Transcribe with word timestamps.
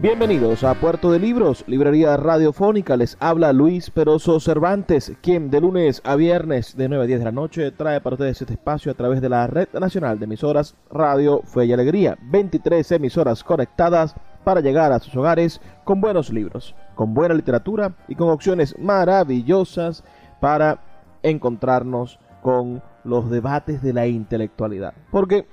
Bienvenidos 0.00 0.62
a 0.62 0.74
Puerto 0.74 1.10
de 1.10 1.18
Libros, 1.18 1.64
librería 1.66 2.16
radiofónica. 2.16 2.96
Les 2.96 3.16
habla 3.18 3.52
Luis 3.52 3.90
Peroso 3.90 4.38
Cervantes, 4.38 5.12
quien 5.20 5.50
de 5.50 5.60
lunes 5.60 6.02
a 6.04 6.14
viernes 6.14 6.76
de 6.76 6.88
9 6.88 7.02
a 7.02 7.06
10 7.08 7.18
de 7.18 7.24
la 7.24 7.32
noche 7.32 7.72
trae 7.72 8.00
para 8.00 8.14
ustedes 8.14 8.40
este 8.40 8.52
espacio 8.52 8.92
a 8.92 8.94
través 8.94 9.20
de 9.20 9.28
la 9.28 9.48
Red 9.48 9.70
Nacional 9.72 10.20
de 10.20 10.26
Emisoras 10.26 10.76
Radio 10.88 11.42
Fe 11.42 11.64
y 11.64 11.72
Alegría. 11.72 12.16
23 12.22 12.92
emisoras 12.92 13.42
conectadas 13.42 14.14
para 14.44 14.60
llegar 14.60 14.92
a 14.92 15.00
sus 15.00 15.16
hogares 15.16 15.60
con 15.82 16.00
buenos 16.00 16.32
libros, 16.32 16.76
con 16.94 17.12
buena 17.12 17.34
literatura 17.34 17.96
y 18.06 18.14
con 18.14 18.28
opciones 18.28 18.78
maravillosas 18.78 20.04
para 20.38 20.78
encontrarnos 21.24 22.20
con 22.40 22.84
los 23.02 23.30
debates 23.30 23.82
de 23.82 23.94
la 23.94 24.06
intelectualidad. 24.06 24.94
Porque 25.10 25.48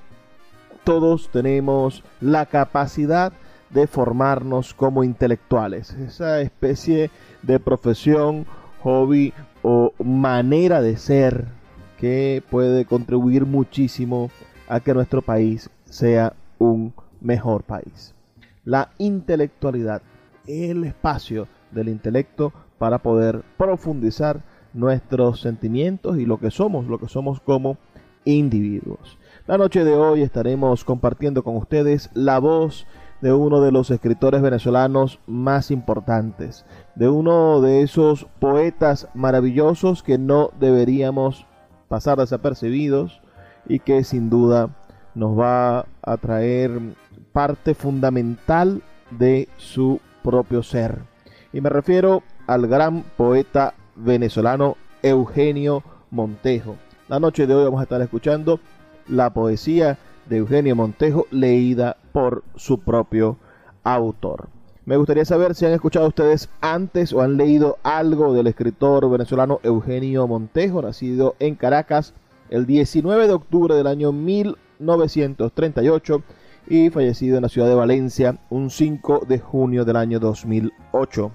todos 0.84 1.32
tenemos 1.32 2.04
la 2.22 2.46
capacidad 2.46 3.32
de 3.32 3.45
formarnos 3.88 4.74
como 4.74 5.04
intelectuales. 5.04 5.94
Esa 5.94 6.42
especie 6.42 7.12
de 7.42 7.60
profesión, 7.60 8.46
hobby 8.82 9.34
o 9.64 9.94
manera 10.04 10.82
de 10.82 10.98
ser 10.98 11.46
que 11.98 12.44
puede 12.50 12.86
contribuir 12.86 13.46
muchísimo 13.46 14.30
a 14.68 14.80
que 14.80 14.94
nuestro 14.94 15.22
país 15.22 15.70
sea 15.86 16.34
un 16.60 16.94
mejor 17.22 17.64
país. 17.64 18.14
La 18.64 18.90
intelectualidad, 18.98 20.02
el 20.48 20.84
espacio 20.86 21.48
del 21.72 21.90
intelecto 21.90 22.54
para 22.78 23.00
poder 23.00 23.44
profundizar 23.58 24.44
nuestros 24.74 25.42
sentimientos 25.42 26.18
y 26.18 26.26
lo 26.26 26.40
que 26.40 26.52
somos, 26.52 26.86
lo 26.88 27.00
que 27.00 27.08
somos 27.08 27.40
como 27.40 27.78
individuos. 28.26 29.18
La 29.48 29.58
noche 29.58 29.84
de 29.84 29.94
hoy 29.94 30.22
estaremos 30.22 30.84
compartiendo 30.84 31.44
con 31.44 31.56
ustedes 31.56 32.10
la 32.14 32.40
voz 32.40 32.86
de 33.26 33.34
uno 33.34 33.60
de 33.60 33.72
los 33.72 33.90
escritores 33.90 34.44
venezolanos 34.44 35.18
más 35.26 35.72
importantes, 35.72 36.64
de 36.94 37.10
uno 37.10 37.60
de 37.60 37.82
esos 37.82 38.28
poetas 38.38 39.08
maravillosos 39.16 40.04
que 40.04 40.20
no 40.20 40.52
deberíamos 40.60 41.48
pasar 41.88 42.20
desapercibidos 42.20 43.22
y 43.68 43.80
que 43.80 44.04
sin 44.04 44.30
duda 44.30 44.70
nos 45.16 45.36
va 45.36 45.88
a 46.04 46.18
traer 46.18 46.80
parte 47.32 47.74
fundamental 47.74 48.84
de 49.10 49.50
su 49.58 50.00
propio 50.22 50.62
ser. 50.62 51.00
Y 51.52 51.62
me 51.62 51.72
refiero 51.72 52.22
al 52.46 52.68
gran 52.68 53.02
poeta 53.18 53.74
venezolano 53.96 54.78
Eugenio 55.02 55.82
Montejo. 56.12 56.76
La 57.08 57.20
noche 57.20 57.48
de 57.48 57.56
hoy 57.56 57.64
vamos 57.64 57.80
a 57.80 57.86
estar 57.86 58.04
escuchando 58.04 58.60
la 59.08 59.32
poesía 59.32 59.98
de 60.30 60.38
Eugenio 60.38 60.76
Montejo 60.76 61.26
leída 61.32 61.98
por 62.16 62.44
su 62.56 62.80
propio 62.80 63.38
autor. 63.84 64.48
Me 64.86 64.96
gustaría 64.96 65.26
saber 65.26 65.54
si 65.54 65.66
han 65.66 65.74
escuchado 65.74 66.08
ustedes 66.08 66.48
antes 66.62 67.12
o 67.12 67.22
han 67.22 67.36
leído 67.36 67.78
algo 67.84 68.34
del 68.34 68.48
escritor 68.48 69.10
venezolano 69.10 69.60
Eugenio 69.64 70.26
Montejo, 70.26 70.82
nacido 70.82 71.36
en 71.40 71.56
Caracas 71.56 72.14
el 72.50 72.66
19 72.66 73.28
de 73.28 73.34
octubre 73.34 73.76
del 73.76 73.88
año 73.88 74.14
1938 74.14 76.24
y 76.68 76.90
fallecido 76.90 77.36
en 77.36 77.42
la 77.42 77.50
ciudad 77.50 77.68
de 77.68 77.76
Valencia 77.76 78.40
un 78.50 78.70
5 78.70 79.24
de 79.28 79.40
junio 79.40 79.84
del 79.84 79.98
año 79.98 80.22
2008. 80.22 81.32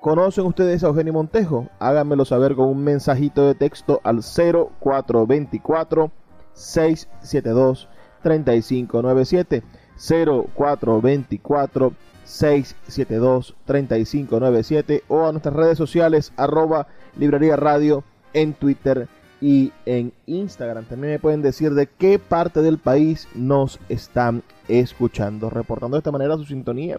¿Conocen 0.00 0.46
ustedes 0.46 0.82
a 0.82 0.86
Eugenio 0.86 1.12
Montejo? 1.12 1.68
Háganmelo 1.78 2.24
saber 2.24 2.54
con 2.54 2.68
un 2.68 2.82
mensajito 2.82 3.46
de 3.46 3.54
texto 3.54 4.00
al 4.02 4.22
0424 4.22 6.10
672 6.54 7.90
3597 8.22 9.62
0424 9.98 11.92
672 12.24 13.54
3597 13.64 15.04
o 15.08 15.26
a 15.26 15.32
nuestras 15.32 15.54
redes 15.54 15.78
sociales 15.78 16.32
arroba 16.36 16.88
librería 17.16 17.56
radio 17.56 18.04
en 18.32 18.52
Twitter 18.54 19.08
y 19.40 19.72
en 19.84 20.12
Instagram. 20.26 20.84
También 20.86 21.14
me 21.14 21.18
pueden 21.18 21.42
decir 21.42 21.74
de 21.74 21.86
qué 21.86 22.18
parte 22.18 22.62
del 22.62 22.78
país 22.78 23.28
nos 23.34 23.78
están 23.88 24.42
escuchando, 24.68 25.50
reportando 25.50 25.96
de 25.96 26.00
esta 26.00 26.12
manera 26.12 26.36
su 26.36 26.44
sintonía 26.44 26.98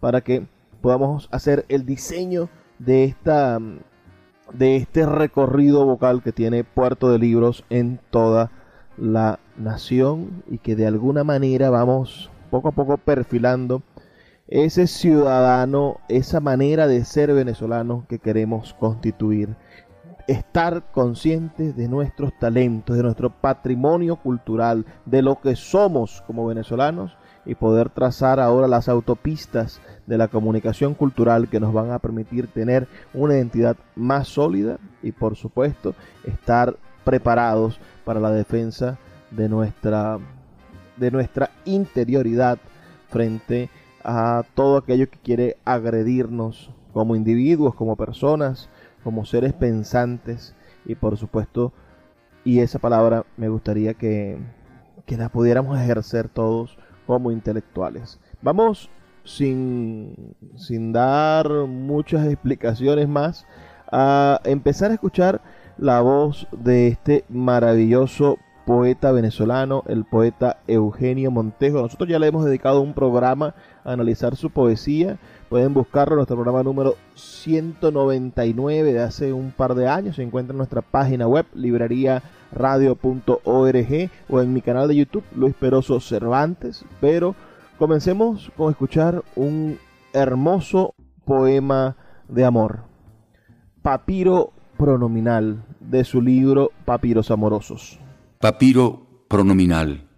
para 0.00 0.20
que 0.20 0.46
podamos 0.80 1.28
hacer 1.32 1.64
el 1.68 1.84
diseño 1.86 2.48
de 2.78 3.04
esta 3.04 3.58
de 4.52 4.76
este 4.76 5.04
recorrido 5.04 5.84
vocal 5.84 6.22
que 6.22 6.32
tiene 6.32 6.64
Puerto 6.64 7.10
de 7.10 7.18
Libros 7.18 7.64
en 7.68 8.00
toda 8.10 8.50
la 8.96 9.38
nación 9.58 10.42
y 10.48 10.58
que 10.58 10.76
de 10.76 10.86
alguna 10.86 11.24
manera 11.24 11.70
vamos 11.70 12.30
poco 12.50 12.68
a 12.68 12.72
poco 12.72 12.96
perfilando 12.96 13.82
ese 14.48 14.86
ciudadano, 14.86 15.98
esa 16.08 16.40
manera 16.40 16.86
de 16.86 17.04
ser 17.04 17.32
venezolano 17.34 18.06
que 18.08 18.18
queremos 18.18 18.74
constituir. 18.74 19.54
Estar 20.26 20.90
conscientes 20.90 21.76
de 21.76 21.88
nuestros 21.88 22.32
talentos, 22.38 22.96
de 22.96 23.02
nuestro 23.02 23.30
patrimonio 23.30 24.16
cultural, 24.16 24.84
de 25.06 25.22
lo 25.22 25.40
que 25.40 25.56
somos 25.56 26.22
como 26.26 26.46
venezolanos 26.46 27.16
y 27.46 27.54
poder 27.54 27.88
trazar 27.88 28.40
ahora 28.40 28.68
las 28.68 28.90
autopistas 28.90 29.80
de 30.06 30.18
la 30.18 30.28
comunicación 30.28 30.94
cultural 30.94 31.48
que 31.48 31.60
nos 31.60 31.72
van 31.72 31.92
a 31.92 31.98
permitir 31.98 32.46
tener 32.48 32.86
una 33.14 33.36
identidad 33.36 33.76
más 33.96 34.28
sólida 34.28 34.78
y 35.02 35.12
por 35.12 35.34
supuesto 35.36 35.94
estar 36.24 36.76
preparados 37.04 37.80
para 38.04 38.20
la 38.20 38.30
defensa 38.30 38.98
de 39.30 39.48
nuestra, 39.48 40.18
de 40.96 41.10
nuestra 41.10 41.50
interioridad 41.64 42.58
frente 43.08 43.70
a 44.04 44.44
todo 44.54 44.78
aquello 44.78 45.10
que 45.10 45.18
quiere 45.18 45.56
agredirnos 45.64 46.70
como 46.92 47.16
individuos, 47.16 47.74
como 47.74 47.96
personas, 47.96 48.68
como 49.04 49.24
seres 49.24 49.52
pensantes 49.52 50.54
y 50.84 50.94
por 50.94 51.16
supuesto, 51.16 51.72
y 52.44 52.60
esa 52.60 52.78
palabra 52.78 53.26
me 53.36 53.48
gustaría 53.48 53.94
que, 53.94 54.38
que 55.06 55.16
la 55.16 55.28
pudiéramos 55.28 55.78
ejercer 55.78 56.28
todos 56.28 56.78
como 57.06 57.30
intelectuales. 57.30 58.18
Vamos 58.40 58.90
sin, 59.24 60.34
sin 60.56 60.92
dar 60.92 61.48
muchas 61.66 62.26
explicaciones 62.26 63.08
más 63.08 63.46
a 63.90 64.40
empezar 64.44 64.90
a 64.90 64.94
escuchar 64.94 65.40
la 65.76 66.00
voz 66.00 66.48
de 66.52 66.88
este 66.88 67.24
maravilloso 67.28 68.38
poeta 68.68 69.10
venezolano, 69.12 69.82
el 69.86 70.04
poeta 70.04 70.58
Eugenio 70.66 71.30
Montejo. 71.30 71.80
Nosotros 71.80 72.06
ya 72.06 72.18
le 72.18 72.26
hemos 72.26 72.44
dedicado 72.44 72.82
un 72.82 72.92
programa 72.92 73.54
a 73.82 73.92
analizar 73.92 74.36
su 74.36 74.50
poesía. 74.50 75.18
Pueden 75.48 75.72
buscarlo 75.72 76.12
en 76.12 76.16
nuestro 76.16 76.36
programa 76.36 76.62
número 76.62 76.96
199 77.14 78.92
de 78.92 79.00
hace 79.00 79.32
un 79.32 79.52
par 79.52 79.74
de 79.74 79.88
años. 79.88 80.16
Se 80.16 80.22
encuentra 80.22 80.52
en 80.52 80.58
nuestra 80.58 80.82
página 80.82 81.26
web, 81.26 81.46
librariaradio.org 81.54 84.10
o 84.28 84.40
en 84.42 84.52
mi 84.52 84.60
canal 84.60 84.86
de 84.86 84.96
YouTube, 84.96 85.24
Luis 85.34 85.54
Peroso 85.54 85.98
Cervantes. 85.98 86.84
Pero 87.00 87.34
comencemos 87.78 88.52
con 88.54 88.68
escuchar 88.68 89.24
un 89.34 89.78
hermoso 90.12 90.94
poema 91.24 91.96
de 92.28 92.44
amor. 92.44 92.80
Papiro 93.80 94.52
pronominal 94.76 95.64
de 95.80 96.04
su 96.04 96.20
libro 96.20 96.70
Papiros 96.84 97.30
Amorosos. 97.30 97.98
Papiro 98.40 99.24
pronominal. 99.28 100.08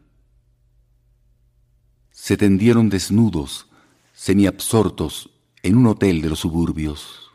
se 2.10 2.36
tendieron 2.36 2.90
desnudos, 2.90 3.70
semiabsortos, 4.12 5.30
en 5.62 5.78
un 5.78 5.86
hotel 5.86 6.20
de 6.20 6.28
los 6.28 6.40
suburbios. 6.40 7.30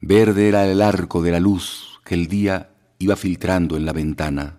Verde 0.00 0.48
era 0.48 0.66
el 0.66 0.82
arco 0.82 1.22
de 1.22 1.30
la 1.30 1.38
luz 1.38 2.00
que 2.04 2.16
el 2.16 2.26
día 2.26 2.74
iba 2.98 3.14
filtrando 3.14 3.76
en 3.76 3.86
la 3.86 3.92
ventana, 3.92 4.58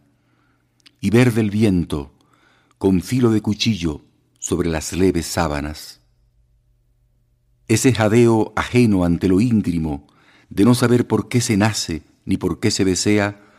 y 1.02 1.10
verde 1.10 1.42
el 1.42 1.52
viento, 1.52 2.14
con 2.78 3.02
filo 3.02 3.32
de 3.32 3.42
cuchillo 3.42 4.06
sobre 4.40 4.70
las 4.70 4.94
leves 4.94 5.26
sábanas. 5.26 6.00
Ese 7.68 7.94
jadeo 7.94 8.54
ajeno 8.56 9.04
ante 9.04 9.28
lo 9.28 9.42
íntimo, 9.42 10.08
de 10.50 10.64
no 10.64 10.74
saber 10.74 11.06
por 11.06 11.28
qué 11.28 11.42
se 11.42 11.58
nace 11.58 12.04
ni 12.24 12.38
por 12.38 12.62
qué 12.62 12.72
se 12.72 12.86
desea, 12.86 13.51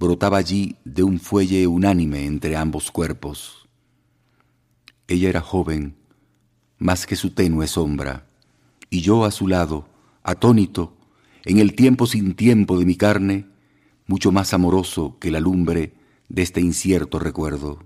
brotaba 0.00 0.38
allí 0.38 0.76
de 0.86 1.02
un 1.02 1.20
fuelle 1.20 1.66
unánime 1.66 2.24
entre 2.24 2.56
ambos 2.56 2.90
cuerpos. 2.90 3.68
Ella 5.06 5.28
era 5.28 5.42
joven, 5.42 5.94
más 6.78 7.06
que 7.06 7.16
su 7.16 7.32
tenue 7.32 7.66
sombra, 7.66 8.26
y 8.88 9.02
yo 9.02 9.26
a 9.26 9.30
su 9.30 9.46
lado, 9.46 9.86
atónito, 10.22 10.96
en 11.44 11.58
el 11.58 11.74
tiempo 11.74 12.06
sin 12.06 12.34
tiempo 12.34 12.78
de 12.78 12.86
mi 12.86 12.96
carne, 12.96 13.46
mucho 14.06 14.32
más 14.32 14.54
amoroso 14.54 15.18
que 15.20 15.30
la 15.30 15.38
lumbre 15.38 15.92
de 16.30 16.40
este 16.40 16.62
incierto 16.62 17.18
recuerdo. 17.18 17.84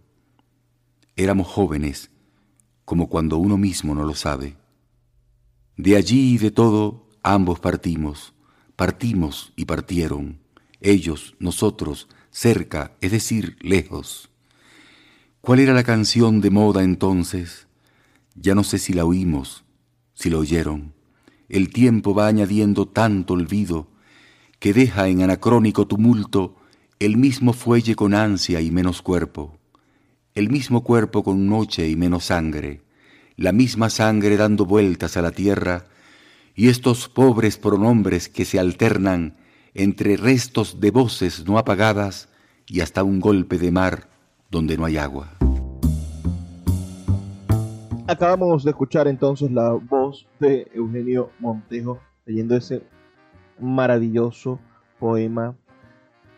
Éramos 1.16 1.48
jóvenes, 1.48 2.10
como 2.84 3.08
cuando 3.08 3.38
uno 3.38 3.56
mismo 3.56 3.92
no 3.92 4.04
lo 4.04 4.14
sabe. 4.14 4.56
De 5.76 5.96
allí 5.96 6.34
y 6.34 6.38
de 6.38 6.52
todo 6.52 7.08
ambos 7.24 7.58
partimos, 7.58 8.34
partimos 8.76 9.52
y 9.56 9.64
partieron, 9.64 10.43
ellos, 10.84 11.34
nosotros, 11.38 12.08
cerca, 12.30 12.92
es 13.00 13.10
decir, 13.10 13.56
lejos. 13.60 14.30
¿Cuál 15.40 15.60
era 15.60 15.74
la 15.74 15.82
canción 15.82 16.40
de 16.40 16.50
moda 16.50 16.82
entonces? 16.82 17.66
Ya 18.34 18.54
no 18.54 18.64
sé 18.64 18.78
si 18.78 18.92
la 18.92 19.04
oímos, 19.04 19.64
si 20.14 20.30
la 20.30 20.38
oyeron. 20.38 20.94
El 21.48 21.70
tiempo 21.70 22.14
va 22.14 22.26
añadiendo 22.26 22.86
tanto 22.86 23.34
olvido 23.34 23.88
que 24.58 24.72
deja 24.72 25.08
en 25.08 25.22
anacrónico 25.22 25.86
tumulto 25.86 26.56
el 26.98 27.16
mismo 27.16 27.52
fuelle 27.52 27.96
con 27.96 28.14
ansia 28.14 28.60
y 28.60 28.70
menos 28.70 29.02
cuerpo 29.02 29.58
el 30.34 30.50
mismo 30.50 30.82
cuerpo 30.82 31.22
con 31.22 31.46
noche 31.46 31.88
y 31.88 31.94
menos 31.94 32.26
sangre, 32.26 32.82
la 33.36 33.52
misma 33.52 33.88
sangre 33.88 34.36
dando 34.36 34.66
vueltas 34.66 35.16
a 35.16 35.22
la 35.22 35.30
tierra, 35.30 35.86
y 36.56 36.68
estos 36.68 37.08
pobres 37.08 37.56
pronombres 37.56 38.28
que 38.28 38.44
se 38.44 38.58
alternan 38.58 39.36
entre 39.74 40.16
restos 40.16 40.80
de 40.80 40.90
voces 40.90 41.46
no 41.46 41.58
apagadas 41.58 42.28
y 42.66 42.80
hasta 42.80 43.02
un 43.02 43.20
golpe 43.20 43.58
de 43.58 43.72
mar 43.72 44.08
donde 44.50 44.76
no 44.78 44.84
hay 44.84 44.96
agua. 44.96 45.28
Acabamos 48.06 48.64
de 48.64 48.70
escuchar 48.70 49.08
entonces 49.08 49.50
la 49.50 49.72
voz 49.72 50.26
de 50.38 50.68
Eugenio 50.74 51.30
Montejo 51.40 51.98
leyendo 52.26 52.56
ese 52.56 52.82
maravilloso 53.58 54.58
poema 54.98 55.56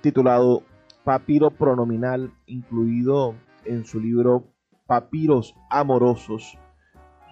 titulado 0.00 0.62
Papiro 1.04 1.50
Pronominal, 1.50 2.32
incluido 2.46 3.34
en 3.64 3.84
su 3.84 4.00
libro 4.00 4.44
Papiros 4.86 5.54
Amorosos, 5.70 6.58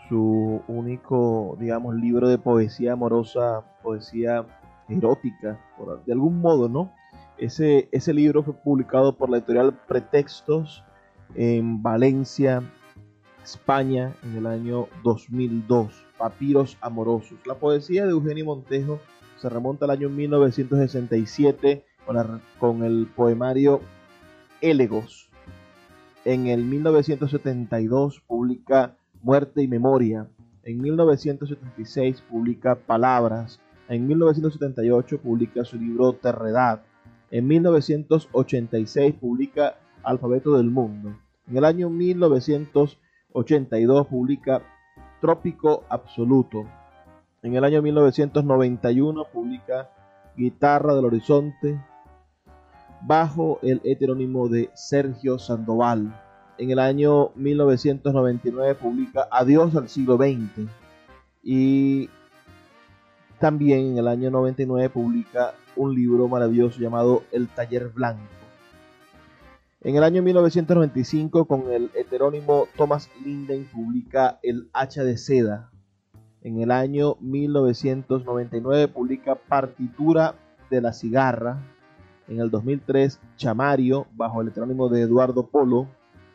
su 0.08 0.60
único, 0.68 1.56
digamos, 1.58 1.94
libro 1.94 2.28
de 2.28 2.38
poesía 2.38 2.92
amorosa, 2.92 3.64
poesía 3.82 4.44
erótica, 4.88 5.58
de 6.06 6.12
algún 6.12 6.40
modo, 6.40 6.68
¿no? 6.68 6.92
Ese, 7.38 7.88
ese 7.92 8.14
libro 8.14 8.42
fue 8.42 8.54
publicado 8.54 9.16
por 9.16 9.30
la 9.30 9.38
editorial 9.38 9.78
Pretextos 9.88 10.84
en 11.34 11.82
Valencia, 11.82 12.62
España, 13.42 14.14
en 14.22 14.36
el 14.36 14.46
año 14.46 14.88
2002. 15.02 16.04
Papiros 16.16 16.78
Amorosos. 16.80 17.38
La 17.44 17.56
poesía 17.56 18.04
de 18.04 18.12
Eugenio 18.12 18.44
Montejo 18.44 19.00
se 19.36 19.48
remonta 19.48 19.84
al 19.84 19.90
año 19.90 20.08
1967 20.08 21.84
con, 22.06 22.40
con 22.58 22.84
el 22.84 23.06
poemario 23.14 23.80
Élegos, 24.60 25.28
en 26.24 26.46
el 26.46 26.64
1972 26.64 28.22
publica 28.26 28.96
Muerte 29.22 29.62
y 29.62 29.68
Memoria. 29.68 30.26
En 30.62 30.80
1976 30.80 32.22
publica 32.22 32.74
Palabras. 32.74 33.60
En 33.88 34.06
1978 34.06 35.20
publica 35.20 35.64
su 35.64 35.76
libro 35.76 36.12
Terredad. 36.14 36.80
En 37.30 37.46
1986 37.46 39.14
publica 39.14 39.76
Alfabeto 40.02 40.56
del 40.56 40.70
Mundo. 40.70 41.18
En 41.48 41.58
el 41.58 41.64
año 41.64 41.88
1982 41.90 44.06
publica 44.06 44.62
Trópico 45.20 45.84
Absoluto. 45.90 46.64
En 47.42 47.56
el 47.56 47.64
año 47.64 47.82
1991 47.82 49.26
publica 49.32 49.90
Guitarra 50.34 50.94
del 50.94 51.04
Horizonte, 51.04 51.78
bajo 53.02 53.58
el 53.62 53.82
heterónimo 53.84 54.48
de 54.48 54.70
Sergio 54.74 55.38
Sandoval. 55.38 56.18
En 56.56 56.70
el 56.70 56.78
año 56.78 57.32
1999 57.34 58.76
publica 58.76 59.28
Adiós 59.30 59.76
al 59.76 59.90
siglo 59.90 60.16
XX 60.16 60.70
y 61.42 62.08
también 63.44 63.88
en 63.88 63.98
el 63.98 64.08
año 64.08 64.30
99 64.30 64.88
publica 64.88 65.52
un 65.76 65.94
libro 65.94 66.28
maravilloso 66.28 66.80
llamado 66.80 67.24
El 67.30 67.48
Taller 67.48 67.90
Blanco. 67.90 68.22
En 69.82 69.96
el 69.96 70.02
año 70.02 70.22
1995 70.22 71.44
con 71.44 71.70
el 71.70 71.90
heterónimo 71.94 72.68
Thomas 72.74 73.10
Linden 73.22 73.66
publica 73.66 74.38
El 74.42 74.70
Hacha 74.72 75.04
de 75.04 75.18
Seda. 75.18 75.70
En 76.40 76.62
el 76.62 76.70
año 76.70 77.18
1999 77.20 78.88
publica 78.88 79.34
Partitura 79.34 80.36
de 80.70 80.80
la 80.80 80.94
Cigarra 80.94 81.58
en 82.28 82.40
el 82.40 82.50
2003 82.50 83.20
Chamario, 83.36 84.06
bajo 84.14 84.40
el 84.40 84.48
heterónimo 84.48 84.88
de 84.88 85.02
Eduardo 85.02 85.48
Polo, 85.48 85.86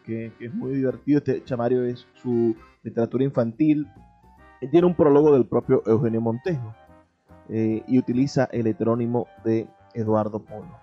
que, 0.06 0.32
es 0.40 0.54
muy 0.54 0.74
divertido. 0.74 1.18
Este 1.18 1.44
Chamario 1.44 1.82
es 1.86 2.06
su 2.22 2.56
literatura 2.84 3.24
infantil. 3.24 3.88
Tiene 4.70 4.86
un 4.86 4.94
prólogo 4.94 5.34
del 5.34 5.48
propio 5.48 5.82
Eugenio 5.88 6.22
Montejo 6.22 6.76
eh, 7.50 7.84
y 7.88 7.98
utiliza 7.98 8.48
el 8.52 8.68
heterónimo 8.68 9.28
de 9.44 9.68
Eduardo 9.94 10.40
Polo. 10.40 10.78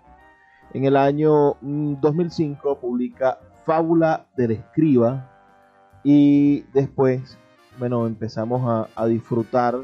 En 0.72 0.84
el 0.84 0.96
año 0.96 1.56
2005 1.60 2.74
mm, 2.74 2.80
publica 2.80 3.38
Fábula 3.64 4.26
del 4.36 4.50
Escriba 4.52 5.30
y 6.02 6.62
después, 6.72 7.38
bueno, 7.78 8.06
empezamos 8.06 8.88
a, 8.94 9.06
disfrutar 9.06 9.76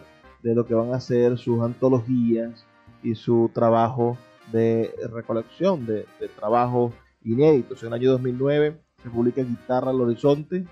de 0.42 0.54
lo 0.54 0.66
que 0.66 0.74
van 0.74 0.92
a 0.92 1.00
ser 1.00 1.38
sus 1.38 1.62
antologías 1.62 2.66
y 3.02 3.14
su 3.14 3.50
trabajo 3.54 4.16
de 4.50 4.92
recolección 5.12 5.86
de, 5.86 6.06
trabajos 6.36 6.92
inéditos. 7.24 7.82
En 7.82 7.88
el 7.88 7.94
año 7.94 8.10
2009 8.12 8.80
se 9.02 9.10
publica 9.10 9.42
Guitarra 9.42 9.90
al 9.90 10.00
Horizonte, 10.00 10.64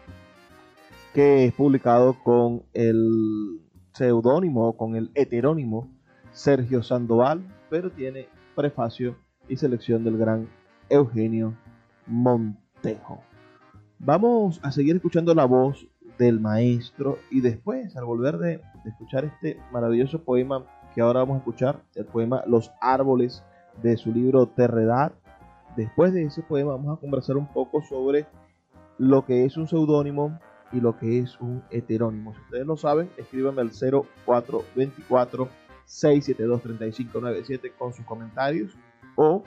que 1.14 1.46
es 1.46 1.52
publicado 1.52 2.16
con 2.22 2.64
el 2.72 3.60
seudónimo, 3.92 4.76
con 4.76 4.96
el 4.96 5.10
heterónimo 5.14 5.99
Sergio 6.32 6.82
Sandoval, 6.82 7.42
pero 7.68 7.90
tiene 7.90 8.28
prefacio 8.54 9.16
y 9.48 9.56
selección 9.56 10.04
del 10.04 10.16
gran 10.16 10.48
Eugenio 10.88 11.54
Montejo. 12.06 13.22
Vamos 13.98 14.60
a 14.62 14.72
seguir 14.72 14.96
escuchando 14.96 15.34
la 15.34 15.44
voz 15.44 15.86
del 16.18 16.40
maestro 16.40 17.18
y 17.30 17.40
después, 17.40 17.96
al 17.96 18.04
volver 18.04 18.38
de, 18.38 18.60
escuchar 18.84 19.24
este 19.24 19.60
maravilloso 19.72 20.22
poema 20.22 20.64
que 20.94 21.00
ahora 21.00 21.20
vamos 21.20 21.36
a 21.36 21.38
escuchar, 21.38 21.82
el 21.94 22.06
poema 22.06 22.42
Los 22.46 22.72
árboles 22.80 23.42
de 23.82 23.96
su 23.96 24.12
libro 24.12 24.46
Terredad. 24.46 25.12
Después 25.76 26.12
de 26.12 26.24
ese 26.24 26.42
poema 26.42 26.72
vamos 26.72 26.96
a 26.96 27.00
conversar 27.00 27.36
un 27.36 27.46
poco 27.46 27.82
sobre 27.82 28.26
lo 28.98 29.24
que 29.24 29.44
es 29.44 29.56
un 29.56 29.68
seudónimo 29.68 30.38
y 30.72 30.80
lo 30.80 30.98
que 30.98 31.18
es 31.18 31.40
un 31.40 31.62
heterónimo. 31.70 32.34
Si 32.34 32.40
ustedes 32.40 32.66
lo 32.66 32.76
saben, 32.76 33.10
escríbanme 33.16 33.62
al 33.62 33.70
0424 33.70 35.48
672 35.90 36.62
3597 36.62 37.72
con 37.76 37.92
sus 37.92 38.04
comentarios 38.04 38.72
o 39.16 39.42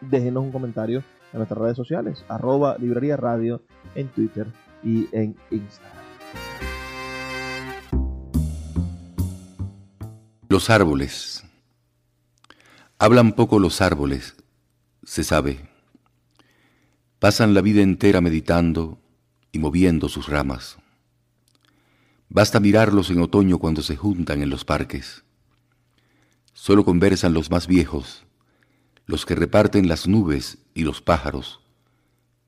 déjenos 0.00 0.44
un 0.44 0.52
comentario 0.52 1.02
en 1.32 1.38
nuestras 1.38 1.58
redes 1.58 1.76
sociales, 1.76 2.24
arroba 2.28 2.76
librería 2.78 3.16
radio 3.16 3.62
en 3.94 4.08
Twitter 4.08 4.46
y 4.84 5.08
en 5.12 5.34
Instagram. 5.50 5.96
Los 10.48 10.70
árboles 10.70 11.46
Hablan 12.98 13.32
poco 13.32 13.58
los 13.58 13.82
árboles, 13.82 14.36
se 15.02 15.22
sabe. 15.22 15.68
Pasan 17.18 17.52
la 17.52 17.60
vida 17.60 17.82
entera 17.82 18.22
meditando 18.22 18.98
y 19.52 19.58
moviendo 19.58 20.08
sus 20.08 20.28
ramas. 20.28 20.78
Basta 22.28 22.60
mirarlos 22.60 23.10
en 23.10 23.20
otoño 23.20 23.58
cuando 23.58 23.82
se 23.82 23.96
juntan 23.96 24.42
en 24.42 24.50
los 24.50 24.64
parques. 24.64 25.24
Solo 26.52 26.84
conversan 26.84 27.34
los 27.34 27.50
más 27.50 27.66
viejos, 27.66 28.24
los 29.06 29.24
que 29.24 29.34
reparten 29.34 29.88
las 29.88 30.08
nubes 30.08 30.58
y 30.74 30.82
los 30.82 31.00
pájaros, 31.00 31.60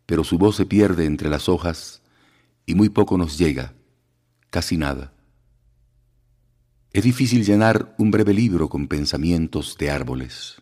pero 0.06 0.24
su 0.24 0.38
voz 0.38 0.56
se 0.56 0.66
pierde 0.66 1.04
entre 1.04 1.28
las 1.28 1.48
hojas 1.48 2.02
y 2.66 2.74
muy 2.74 2.88
poco 2.88 3.16
nos 3.16 3.38
llega, 3.38 3.74
casi 4.50 4.76
nada. 4.76 5.12
Es 6.92 7.04
difícil 7.04 7.44
llenar 7.44 7.94
un 7.98 8.10
breve 8.10 8.34
libro 8.34 8.68
con 8.68 8.88
pensamientos 8.88 9.76
de 9.78 9.90
árboles. 9.90 10.60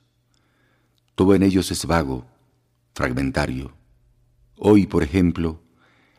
Todo 1.15 1.35
en 1.35 1.43
ellos 1.43 1.71
es 1.71 1.87
vago, 1.87 2.27
fragmentario. 2.95 3.73
Hoy, 4.57 4.87
por 4.87 5.03
ejemplo, 5.03 5.63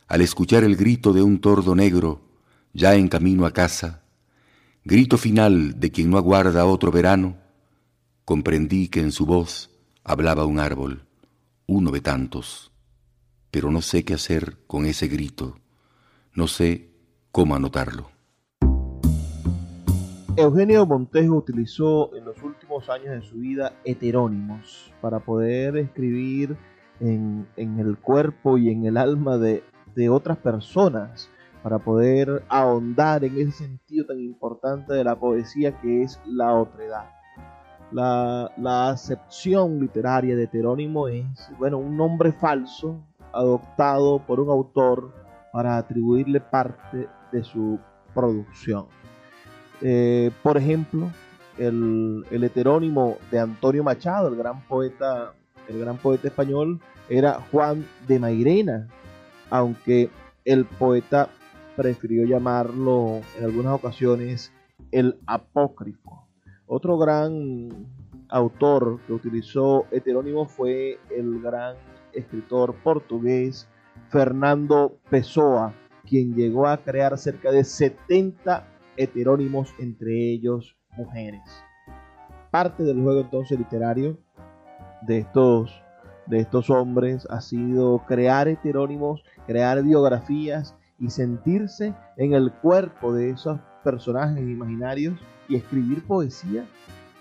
al 0.07 0.21
escuchar 0.21 0.63
el 0.63 0.75
grito 0.75 1.13
de 1.13 1.21
un 1.21 1.39
tordo 1.39 1.75
negro, 1.75 2.26
ya 2.77 2.93
en 2.93 3.07
camino 3.07 3.47
a 3.47 3.51
casa, 3.51 4.03
grito 4.83 5.17
final 5.17 5.79
de 5.79 5.89
quien 5.89 6.11
no 6.11 6.17
aguarda 6.19 6.63
otro 6.67 6.91
verano, 6.91 7.37
comprendí 8.23 8.87
que 8.87 8.99
en 8.99 9.11
su 9.11 9.25
voz 9.25 9.71
hablaba 10.03 10.45
un 10.45 10.59
árbol, 10.59 11.07
uno 11.65 11.89
de 11.89 12.01
tantos, 12.01 12.71
pero 13.49 13.71
no 13.71 13.81
sé 13.81 14.05
qué 14.05 14.13
hacer 14.13 14.57
con 14.67 14.85
ese 14.85 15.07
grito, 15.07 15.57
no 16.35 16.47
sé 16.47 16.91
cómo 17.31 17.55
anotarlo. 17.55 18.11
Eugenio 20.35 20.85
Montejo 20.85 21.33
utilizó 21.33 22.15
en 22.15 22.25
los 22.25 22.43
últimos 22.43 22.91
años 22.91 23.09
de 23.09 23.21
su 23.23 23.37
vida 23.37 23.73
heterónimos 23.85 24.93
para 25.01 25.17
poder 25.17 25.77
escribir 25.77 26.55
en, 26.99 27.47
el 27.55 27.97
cuerpo 27.97 28.59
y 28.59 28.69
en 28.69 28.85
el 28.85 28.97
alma 28.97 29.39
de, 29.39 29.63
otras 30.11 30.37
personas, 30.37 31.31
para 31.67 31.79
poder 31.79 32.45
ahondar 32.47 33.25
en 33.25 33.37
ese 33.41 33.51
sentido 33.51 34.05
tan 34.05 34.21
importante 34.21 34.93
de 34.93 35.03
la 35.03 35.19
poesía 35.19 35.77
que 35.81 36.01
es 36.01 36.17
la 36.25 36.53
otredad. 36.53 37.09
La, 37.91 38.49
la 38.55 38.91
acepción 38.91 39.77
literaria 39.77 40.37
de 40.37 40.45
heterónimo 40.45 41.09
es 41.09 41.51
bueno, 41.59 41.77
un 41.77 41.97
nombre 41.97 42.31
falso 42.31 43.03
adoptado 43.33 44.19
por 44.25 44.39
un 44.39 44.49
autor 44.49 45.13
para 45.51 45.75
atribuirle 45.75 46.39
parte 46.39 47.09
de 47.33 47.43
su 47.43 47.77
producción. 48.13 48.85
Eh, 49.81 50.31
por 50.43 50.55
ejemplo, 50.55 51.11
el, 51.57 52.23
heterónimo 52.31 53.17
de 53.29 53.41
Antonio 53.41 53.83
Machado, 53.83 54.29
el 54.29 54.37
gran 54.37 54.61
poeta, 54.69 55.33
el 55.67 55.81
gran 55.81 55.97
poeta 55.97 56.29
español, 56.29 56.79
era 57.09 57.41
Juan 57.51 57.85
de 58.07 58.19
Mairena, 58.19 58.87
aunque 59.49 60.09
el 60.45 60.63
poeta 60.63 61.27
prefirió 61.77 62.25
llamarlo 62.25 63.21
en 63.37 63.45
algunas 63.45 63.73
ocasiones 63.73 64.51
el 64.91 65.19
apócrifo. 65.27 66.27
Otro 66.65 66.97
gran 66.97 67.69
autor 68.29 68.99
que 69.05 69.13
utilizó 69.13 69.85
heterónimo 69.91 70.47
fue 70.47 70.99
el 71.15 71.39
gran 71.39 71.77
escritor 72.13 72.75
portugués 72.83 73.69
Fernando 74.09 74.97
Pessoa, 75.09 75.73
quien 76.05 76.33
llegó 76.33 76.67
a 76.67 76.77
crear 76.77 77.15
cerca 77.17 77.51
de 77.51 77.63
70 77.63 78.67
heterónimos, 78.97 79.73
entre 79.79 80.31
ellos 80.31 80.75
mujeres. 80.97 81.41
Parte 82.49 82.83
del 82.83 83.03
juego 83.03 83.21
entonces 83.21 83.57
literario 83.57 84.17
de 85.03 85.19
estos, 85.19 85.79
de 86.25 86.39
estos 86.39 86.71
hombres 86.71 87.27
ha 87.29 87.39
sido 87.39 88.03
crear 88.07 88.47
heterónimos, 88.47 89.23
crear 89.45 89.83
biografías 89.83 90.75
y 90.99 91.09
sentirse 91.09 91.93
en 92.17 92.33
el 92.33 92.51
cuerpo 92.51 93.13
de 93.13 93.29
esos 93.29 93.59
personajes 93.83 94.41
imaginarios 94.41 95.19
y 95.47 95.55
escribir 95.55 96.03
poesía 96.03 96.65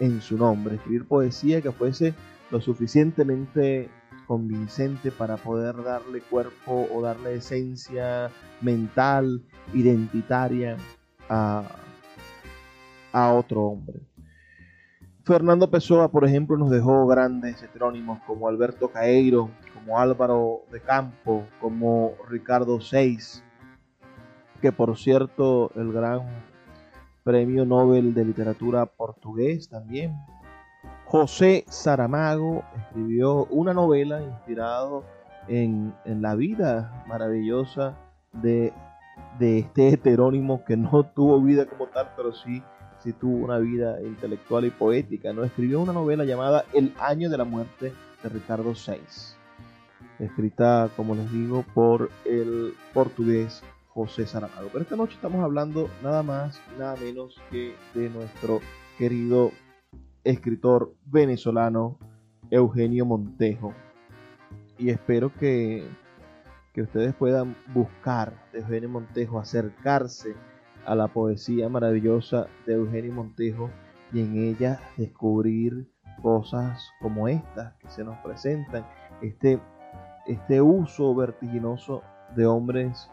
en 0.00 0.20
su 0.20 0.36
nombre, 0.36 0.76
escribir 0.76 1.06
poesía 1.06 1.60
que 1.60 1.72
fuese 1.72 2.14
lo 2.50 2.60
suficientemente 2.60 3.88
convincente 4.26 5.10
para 5.10 5.36
poder 5.36 5.82
darle 5.82 6.20
cuerpo 6.20 6.88
o 6.92 7.00
darle 7.00 7.36
esencia 7.36 8.30
mental, 8.60 9.42
identitaria 9.72 10.76
a, 11.28 11.62
otro 13.12 13.62
hombre. 13.62 14.00
Fernando 15.24 15.70
Pessoa, 15.70 16.10
por 16.10 16.24
ejemplo, 16.24 16.56
nos 16.56 16.70
dejó 16.70 17.06
grandes 17.06 17.62
heterónimos 17.62 18.20
como 18.26 18.46
Alberto 18.46 18.88
Caeiro, 18.88 19.50
como 19.74 19.98
Álvaro 19.98 20.62
de 20.70 20.80
Campo, 20.80 21.46
como 21.60 22.12
Ricardo 22.28 22.80
Seis, 22.80 23.42
que 24.56 24.72
por 24.72 24.96
cierto 24.96 25.70
el 25.74 25.92
gran 25.92 26.22
premio 27.24 27.64
Nobel 27.64 28.14
de 28.14 28.24
literatura 28.24 28.86
portugués 28.86 29.68
también. 29.68 30.16
José 31.04 31.64
Saramago 31.68 32.64
escribió 32.76 33.46
una 33.46 33.72
novela 33.72 34.22
inspirado 34.22 35.04
en, 35.48 35.94
en 36.04 36.22
la 36.22 36.34
vida 36.34 37.04
maravillosa 37.06 37.96
de 38.32 38.72
de 39.38 39.58
este 39.58 39.88
heterónimo 39.88 40.64
que 40.64 40.76
no 40.76 41.04
tuvo 41.14 41.40
vida 41.40 41.66
como 41.66 41.86
tal, 41.86 42.10
pero 42.16 42.32
sí, 42.32 42.62
sí 43.02 43.12
tuvo 43.12 43.44
una 43.44 43.58
vida 43.58 44.00
intelectual 44.02 44.64
y 44.64 44.70
poética. 44.70 45.32
¿no? 45.32 45.44
Escribió 45.44 45.80
una 45.80 45.92
novela 45.92 46.24
llamada 46.24 46.64
El 46.72 46.92
año 46.98 47.30
de 47.30 47.38
la 47.38 47.44
muerte 47.44 47.92
de 48.22 48.28
Ricardo 48.28 48.74
Seis, 48.74 49.36
escrita, 50.18 50.88
como 50.96 51.14
les 51.14 51.30
digo, 51.30 51.64
por 51.74 52.10
el 52.24 52.74
portugués 52.94 53.62
José 53.96 54.26
Saramago. 54.26 54.68
Pero 54.70 54.82
esta 54.82 54.94
noche 54.94 55.14
estamos 55.14 55.42
hablando 55.42 55.88
nada 56.02 56.22
más, 56.22 56.60
nada 56.78 56.94
menos 56.96 57.40
que 57.50 57.74
de 57.94 58.10
nuestro 58.10 58.60
querido 58.98 59.50
escritor 60.22 60.94
venezolano 61.06 61.98
Eugenio 62.50 63.06
Montejo. 63.06 63.72
Y 64.78 64.90
espero 64.90 65.32
que 65.32 65.88
que 66.76 66.82
ustedes 66.82 67.14
puedan 67.14 67.56
buscar 67.72 68.34
de 68.52 68.58
Eugenio 68.58 68.90
Montejo, 68.90 69.38
acercarse 69.38 70.34
a 70.84 70.94
la 70.94 71.08
poesía 71.08 71.70
maravillosa 71.70 72.48
de 72.66 72.74
Eugenio 72.74 73.14
Montejo 73.14 73.70
y 74.12 74.20
en 74.20 74.36
ella 74.36 74.78
descubrir 74.98 75.90
cosas 76.20 76.90
como 77.00 77.28
estas 77.28 77.72
que 77.76 77.88
se 77.88 78.04
nos 78.04 78.18
presentan, 78.18 78.86
este, 79.22 79.58
este 80.26 80.60
uso 80.60 81.14
vertiginoso 81.14 82.02
de 82.36 82.44
hombres 82.44 83.08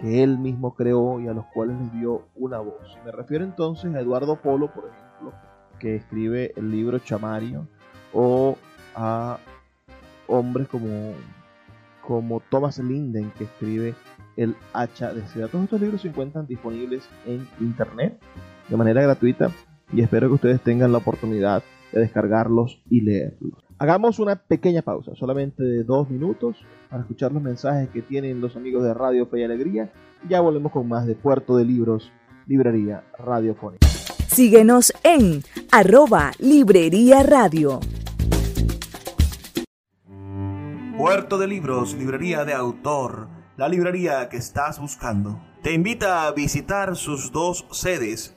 que 0.00 0.22
él 0.22 0.38
mismo 0.38 0.74
creó 0.74 1.20
y 1.20 1.28
a 1.28 1.34
los 1.34 1.44
cuales 1.46 1.78
les 1.78 1.92
dio 1.92 2.22
una 2.34 2.58
voz. 2.58 2.98
Me 3.04 3.12
refiero 3.12 3.44
entonces 3.44 3.94
a 3.94 4.00
Eduardo 4.00 4.40
Polo, 4.40 4.72
por 4.72 4.88
ejemplo, 4.88 5.34
que 5.78 5.96
escribe 5.96 6.52
el 6.56 6.70
libro 6.70 6.98
Chamario, 6.98 7.68
o 8.14 8.56
a 8.96 9.38
hombres 10.26 10.68
como 10.68 11.12
como 12.00 12.40
Thomas 12.50 12.78
Linden, 12.78 13.30
que 13.38 13.44
escribe 13.44 13.94
El 14.36 14.56
hacha 14.72 15.12
de. 15.12 15.22
Todos 15.48 15.64
estos 15.64 15.80
libros 15.80 16.00
se 16.00 16.08
encuentran 16.08 16.46
disponibles 16.46 17.08
en 17.26 17.46
internet 17.60 18.18
de 18.68 18.76
manera 18.76 19.02
gratuita 19.02 19.52
y 19.92 20.00
espero 20.00 20.28
que 20.28 20.34
ustedes 20.34 20.60
tengan 20.60 20.92
la 20.92 20.98
oportunidad 20.98 21.62
de 21.92 22.00
descargarlos 22.00 22.82
y 22.88 23.02
leerlos. 23.02 23.69
Hagamos 23.80 24.18
una 24.18 24.36
pequeña 24.36 24.82
pausa, 24.82 25.12
solamente 25.14 25.62
de 25.62 25.84
dos 25.84 26.10
minutos, 26.10 26.58
para 26.90 27.00
escuchar 27.00 27.32
los 27.32 27.42
mensajes 27.42 27.88
que 27.88 28.02
tienen 28.02 28.42
los 28.42 28.54
amigos 28.54 28.84
de 28.84 28.92
Radio 28.92 29.24
Fe 29.26 29.40
y 29.40 29.44
Alegría. 29.44 29.90
Y 30.22 30.28
ya 30.28 30.42
volvemos 30.42 30.70
con 30.70 30.86
más 30.86 31.06
de 31.06 31.14
Puerto 31.14 31.56
de 31.56 31.64
Libros, 31.64 32.12
Librería 32.46 33.04
Radiofónica. 33.18 33.86
Síguenos 34.28 34.92
en 35.02 35.42
arroba 35.72 36.32
Librería 36.38 37.22
Radio. 37.22 37.80
Puerto 40.98 41.38
de 41.38 41.46
Libros, 41.46 41.94
librería 41.94 42.44
de 42.44 42.52
autor, 42.52 43.28
la 43.56 43.66
librería 43.70 44.28
que 44.28 44.36
estás 44.36 44.78
buscando. 44.78 45.40
Te 45.62 45.72
invita 45.72 46.26
a 46.26 46.32
visitar 46.32 46.96
sus 46.96 47.32
dos 47.32 47.64
sedes, 47.70 48.36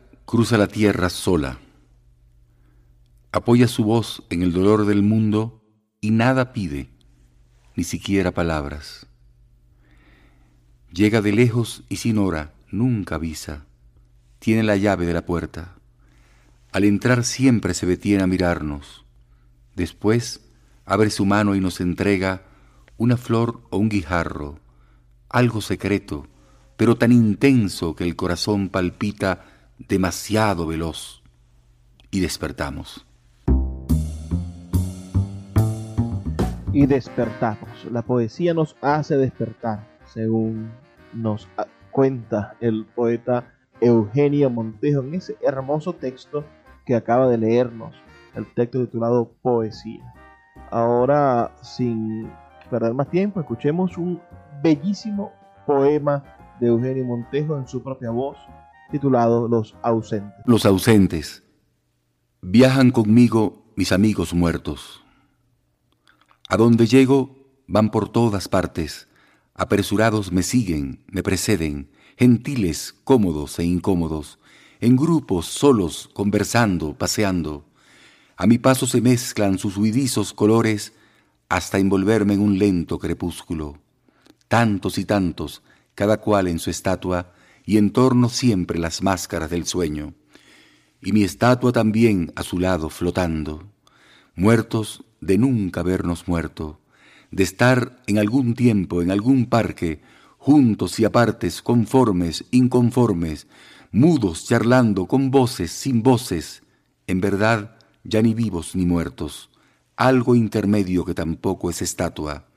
cruza 0.31 0.57
la 0.57 0.67
tierra 0.67 1.09
sola, 1.09 1.59
apoya 3.33 3.67
su 3.67 3.83
voz 3.83 4.23
en 4.29 4.43
el 4.43 4.53
dolor 4.53 4.85
del 4.85 5.03
mundo 5.03 5.61
y 5.99 6.11
nada 6.11 6.53
pide, 6.53 6.89
ni 7.75 7.83
siquiera 7.83 8.31
palabras. 8.31 9.07
Llega 10.89 11.21
de 11.21 11.33
lejos 11.33 11.83
y 11.89 11.97
sin 11.97 12.17
hora, 12.17 12.53
nunca 12.71 13.15
avisa, 13.15 13.65
tiene 14.39 14.63
la 14.63 14.77
llave 14.77 15.05
de 15.05 15.11
la 15.11 15.25
puerta. 15.25 15.75
Al 16.71 16.85
entrar 16.85 17.25
siempre 17.25 17.73
se 17.73 17.85
detiene 17.85 18.23
a 18.23 18.27
mirarnos. 18.27 19.03
Después 19.75 20.49
abre 20.85 21.09
su 21.09 21.25
mano 21.25 21.55
y 21.55 21.59
nos 21.59 21.81
entrega 21.81 22.43
una 22.95 23.17
flor 23.17 23.63
o 23.69 23.77
un 23.77 23.89
guijarro, 23.89 24.61
algo 25.27 25.59
secreto, 25.59 26.25
pero 26.77 26.95
tan 26.95 27.11
intenso 27.11 27.97
que 27.97 28.05
el 28.05 28.15
corazón 28.15 28.69
palpita 28.69 29.50
demasiado 29.87 30.65
veloz. 30.65 31.21
Y 32.09 32.19
despertamos. 32.19 33.05
Y 36.73 36.85
despertamos. 36.85 37.69
La 37.91 38.01
poesía 38.01 38.53
nos 38.53 38.75
hace 38.81 39.17
despertar, 39.17 39.87
según 40.05 40.71
nos 41.13 41.47
cuenta 41.91 42.55
el 42.61 42.85
poeta 42.85 43.53
Eugenio 43.81 44.49
Montejo 44.49 45.01
en 45.01 45.15
ese 45.15 45.35
hermoso 45.41 45.93
texto 45.93 46.45
que 46.85 46.95
acaba 46.95 47.27
de 47.27 47.37
leernos, 47.37 47.95
el 48.35 48.45
texto 48.53 48.79
titulado 48.79 49.31
Poesía. 49.41 50.13
Ahora, 50.69 51.51
sin 51.61 52.29
perder 52.69 52.93
más 52.93 53.09
tiempo, 53.09 53.39
escuchemos 53.39 53.97
un 53.97 54.21
bellísimo 54.61 55.33
poema 55.65 56.23
de 56.59 56.67
Eugenio 56.67 57.05
Montejo 57.05 57.57
en 57.57 57.67
su 57.67 57.83
propia 57.83 58.11
voz, 58.11 58.37
titulado 58.91 59.47
Los 59.47 59.75
ausentes. 59.81 60.45
Los 60.45 60.65
ausentes. 60.65 61.43
Viajan 62.41 62.91
conmigo 62.91 63.71
mis 63.75 63.91
amigos 63.91 64.33
muertos. 64.33 65.03
A 66.49 66.57
donde 66.57 66.85
llego 66.85 67.35
van 67.67 67.89
por 67.89 68.09
todas 68.09 68.47
partes. 68.47 69.07
Apresurados 69.55 70.31
me 70.31 70.43
siguen, 70.43 71.03
me 71.07 71.23
preceden, 71.23 71.91
gentiles, 72.17 72.93
cómodos 73.03 73.57
e 73.59 73.63
incómodos, 73.63 74.39
en 74.79 74.95
grupos, 74.95 75.45
solos, 75.45 76.09
conversando, 76.13 76.97
paseando. 76.97 77.65
A 78.35 78.47
mi 78.47 78.57
paso 78.57 78.87
se 78.87 79.01
mezclan 79.01 79.57
sus 79.57 79.77
huidizos 79.77 80.33
colores 80.33 80.93
hasta 81.47 81.77
envolverme 81.77 82.33
en 82.33 82.41
un 82.41 82.57
lento 82.57 82.97
crepúsculo. 82.97 83.77
Tantos 84.47 84.97
y 84.97 85.05
tantos, 85.05 85.61
cada 85.95 86.17
cual 86.17 86.47
en 86.47 86.59
su 86.59 86.69
estatua, 86.69 87.33
y 87.71 87.77
en 87.77 87.91
torno 87.91 88.27
siempre 88.27 88.77
las 88.77 89.01
máscaras 89.01 89.49
del 89.49 89.65
sueño, 89.65 90.13
y 91.01 91.13
mi 91.13 91.23
estatua 91.23 91.71
también 91.71 92.33
a 92.35 92.43
su 92.43 92.59
lado 92.59 92.89
flotando, 92.89 93.63
muertos 94.35 95.05
de 95.21 95.37
nunca 95.37 95.81
vernos 95.81 96.27
muerto, 96.27 96.81
de 97.31 97.43
estar 97.43 98.03
en 98.07 98.17
algún 98.17 98.55
tiempo, 98.55 99.01
en 99.01 99.09
algún 99.09 99.45
parque, 99.45 100.01
juntos 100.37 100.99
y 100.99 101.05
apartes, 101.05 101.61
conformes, 101.61 102.43
inconformes, 102.51 103.47
mudos, 103.93 104.43
charlando, 104.45 105.05
con 105.05 105.31
voces, 105.31 105.71
sin 105.71 106.03
voces, 106.03 106.63
en 107.07 107.21
verdad 107.21 107.77
ya 108.03 108.21
ni 108.21 108.33
vivos 108.33 108.75
ni 108.75 108.85
muertos, 108.85 109.49
algo 109.95 110.35
intermedio 110.35 111.05
que 111.05 111.13
tampoco 111.13 111.69
es 111.69 111.81
estatua, 111.81 112.47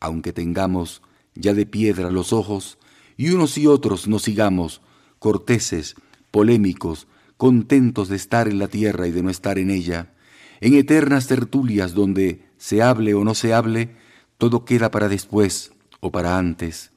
aunque 0.00 0.32
tengamos 0.32 1.02
ya 1.36 1.54
de 1.54 1.66
piedra 1.66 2.10
los 2.10 2.32
ojos, 2.32 2.79
y 3.20 3.28
unos 3.32 3.58
y 3.58 3.66
otros 3.66 4.08
nos 4.08 4.22
sigamos, 4.22 4.80
corteses, 5.18 5.94
polémicos, 6.30 7.06
contentos 7.36 8.08
de 8.08 8.16
estar 8.16 8.48
en 8.48 8.58
la 8.58 8.66
tierra 8.66 9.06
y 9.08 9.10
de 9.10 9.22
no 9.22 9.28
estar 9.28 9.58
en 9.58 9.70
ella, 9.70 10.14
en 10.62 10.72
eternas 10.72 11.26
tertulias 11.26 11.92
donde, 11.92 12.48
se 12.56 12.80
hable 12.80 13.12
o 13.12 13.22
no 13.22 13.34
se 13.34 13.52
hable, 13.52 13.94
todo 14.38 14.64
queda 14.64 14.90
para 14.90 15.10
después 15.10 15.74
o 16.00 16.10
para 16.10 16.38
antes, 16.38 16.92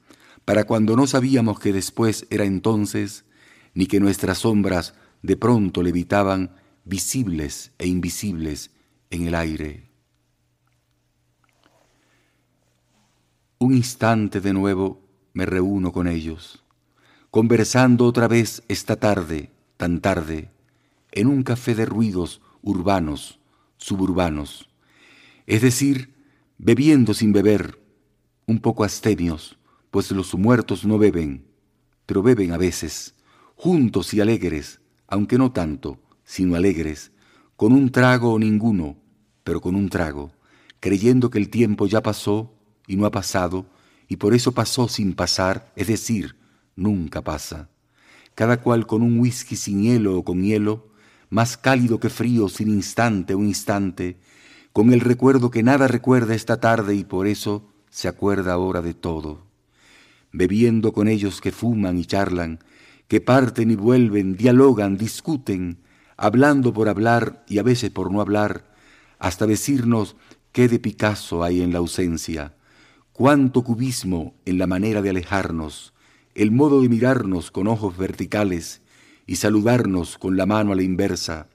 para 0.46 0.64
cuando 0.64 0.96
no 0.96 1.06
sabíamos 1.06 1.60
que 1.60 1.74
después 1.74 2.26
era 2.30 2.46
entonces, 2.46 3.26
ni 3.74 3.84
que 3.84 4.00
nuestras 4.00 4.38
sombras 4.38 4.94
de 5.20 5.36
pronto 5.36 5.82
levitaban 5.82 6.56
visibles 6.86 7.72
e 7.76 7.86
invisibles 7.86 8.70
en 9.10 9.26
el 9.26 9.34
aire. 9.34 9.90
Un 13.58 13.74
instante 13.74 14.40
de 14.40 14.54
nuevo 14.54 15.03
me 15.34 15.44
reúno 15.46 15.92
con 15.92 16.06
ellos, 16.06 16.64
conversando 17.30 18.06
otra 18.06 18.28
vez 18.28 18.62
esta 18.68 18.96
tarde, 18.96 19.50
tan 19.76 20.00
tarde, 20.00 20.50
en 21.10 21.26
un 21.26 21.42
café 21.42 21.74
de 21.74 21.84
ruidos 21.84 22.40
urbanos, 22.62 23.40
suburbanos, 23.76 24.70
es 25.46 25.60
decir, 25.60 26.14
bebiendo 26.56 27.12
sin 27.12 27.32
beber, 27.32 27.80
un 28.46 28.60
poco 28.60 28.84
astenios, 28.84 29.58
pues 29.90 30.10
los 30.12 30.34
muertos 30.34 30.86
no 30.86 30.98
beben, 30.98 31.44
pero 32.06 32.22
beben 32.22 32.52
a 32.52 32.56
veces, 32.56 33.14
juntos 33.56 34.14
y 34.14 34.20
alegres, 34.20 34.80
aunque 35.08 35.36
no 35.36 35.50
tanto, 35.50 35.98
sino 36.24 36.54
alegres, 36.54 37.10
con 37.56 37.72
un 37.72 37.90
trago 37.90 38.32
o 38.32 38.38
ninguno, 38.38 38.96
pero 39.42 39.60
con 39.60 39.74
un 39.74 39.88
trago, 39.88 40.30
creyendo 40.78 41.28
que 41.28 41.38
el 41.38 41.50
tiempo 41.50 41.86
ya 41.86 42.02
pasó 42.02 42.54
y 42.86 42.96
no 42.96 43.04
ha 43.06 43.10
pasado, 43.10 43.66
y 44.14 44.16
por 44.16 44.32
eso 44.32 44.52
pasó 44.52 44.86
sin 44.86 45.14
pasar, 45.14 45.72
es 45.74 45.88
decir, 45.88 46.36
nunca 46.76 47.22
pasa. 47.22 47.68
Cada 48.36 48.60
cual 48.60 48.86
con 48.86 49.02
un 49.02 49.18
whisky 49.18 49.56
sin 49.56 49.82
hielo 49.82 50.16
o 50.16 50.24
con 50.24 50.44
hielo, 50.44 50.86
más 51.30 51.56
cálido 51.56 51.98
que 51.98 52.10
frío 52.10 52.48
sin 52.48 52.68
instante 52.68 53.34
o 53.34 53.40
instante, 53.40 54.16
con 54.72 54.92
el 54.92 55.00
recuerdo 55.00 55.50
que 55.50 55.64
nada 55.64 55.88
recuerda 55.88 56.36
esta 56.36 56.60
tarde 56.60 56.94
y 56.94 57.02
por 57.02 57.26
eso 57.26 57.72
se 57.90 58.06
acuerda 58.06 58.52
ahora 58.52 58.82
de 58.82 58.94
todo. 58.94 59.48
Bebiendo 60.30 60.92
con 60.92 61.08
ellos 61.08 61.40
que 61.40 61.50
fuman 61.50 61.98
y 61.98 62.04
charlan, 62.04 62.60
que 63.08 63.20
parten 63.20 63.72
y 63.72 63.74
vuelven, 63.74 64.36
dialogan, 64.36 64.96
discuten, 64.96 65.78
hablando 66.16 66.72
por 66.72 66.88
hablar 66.88 67.44
y 67.48 67.58
a 67.58 67.64
veces 67.64 67.90
por 67.90 68.12
no 68.12 68.20
hablar, 68.20 68.72
hasta 69.18 69.44
decirnos 69.48 70.14
qué 70.52 70.68
de 70.68 70.78
Picasso 70.78 71.42
hay 71.42 71.62
en 71.62 71.72
la 71.72 71.80
ausencia, 71.80 72.54
cuánto 73.14 73.62
cubismo 73.62 74.34
en 74.44 74.58
la 74.58 74.66
manera 74.66 75.00
de 75.00 75.10
alejarnos, 75.10 75.94
el 76.34 76.50
modo 76.50 76.82
de 76.82 76.88
mirarnos 76.88 77.52
con 77.52 77.68
ojos 77.68 77.96
verticales 77.96 78.82
y 79.24 79.36
saludarnos 79.36 80.18
con 80.18 80.36
la 80.36 80.46
mano 80.46 80.72
a 80.72 80.74
la 80.74 80.82
inversa, 80.82 81.46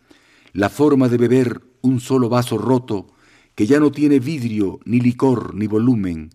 la 0.53 0.69
forma 0.69 1.09
de 1.09 1.17
beber 1.17 1.61
un 1.81 1.99
solo 1.99 2.29
vaso 2.29 2.57
roto 2.57 3.07
que 3.55 3.67
ya 3.67 3.81
no 3.81 3.91
tiene 3.91 4.21
vidrio, 4.21 4.79
ni 4.85 5.01
licor, 5.01 5.53
ni 5.53 5.67
volumen, 5.67 6.29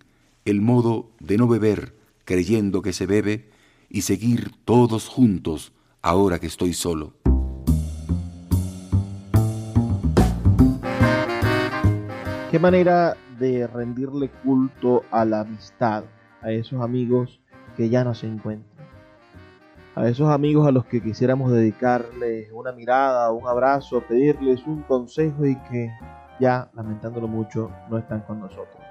el 0.45 0.61
modo 0.61 1.11
de 1.21 1.39
no 1.39 1.49
beber 1.49 1.97
creyendo 2.27 2.83
que 2.83 2.93
se 2.93 3.07
bebe 3.07 3.49
y 3.89 4.03
seguir 4.03 4.51
todos 4.67 5.09
juntos 5.09 5.73
ahora 6.03 6.39
que 6.39 6.49
estoy 6.49 6.75
solo. 6.75 7.15
Qué 12.51 12.59
manera 12.59 13.17
de 13.39 13.67
rendirle 13.67 14.29
culto 14.43 15.05
a 15.11 15.25
la 15.25 15.41
amistad, 15.41 16.05
a 16.43 16.53
esos 16.53 16.83
amigos 16.83 17.41
que 17.77 17.89
ya 17.89 18.05
no 18.05 18.15
se 18.15 18.27
encuentran, 18.27 18.87
a 19.95 20.07
esos 20.09 20.29
amigos 20.29 20.67
a 20.67 20.73
los 20.73 20.85
que 20.87 21.03
quisiéramos 21.03 21.53
dedicarles 21.53 22.51
una 22.53 22.73
mirada, 22.73 23.31
un 23.33 23.47
abrazo, 23.47 24.03
pedirles 24.03 24.67
un 24.67 24.83
consejo 24.83 25.47
y 25.47 25.57
que 25.71 25.91
ya, 26.41 26.69
lamentándolo 26.75 27.29
mucho, 27.29 27.71
no 27.89 27.99
están 27.99 28.23
con 28.23 28.41
nosotros. 28.41 28.83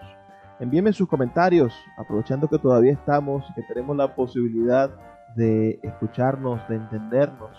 Envíenme 0.60 0.93
sus 0.93 1.10
comentarios, 1.10 1.73
aprovechando 1.97 2.47
que 2.47 2.60
todavía 2.60 2.93
estamos 2.93 3.43
que 3.56 3.63
tenemos 3.63 3.97
la 3.97 4.15
posibilidad 4.15 4.91
de 5.36 5.79
escucharnos, 5.84 6.65
de 6.69 6.75
entendernos. 6.75 7.51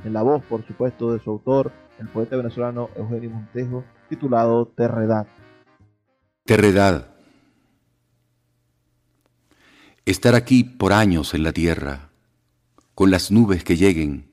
en 0.05 0.13
la 0.13 0.21
voz, 0.23 0.45
por 0.45 0.67
supuesto, 0.67 1.11
de 1.13 1.21
su 1.21 1.31
autor, 1.31 1.73
el 1.99 2.09
poeta 2.09 2.37
venezolano 2.37 2.91
Eugenio 2.97 3.31
Montejo, 3.31 3.83
titulado 4.09 4.67
Terredad. 4.69 5.27
Terredad 6.45 7.17
Estar 10.07 10.37
aquí 10.37 10.63
por 10.63 10.93
años 10.93 11.35
en 11.35 11.43
la 11.43 11.53
tierra, 11.53 12.11
con 12.95 13.11
las 13.11 13.33
nubes 13.33 13.65
que 13.65 13.77
lleguen, 13.77 14.26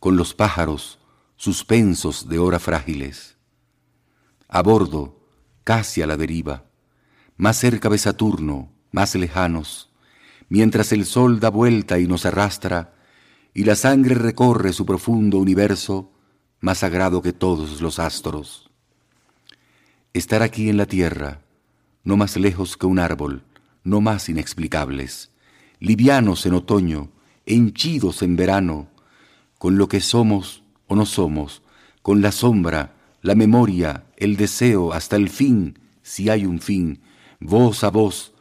con 0.00 0.16
los 0.16 0.34
pájaros 0.34 0.98
suspensos 1.36 2.28
de 2.28 2.38
horas 2.38 2.62
frágiles. 2.62 3.36
A 4.48 4.62
bordo, 4.62 5.20
casi 5.64 6.02
a 6.02 6.06
la 6.06 6.16
deriva, 6.16 6.64
más 7.36 7.56
cerca 7.56 7.88
de 7.88 7.98
Saturno, 7.98 8.72
más 8.90 9.14
lejanos, 9.14 9.90
mientras 10.48 10.92
el 10.92 11.04
sol 11.04 11.40
da 11.40 11.50
vuelta 11.50 11.98
y 11.98 12.06
nos 12.06 12.26
arrastra, 12.26 12.94
y 13.54 13.64
la 13.64 13.76
sangre 13.76 14.14
recorre 14.14 14.72
su 14.72 14.86
profundo 14.86 15.38
universo, 15.38 16.12
más 16.60 16.78
sagrado 16.78 17.22
que 17.22 17.32
todos 17.32 17.80
los 17.80 17.98
astros. 17.98 18.70
Estar 20.12 20.42
aquí 20.42 20.68
en 20.68 20.76
la 20.76 20.86
tierra, 20.86 21.42
no 22.02 22.16
más 22.16 22.36
lejos 22.36 22.76
que 22.76 22.86
un 22.86 22.98
árbol, 22.98 23.44
no 23.84 24.00
más 24.00 24.28
inexplicables, 24.28 25.30
livianos 25.78 26.46
en 26.46 26.54
otoño, 26.54 27.10
henchidos 27.46 28.22
en 28.22 28.36
verano, 28.36 28.88
con 29.58 29.76
lo 29.76 29.88
que 29.88 30.00
somos 30.00 30.62
o 30.86 30.96
no 30.96 31.04
somos, 31.04 31.62
con 32.02 32.22
la 32.22 32.32
sombra, 32.32 32.94
la 33.20 33.34
memoria, 33.34 34.04
el 34.16 34.36
deseo, 34.36 34.92
hasta 34.92 35.16
el 35.16 35.28
fin, 35.28 35.78
si 36.02 36.30
hay 36.30 36.46
un 36.46 36.60
fin, 36.60 37.00
voz 37.40 37.84
a 37.84 37.90
voz, 37.90 38.32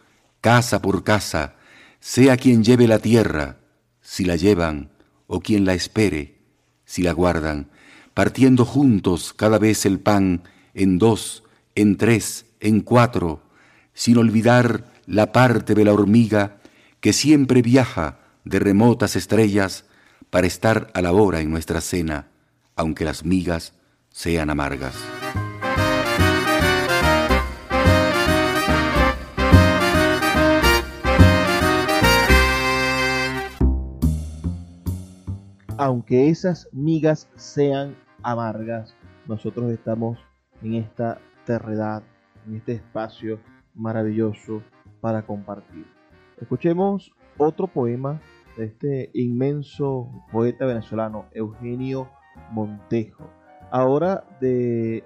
casa 0.42 0.82
por 0.82 1.04
casa, 1.04 1.56
sea 2.00 2.38
quien 2.38 2.64
lleve 2.64 2.88
la 2.88 3.00
tierra, 3.00 3.58
si 4.02 4.24
la 4.24 4.36
llevan, 4.36 4.92
o 5.26 5.42
quien 5.42 5.66
la 5.66 5.74
espere, 5.74 6.38
si 6.86 7.02
la 7.02 7.12
guardan, 7.12 7.70
partiendo 8.14 8.64
juntos 8.64 9.34
cada 9.34 9.60
vez 9.60 9.86
el 9.86 10.00
pan 10.00 10.44
en 10.74 11.00
dos, 11.00 11.44
en 11.76 11.98
tres, 11.98 12.46
en 12.60 12.82
cuatro, 12.82 13.42
sin 13.94 14.18
olvidar 14.18 14.94
la 15.06 15.32
parte 15.32 15.74
de 15.74 15.84
la 15.84 15.94
hormiga 15.94 16.58
que 17.02 17.14
siempre 17.14 17.62
viaja 17.62 18.20
de 18.46 18.60
remotas 18.60 19.16
estrellas 19.16 19.86
para 20.30 20.48
estar 20.48 20.90
a 20.94 21.02
la 21.02 21.12
hora 21.12 21.40
en 21.42 21.52
nuestra 21.52 21.82
cena, 21.82 22.28
aunque 22.76 23.06
las 23.06 23.24
migas 23.24 23.74
sean 24.10 24.50
amargas. 24.50 24.96
aunque 35.78 36.30
esas 36.30 36.68
migas 36.72 37.30
sean 37.36 37.96
amargas, 38.24 38.96
nosotros 39.28 39.72
estamos 39.72 40.18
en 40.62 40.74
esta 40.76 41.20
terredad, 41.46 42.04
en 42.48 42.56
este 42.56 42.74
espacio 42.74 43.40
maravilloso 43.76 44.64
para 45.02 45.22
compartir. 45.26 45.86
Escuchemos 46.42 47.14
otro 47.38 47.68
poema 47.68 48.20
este 48.58 49.12
inmenso 49.14 50.10
poeta 50.32 50.66
venezolano, 50.66 51.26
Eugenio 51.34 52.10
Montejo. 52.52 53.30
Ahora 53.72 54.24
de, 54.40 55.04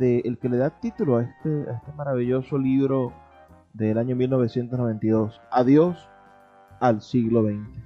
el 0.00 0.38
que 0.38 0.48
le 0.48 0.56
da 0.56 0.70
título 0.80 1.16
a 1.16 1.22
este, 1.22 1.70
a 1.70 1.76
este 1.76 1.92
maravilloso 1.92 2.58
libro 2.58 3.12
del 3.72 3.98
año 3.98 4.16
1992, 4.16 5.40
Adiós 5.50 6.08
al 6.80 7.02
siglo 7.02 7.42
XX. 7.42 7.82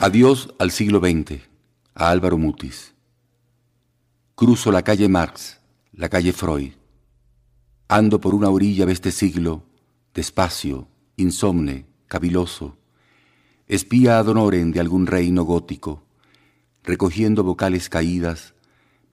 Adiós 0.00 0.54
al 0.58 0.70
siglo 0.70 1.00
XX, 1.00 1.40
a 1.94 2.10
Álvaro 2.10 2.36
Mutis. 2.36 2.94
Cruzo 4.34 4.72
la 4.72 4.82
calle 4.82 5.08
Marx, 5.08 5.60
la 5.92 6.08
calle 6.08 6.32
Freud. 6.32 6.72
Ando 7.88 8.20
por 8.20 8.34
una 8.34 8.48
orilla 8.50 8.86
de 8.86 8.92
este 8.92 9.12
siglo, 9.12 9.62
despacio, 10.12 10.88
insomne, 11.16 11.86
caviloso. 12.14 12.78
Espía 13.66 14.20
ad 14.20 14.28
honorem 14.28 14.70
de 14.70 14.78
algún 14.78 15.08
reino 15.08 15.42
gótico, 15.42 16.06
recogiendo 16.84 17.42
vocales 17.42 17.88
caídas, 17.88 18.54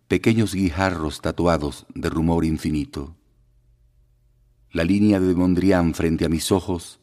pequeños 0.08 0.54
guijarros 0.54 1.20
tatuados 1.20 1.88
de 1.96 2.12
rumor 2.12 2.46
infinito. 2.46 3.16
La 4.70 4.84
línea 4.84 5.20
de 5.20 5.34
Mondrian 5.34 5.96
frente 5.96 6.26
a 6.26 6.30
mis 6.30 6.52
ojos 6.52 7.00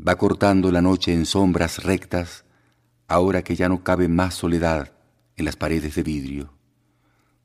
va 0.00 0.16
cortando 0.16 0.72
la 0.72 0.80
noche 0.80 1.12
en 1.12 1.26
sombras 1.26 1.82
rectas 1.82 2.46
ahora 3.06 3.42
que 3.42 3.56
ya 3.56 3.68
no 3.68 3.84
cabe 3.84 4.08
más 4.08 4.32
soledad 4.32 4.94
en 5.36 5.44
las 5.44 5.56
paredes 5.56 5.96
de 5.96 6.02
vidrio. 6.02 6.54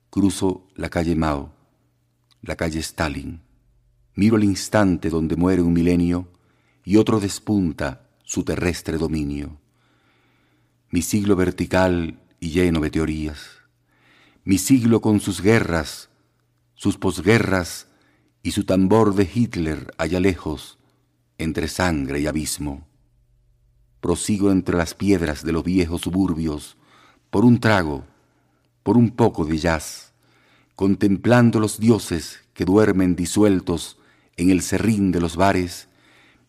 Cruzo 0.10 0.70
la 0.76 0.88
calle 0.88 1.18
Mao, 1.18 1.54
la 2.42 2.56
calle 2.56 2.80
Stalin, 2.80 3.42
miro 4.14 4.38
el 4.38 4.46
instante 4.46 5.10
donde 5.10 5.36
muere 5.36 5.62
un 5.62 5.74
milenio 5.74 6.35
y 6.86 6.96
otro 6.96 7.20
despunta 7.20 8.08
su 8.24 8.46
terrestre 8.46 8.98
dominio. 8.98 9.60
Mi 10.90 11.02
siglo 11.02 11.36
vertical 11.36 12.22
y 12.40 12.52
lleno 12.52 12.80
de 12.80 12.90
teorías, 12.92 13.42
mi 14.46 14.58
siglo 14.58 15.02
con 15.02 15.20
sus 15.20 15.42
guerras, 15.42 16.10
sus 16.76 16.98
posguerras 16.98 17.88
y 18.44 18.52
su 18.52 18.64
tambor 18.64 19.16
de 19.16 19.30
Hitler 19.34 19.94
allá 19.98 20.22
lejos, 20.22 20.78
entre 21.38 21.68
sangre 21.68 22.22
y 22.22 22.28
abismo 22.28 22.88
prosigo 24.06 24.52
entre 24.52 24.78
las 24.78 24.94
piedras 24.94 25.44
de 25.44 25.52
los 25.52 25.64
viejos 25.64 26.02
suburbios, 26.02 26.78
por 27.32 27.44
un 27.44 27.60
trago, 27.60 28.06
por 28.84 28.98
un 28.98 29.10
poco 29.10 29.46
de 29.46 29.58
jazz, 29.58 30.14
contemplando 30.76 31.60
los 31.60 31.80
dioses 31.80 32.42
que 32.54 32.66
duermen 32.66 33.16
disueltos 33.16 33.98
en 34.38 34.52
el 34.52 34.62
serrín 34.62 35.12
de 35.12 35.20
los 35.20 35.36
bares, 35.36 35.88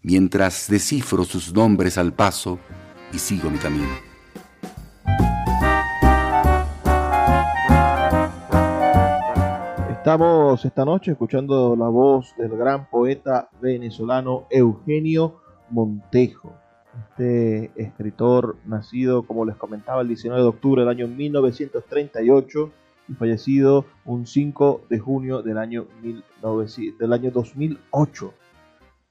mientras 0.07 0.69
descifro 0.71 1.25
sus 1.25 1.53
nombres 1.53 1.99
al 1.99 2.13
paso 2.13 2.61
y 3.13 3.19
sigo 3.19 3.51
mi 3.51 3.59
camino. 3.59 3.89
Estamos 9.91 10.65
esta 10.65 10.85
noche 10.85 11.11
escuchando 11.11 11.75
la 11.75 11.89
voz 11.89 12.33
del 12.39 12.57
gran 12.57 12.89
poeta 12.89 13.51
venezolano 13.61 14.47
Eugenio 14.49 15.41
Montejo 15.71 16.55
este 17.11 17.71
escritor 17.77 18.57
nacido, 18.65 19.25
como 19.27 19.45
les 19.45 19.57
comentaba, 19.57 20.03
el 20.03 20.09
19 20.09 20.41
de 20.41 20.49
octubre 20.49 20.83
del 20.83 20.89
año 20.89 21.09
1938 21.09 22.71
y 23.09 23.13
fallecido 23.15 23.85
un 24.05 24.27
5 24.27 24.83
de 24.89 24.99
junio 24.99 25.43
del 25.43 25.59
año, 25.59 25.87
del 26.03 27.13
año 27.13 27.31
2008. 27.33 28.35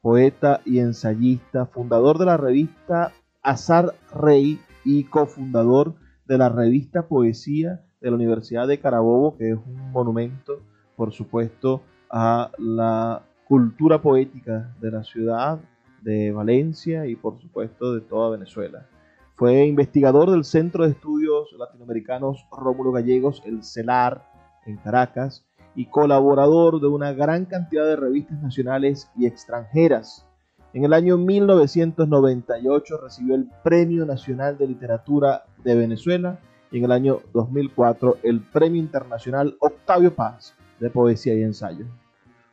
Poeta 0.05 0.61
y 0.65 0.77
ensayista, 0.77 1.65
fundador 1.65 2.19
de 2.19 2.25
la 2.25 2.37
revista 2.37 3.11
Azar 3.41 3.95
Rey 4.13 4.59
y 4.83 5.05
cofundador 5.05 5.95
de 6.27 6.37
la 6.37 6.47
revista 6.49 7.07
Poesía 7.07 7.83
de 8.01 8.11
la 8.11 8.15
Universidad 8.15 8.67
de 8.67 8.79
Carabobo, 8.79 9.35
que 9.35 9.53
es 9.53 9.57
un 9.57 9.91
monumento, 9.91 10.61
por 10.95 11.11
supuesto, 11.11 11.81
a 12.11 12.51
la 12.59 13.23
cultura 13.47 13.99
poética 13.99 14.75
de 14.79 14.91
la 14.91 15.03
ciudad 15.03 15.59
de 16.03 16.31
Valencia 16.31 17.07
y 17.07 17.15
por 17.15 17.41
supuesto 17.41 17.95
de 17.95 18.01
toda 18.01 18.29
Venezuela. 18.29 18.85
Fue 19.33 19.65
investigador 19.65 20.29
del 20.29 20.43
Centro 20.43 20.83
de 20.83 20.91
Estudios 20.91 21.51
Latinoamericanos 21.57 22.45
Rómulo 22.51 22.91
Gallegos, 22.91 23.41
el 23.43 23.63
CELAR, 23.63 24.23
en 24.67 24.77
Caracas, 24.77 25.47
y 25.75 25.87
colaborador 25.87 26.79
de 26.79 26.87
una 26.87 27.13
gran 27.13 27.45
cantidad 27.45 27.85
de 27.85 27.95
revistas 27.95 28.41
nacionales 28.41 29.09
y 29.17 29.25
extranjeras. 29.25 30.25
En 30.73 30.83
el 30.83 30.93
año 30.93 31.17
1998 31.17 32.97
recibió 32.97 33.35
el 33.35 33.49
Premio 33.63 34.05
Nacional 34.05 34.57
de 34.57 34.67
Literatura 34.67 35.45
de 35.63 35.75
Venezuela 35.75 36.39
y 36.71 36.79
en 36.79 36.85
el 36.85 36.91
año 36.91 37.21
2004 37.33 38.17
el 38.23 38.41
Premio 38.41 38.81
Internacional 38.81 39.55
Octavio 39.59 40.13
Paz 40.13 40.53
de 40.79 40.89
Poesía 40.89 41.33
y 41.33 41.43
Ensayo. 41.43 41.85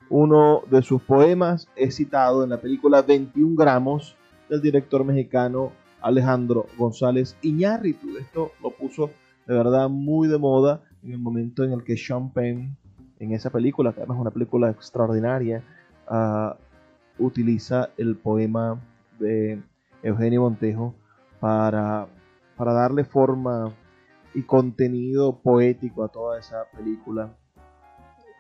Uno 0.09 0.63
de 0.71 0.83
sus 0.83 1.03
poemas 1.03 1.69
es 1.75 1.97
citado 1.97 2.45
en 2.45 2.51
la 2.51 2.61
película 2.61 3.03
21 3.03 3.57
gramos 3.57 4.15
del 4.49 4.61
director 4.61 5.05
mexicano 5.05 5.73
Alejandro 6.03 6.67
González 6.77 7.37
Iñárritu. 7.43 8.19
Esto 8.19 8.53
lo 8.63 8.71
puso 8.71 9.11
de 9.47 9.55
verdad 9.55 9.89
muy 9.89 10.29
de 10.29 10.39
moda 10.39 10.83
en 11.03 11.13
el 11.13 11.19
momento 11.19 11.65
en 11.65 11.73
el 11.73 11.83
que 11.83 11.97
Sean 11.97 12.33
Penn, 12.33 12.77
en 13.25 13.33
esa 13.33 13.51
película, 13.51 13.93
que 13.93 14.01
además 14.01 14.17
es 14.17 14.21
una 14.23 14.31
película 14.31 14.71
extraordinaria, 14.71 15.63
uh, 16.11 16.55
utiliza 17.25 17.91
el 17.97 18.17
poema 18.17 18.81
de 19.19 19.63
Eugenio 20.03 20.43
Montejo 20.43 20.95
para, 21.39 22.07
para 22.57 22.73
darle 22.73 23.05
forma 23.05 23.73
y 24.35 24.43
contenido 24.43 25.39
poético 25.39 26.03
a 26.03 26.09
toda 26.09 26.39
esa 26.39 26.65
película 26.77 27.37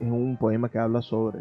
es 0.00 0.10
un 0.10 0.36
poema 0.36 0.68
que 0.68 0.78
habla 0.78 1.00
sobre, 1.00 1.40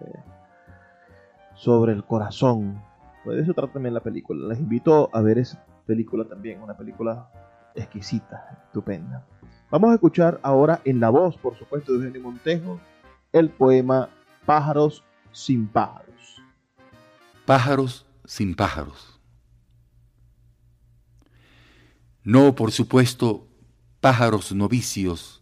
sobre 1.56 1.94
el 1.94 2.04
corazón. 2.04 2.82
Pues 3.24 3.38
de 3.38 3.44
eso 3.44 3.54
trata 3.54 3.74
también 3.74 3.94
la 3.94 4.02
película. 4.02 4.48
Les 4.50 4.60
invito 4.60 5.10
a 5.14 5.22
ver 5.22 5.40
esa 5.40 5.66
película 5.86 6.26
también, 6.26 6.62
una 6.62 6.78
película 6.78 7.28
exquisita, 7.74 8.64
estupenda. 8.66 9.26
Vamos 9.72 9.92
a 9.92 9.94
escuchar 9.96 10.40
ahora 10.44 10.82
en 10.86 11.00
la 11.00 11.10
voz, 11.10 11.38
por 11.38 11.56
supuesto, 11.56 11.94
de 11.94 12.00
Eugenio 12.00 12.22
Montejo, 12.22 12.80
el 13.34 13.50
poema 13.50 14.10
Pájaros 14.46 15.04
sin 15.32 15.68
pájaros. 15.68 16.42
Pájaros 17.46 18.06
sin 18.26 18.56
pájaros. 18.56 19.20
No, 22.24 22.56
por 22.56 22.72
supuesto, 22.72 23.48
pájaros 24.00 24.52
novicios, 24.52 25.42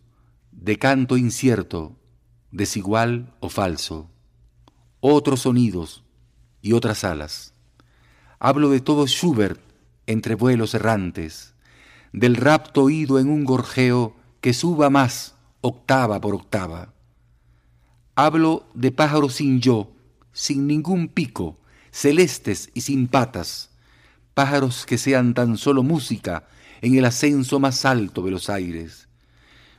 de 0.52 0.78
canto 0.78 1.18
incierto, 1.18 1.98
desigual 2.52 3.36
o 3.40 3.50
falso, 3.50 4.10
otros 5.00 5.42
sonidos 5.42 6.04
y 6.62 6.74
otras 6.74 7.04
alas. 7.04 7.54
Hablo 8.38 8.70
de 8.70 8.82
todo 8.82 9.08
Schubert 9.08 9.62
entre 10.06 10.36
vuelos 10.36 10.74
errantes, 10.74 11.56
del 12.12 12.36
rapto 12.36 12.84
oído 12.84 13.18
en 13.18 13.30
un 13.30 13.46
gorjeo 13.46 14.16
que 14.42 14.54
suba 14.54 14.90
más 14.90 15.36
octava 15.62 16.20
por 16.20 16.36
octava. 16.36 16.94
Hablo 18.22 18.68
de 18.74 18.92
pájaros 18.92 19.36
sin 19.36 19.62
yo, 19.62 19.94
sin 20.34 20.68
ningún 20.68 21.08
pico, 21.08 21.58
celestes 21.90 22.70
y 22.74 22.82
sin 22.82 23.08
patas, 23.08 23.70
pájaros 24.34 24.86
que 24.86 24.98
sean 24.98 25.34
tan 25.34 25.56
solo 25.56 25.84
música 25.84 26.46
en 26.82 26.96
el 26.96 27.06
ascenso 27.06 27.62
más 27.62 27.86
alto 27.86 28.22
de 28.24 28.32
los 28.32 28.50
aires. 28.50 29.08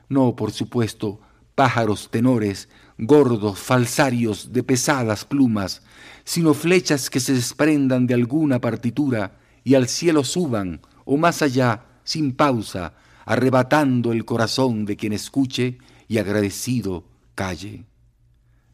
No, 0.09 0.37
por 0.37 0.53
supuesto, 0.53 1.20
pájaros 1.55 2.11
tenores, 2.11 2.70
gordos, 2.96 3.59
falsarios 3.59 4.55
de 4.55 4.62
pesadas 4.62 5.26
plumas, 5.26 5.83
sino 6.24 6.55
flechas 6.55 7.11
que 7.11 7.20
se 7.20 7.35
desprendan 7.35 8.07
de 8.07 8.14
alguna 8.14 8.59
partitura 8.59 9.38
y 9.64 9.74
al 9.74 9.87
cielo 9.87 10.24
suban, 10.24 10.81
o 11.05 11.18
más 11.18 11.42
allá, 11.42 11.85
sin 12.05 12.33
pausa, 12.33 12.94
arrebatando 13.26 14.12
el 14.12 14.24
corazón 14.24 14.87
de 14.87 14.96
quien 14.96 15.12
escuche 15.12 15.76
y 16.09 16.16
agradecido 16.16 17.05
calle. 17.35 17.89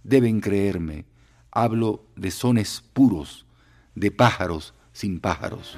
Deben 0.09 0.39
creerme, 0.39 1.05
hablo 1.51 2.05
de 2.15 2.31
sones 2.31 2.81
puros, 2.93 3.45
de 3.97 4.13
pájaros 4.13 4.73
sin 4.93 5.19
pájaros. 5.19 5.77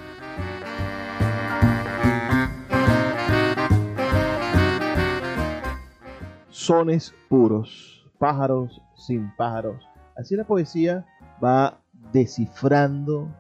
Sones 6.50 7.14
puros, 7.30 8.06
pájaros 8.18 8.82
sin 8.94 9.34
pájaros. 9.34 9.82
Así 10.14 10.36
la 10.36 10.44
poesía 10.44 11.06
va 11.42 11.80
descifrando 12.12 13.34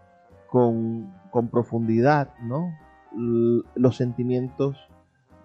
con, 0.46 1.12
con 1.30 1.48
profundidad 1.48 2.32
¿no? 2.40 2.74
los 3.74 3.94
sentimientos 3.94 4.78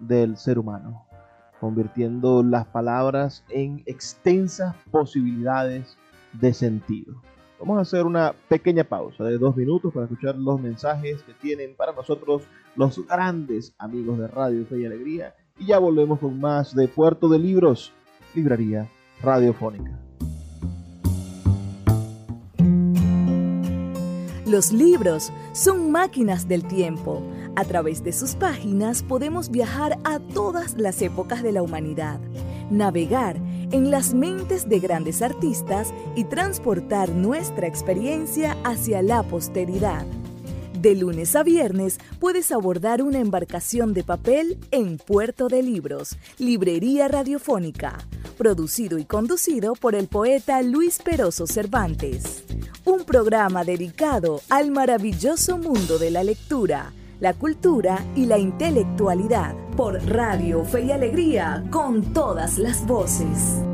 del 0.00 0.38
ser 0.38 0.58
humano, 0.58 1.04
convirtiendo 1.64 2.42
las 2.42 2.66
palabras 2.66 3.42
en 3.48 3.82
extensas 3.86 4.76
posibilidades 4.90 5.96
de 6.34 6.52
sentido. 6.52 7.22
Vamos 7.58 7.78
a 7.78 7.80
hacer 7.80 8.04
una 8.04 8.34
pequeña 8.50 8.84
pausa 8.84 9.24
de 9.24 9.38
dos 9.38 9.56
minutos 9.56 9.90
para 9.94 10.04
escuchar 10.04 10.36
los 10.36 10.60
mensajes 10.60 11.22
que 11.22 11.32
tienen 11.32 11.74
para 11.74 11.94
nosotros 11.94 12.42
los 12.76 13.06
grandes 13.06 13.74
amigos 13.78 14.18
de 14.18 14.28
Radio 14.28 14.66
Fe 14.66 14.80
y 14.80 14.84
Alegría 14.84 15.34
y 15.58 15.64
ya 15.64 15.78
volvemos 15.78 16.18
con 16.18 16.38
más 16.38 16.74
de 16.76 16.86
Puerto 16.86 17.30
de 17.30 17.38
Libros, 17.38 17.94
Librería 18.34 18.86
Radiofónica. 19.22 19.98
Los 24.54 24.70
libros 24.70 25.32
son 25.52 25.90
máquinas 25.90 26.46
del 26.46 26.64
tiempo. 26.64 27.20
A 27.56 27.64
través 27.64 28.04
de 28.04 28.12
sus 28.12 28.36
páginas 28.36 29.02
podemos 29.02 29.50
viajar 29.50 29.98
a 30.04 30.20
todas 30.20 30.78
las 30.78 31.02
épocas 31.02 31.42
de 31.42 31.50
la 31.50 31.60
humanidad, 31.60 32.20
navegar 32.70 33.34
en 33.72 33.90
las 33.90 34.14
mentes 34.14 34.68
de 34.68 34.78
grandes 34.78 35.22
artistas 35.22 35.92
y 36.14 36.22
transportar 36.22 37.08
nuestra 37.08 37.66
experiencia 37.66 38.56
hacia 38.62 39.02
la 39.02 39.24
posteridad. 39.24 40.06
De 40.80 40.94
lunes 40.94 41.34
a 41.34 41.42
viernes 41.42 41.98
puedes 42.20 42.52
abordar 42.52 43.02
una 43.02 43.18
embarcación 43.18 43.92
de 43.92 44.04
papel 44.04 44.60
en 44.70 44.98
Puerto 44.98 45.48
de 45.48 45.64
Libros, 45.64 46.16
Librería 46.38 47.08
Radiofónica, 47.08 47.98
producido 48.38 48.98
y 48.98 49.04
conducido 49.04 49.72
por 49.72 49.96
el 49.96 50.06
poeta 50.06 50.62
Luis 50.62 51.00
Peroso 51.02 51.48
Cervantes 51.48 52.44
un 52.84 53.04
programa 53.04 53.64
dedicado 53.64 54.40
al 54.50 54.70
maravilloso 54.70 55.58
mundo 55.58 55.98
de 55.98 56.10
la 56.10 56.22
lectura, 56.22 56.92
la 57.20 57.32
cultura 57.32 58.04
y 58.14 58.26
la 58.26 58.38
intelectualidad 58.38 59.54
por 59.76 59.94
Radio 60.06 60.64
Fe 60.64 60.84
y 60.84 60.92
Alegría 60.92 61.64
con 61.70 62.12
todas 62.12 62.58
las 62.58 62.86
voces. 62.86 63.73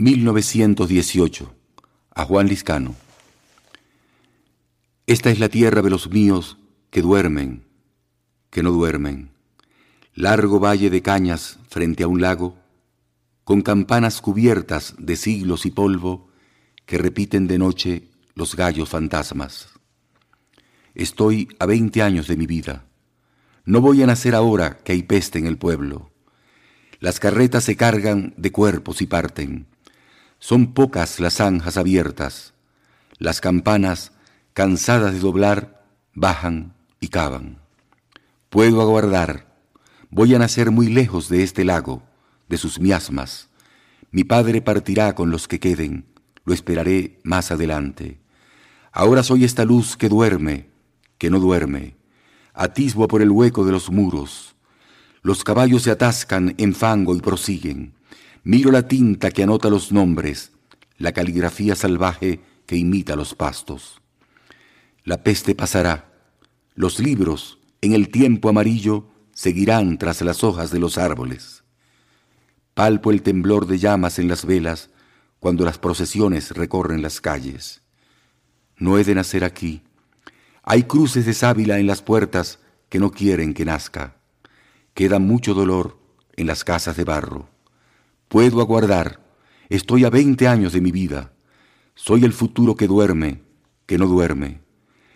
1918, 0.00 1.52
a 2.14 2.24
Juan 2.24 2.46
Liscano. 2.46 2.94
Esta 5.08 5.30
es 5.30 5.40
la 5.40 5.48
tierra 5.48 5.82
de 5.82 5.90
los 5.90 6.08
míos 6.08 6.56
que 6.90 7.02
duermen, 7.02 7.64
que 8.50 8.62
no 8.62 8.70
duermen. 8.70 9.30
Largo 10.14 10.60
valle 10.60 10.88
de 10.88 11.02
cañas 11.02 11.58
frente 11.68 12.04
a 12.04 12.06
un 12.06 12.20
lago, 12.20 12.56
con 13.42 13.62
campanas 13.62 14.20
cubiertas 14.20 14.94
de 15.00 15.16
siglos 15.16 15.66
y 15.66 15.72
polvo 15.72 16.28
que 16.86 16.98
repiten 16.98 17.48
de 17.48 17.58
noche 17.58 18.04
los 18.36 18.54
gallos 18.54 18.88
fantasmas. 18.88 19.68
Estoy 20.94 21.48
a 21.58 21.66
veinte 21.66 22.02
años 22.02 22.28
de 22.28 22.36
mi 22.36 22.46
vida. 22.46 22.84
No 23.64 23.80
voy 23.80 24.00
a 24.04 24.06
nacer 24.06 24.36
ahora 24.36 24.78
que 24.78 24.92
hay 24.92 25.02
peste 25.02 25.40
en 25.40 25.46
el 25.48 25.58
pueblo. 25.58 26.12
Las 27.00 27.18
carretas 27.18 27.64
se 27.64 27.74
cargan 27.76 28.32
de 28.36 28.52
cuerpos 28.52 29.02
y 29.02 29.06
parten. 29.06 29.66
Son 30.38 30.72
pocas 30.72 31.20
las 31.20 31.34
zanjas 31.34 31.76
abiertas. 31.76 32.54
Las 33.18 33.40
campanas, 33.40 34.12
cansadas 34.52 35.12
de 35.12 35.18
doblar, 35.18 35.84
bajan 36.14 36.74
y 37.00 37.08
cavan. 37.08 37.58
Puedo 38.48 38.80
aguardar. 38.80 39.46
Voy 40.10 40.34
a 40.34 40.38
nacer 40.38 40.70
muy 40.70 40.88
lejos 40.88 41.28
de 41.28 41.42
este 41.42 41.64
lago, 41.64 42.02
de 42.48 42.56
sus 42.56 42.80
miasmas. 42.80 43.48
Mi 44.10 44.24
padre 44.24 44.62
partirá 44.62 45.14
con 45.14 45.30
los 45.30 45.48
que 45.48 45.60
queden. 45.60 46.06
Lo 46.44 46.54
esperaré 46.54 47.18
más 47.24 47.50
adelante. 47.50 48.20
Ahora 48.92 49.22
soy 49.22 49.44
esta 49.44 49.64
luz 49.64 49.96
que 49.96 50.08
duerme, 50.08 50.70
que 51.18 51.30
no 51.30 51.40
duerme, 51.40 51.96
atisbo 52.54 53.06
por 53.06 53.20
el 53.22 53.30
hueco 53.30 53.64
de 53.64 53.72
los 53.72 53.90
muros. 53.90 54.54
Los 55.22 55.44
caballos 55.44 55.82
se 55.82 55.90
atascan 55.90 56.54
en 56.58 56.74
fango 56.74 57.14
y 57.14 57.20
prosiguen. 57.20 57.97
Miro 58.48 58.70
la 58.70 58.88
tinta 58.88 59.30
que 59.30 59.42
anota 59.42 59.68
los 59.68 59.92
nombres, 59.92 60.52
la 60.96 61.12
caligrafía 61.12 61.74
salvaje 61.74 62.40
que 62.64 62.76
imita 62.76 63.14
los 63.14 63.34
pastos. 63.34 64.00
La 65.04 65.22
peste 65.22 65.54
pasará. 65.54 66.10
Los 66.74 66.98
libros, 66.98 67.58
en 67.82 67.92
el 67.92 68.08
tiempo 68.08 68.48
amarillo, 68.48 69.06
seguirán 69.34 69.98
tras 69.98 70.22
las 70.22 70.42
hojas 70.44 70.70
de 70.70 70.78
los 70.78 70.96
árboles. 70.96 71.62
Palpo 72.72 73.10
el 73.10 73.20
temblor 73.20 73.66
de 73.66 73.80
llamas 73.80 74.18
en 74.18 74.28
las 74.28 74.46
velas 74.46 74.88
cuando 75.40 75.66
las 75.66 75.76
procesiones 75.76 76.52
recorren 76.52 77.02
las 77.02 77.20
calles. 77.20 77.82
No 78.78 78.96
he 78.96 79.04
de 79.04 79.14
nacer 79.14 79.44
aquí, 79.44 79.82
hay 80.62 80.84
cruces 80.84 81.26
de 81.26 81.34
sábila 81.34 81.80
en 81.80 81.86
las 81.86 82.00
puertas 82.00 82.60
que 82.88 82.98
no 82.98 83.10
quieren 83.10 83.52
que 83.52 83.66
nazca. 83.66 84.16
Queda 84.94 85.18
mucho 85.18 85.52
dolor 85.52 85.98
en 86.34 86.46
las 86.46 86.64
casas 86.64 86.96
de 86.96 87.04
barro. 87.04 87.57
Puedo 88.28 88.60
aguardar. 88.60 89.20
Estoy 89.70 90.04
a 90.04 90.10
veinte 90.10 90.48
años 90.48 90.74
de 90.74 90.82
mi 90.82 90.92
vida. 90.92 91.32
Soy 91.94 92.24
el 92.24 92.34
futuro 92.34 92.76
que 92.76 92.86
duerme, 92.86 93.40
que 93.86 93.96
no 93.96 94.06
duerme. 94.06 94.60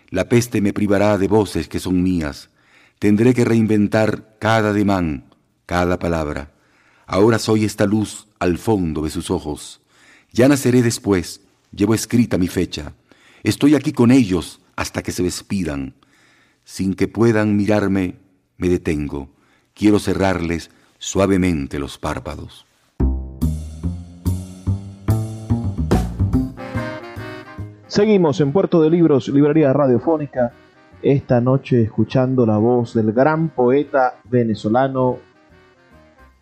La 0.09 0.29
peste 0.29 0.61
me 0.61 0.73
privará 0.73 1.19
de 1.19 1.27
voces 1.27 1.67
que 1.67 1.79
son 1.79 2.01
mías. 2.01 2.49
Tendré 2.97 3.35
que 3.35 3.45
reinventar 3.45 4.37
cada 4.39 4.73
demán, 4.73 5.29
cada 5.67 5.99
palabra. 5.99 6.53
Ahora 7.05 7.37
soy 7.37 7.65
esta 7.65 7.85
luz 7.85 8.27
al 8.39 8.57
fondo 8.57 9.03
de 9.03 9.11
sus 9.11 9.29
ojos. 9.29 9.81
Ya 10.31 10.47
naceré 10.47 10.81
después, 10.81 11.41
llevo 11.71 11.93
escrita 11.93 12.39
mi 12.39 12.47
fecha. 12.47 12.93
Estoy 13.43 13.75
aquí 13.75 13.93
con 13.93 14.09
ellos 14.09 14.59
hasta 14.75 15.03
que 15.03 15.11
se 15.11 15.21
despidan. 15.21 15.93
Sin 16.63 16.95
que 16.95 17.07
puedan 17.07 17.55
mirarme, 17.57 18.17
me 18.57 18.69
detengo. 18.69 19.35
Quiero 19.75 19.99
cerrarles 19.99 20.71
suavemente 20.97 21.77
los 21.77 21.99
párpados. 21.99 22.65
Seguimos 27.93 28.41
en 28.41 28.51
Puerto 28.51 28.81
de 28.81 28.89
Libros, 28.89 29.27
Librería 29.27 29.71
Radiofónica, 29.71 30.51
esta 31.03 31.39
noche 31.39 31.83
escuchando 31.83 32.43
la 32.43 32.57
voz 32.57 32.95
del 32.95 33.13
gran 33.13 33.49
poeta 33.49 34.15
venezolano 34.23 35.19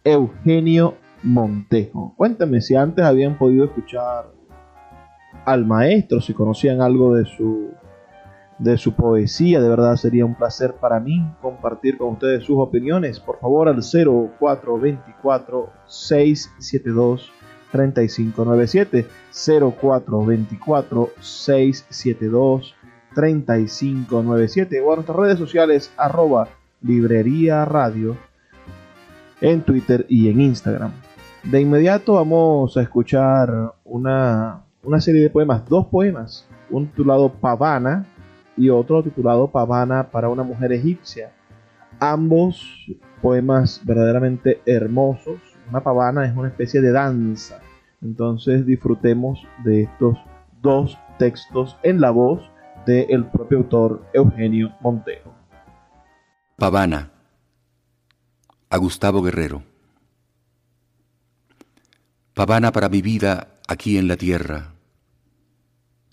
Eugenio 0.02 0.96
Montejo. 1.24 2.14
Cuéntame 2.16 2.62
si 2.62 2.78
antes 2.78 3.04
habían 3.04 3.38
podido 3.38 3.66
escuchar 3.66 4.32
al 5.44 5.66
maestro, 5.66 6.22
si 6.22 6.34
conocían 6.34 6.80
algo 6.80 7.16
de 7.16 7.26
su 7.26 7.72
de 8.58 8.78
su 8.78 8.94
poesía, 8.94 9.60
de 9.60 9.68
verdad 9.68 9.98
sería 9.98 10.24
un 10.24 10.36
placer 10.36 10.76
para 10.76 11.02
mí 11.02 11.22
compartir 11.42 11.98
con 11.98 12.14
ustedes 12.14 12.46
sus 12.46 12.60
opiniones. 12.60 13.20
Por 13.20 13.42
favor 13.42 13.68
al 13.68 13.82
0424 13.82 15.70
672 15.86 17.30
3597 17.72 19.08
0424 19.32 21.10
672 21.20 22.76
3597 23.14 24.82
o 24.82 24.92
a 24.92 24.96
nuestras 24.96 25.18
redes 25.18 25.38
sociales 25.38 25.92
arroba 25.98 26.48
librería 26.82 27.66
radio 27.66 28.18
en 29.42 29.62
Twitter 29.62 30.06
y 30.08 30.30
en 30.30 30.42
Instagram. 30.42 30.92
De 31.44 31.60
inmediato 31.60 32.14
vamos 32.14 32.78
a 32.78 32.82
escuchar 32.82 33.74
una, 33.84 34.62
una 34.84 35.02
serie 35.02 35.22
de 35.22 35.30
poemas, 35.30 35.68
dos 35.68 35.88
poemas, 35.88 36.48
un 36.70 36.88
titulado 36.88 37.32
Pavana 37.34 38.06
y 38.56 38.70
otro 38.70 39.02
titulado 39.04 39.48
Pavana 39.48 40.10
para 40.12 40.30
una 40.30 40.44
mujer 40.44 40.72
egipcia. 40.72 41.32
Ambos 42.00 42.88
poemas 43.22 43.82
verdaderamente 43.84 44.62
hermosos, 44.66 45.40
una 45.72 45.82
pavana 45.82 46.26
es 46.26 46.36
una 46.36 46.50
especie 46.50 46.82
de 46.82 46.92
danza. 46.92 47.62
Entonces 48.02 48.66
disfrutemos 48.66 49.40
de 49.64 49.84
estos 49.84 50.18
dos 50.62 50.98
textos 51.18 51.78
en 51.82 52.02
la 52.02 52.12
voz 52.12 52.42
del 52.86 53.26
propio 53.28 53.60
autor 53.60 54.06
Eugenio 54.14 54.76
Montero. 54.82 55.34
Pavana 56.58 57.12
a 58.70 58.78
Gustavo 58.78 59.22
Guerrero. 59.22 59.64
Pavana 62.34 62.72
para 62.72 62.90
mi 62.90 63.02
vida 63.02 63.60
aquí 63.68 63.98
en 63.98 64.08
la 64.08 64.18
tierra, 64.18 64.74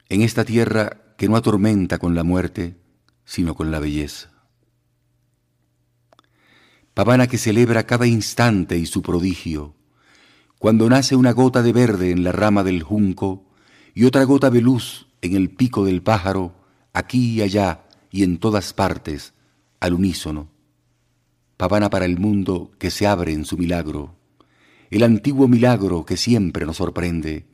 en 0.08 0.22
esta 0.22 0.44
tierra 0.44 1.14
que 1.16 1.28
no 1.28 1.36
atormenta 1.36 1.98
con 1.98 2.14
la 2.14 2.22
muerte, 2.22 2.76
sino 3.24 3.54
con 3.54 3.70
la 3.70 3.78
belleza. 3.78 4.37
Pavana 6.98 7.28
que 7.28 7.38
celebra 7.38 7.86
cada 7.86 8.08
instante 8.08 8.76
y 8.76 8.84
su 8.84 9.02
prodigio, 9.02 9.76
cuando 10.58 10.88
nace 10.88 11.14
una 11.14 11.30
gota 11.30 11.62
de 11.62 11.72
verde 11.72 12.10
en 12.10 12.24
la 12.24 12.32
rama 12.32 12.64
del 12.64 12.82
junco 12.82 13.46
y 13.94 14.04
otra 14.04 14.24
gota 14.24 14.50
de 14.50 14.60
luz 14.60 15.06
en 15.22 15.36
el 15.36 15.48
pico 15.48 15.84
del 15.84 16.02
pájaro, 16.02 16.56
aquí 16.92 17.34
y 17.34 17.42
allá 17.42 17.84
y 18.10 18.24
en 18.24 18.38
todas 18.38 18.72
partes, 18.72 19.32
al 19.78 19.94
unísono. 19.94 20.50
Pavana 21.56 21.88
para 21.88 22.04
el 22.04 22.18
mundo 22.18 22.72
que 22.80 22.90
se 22.90 23.06
abre 23.06 23.32
en 23.32 23.44
su 23.44 23.56
milagro, 23.56 24.16
el 24.90 25.04
antiguo 25.04 25.46
milagro 25.46 26.04
que 26.04 26.16
siempre 26.16 26.66
nos 26.66 26.78
sorprende, 26.78 27.46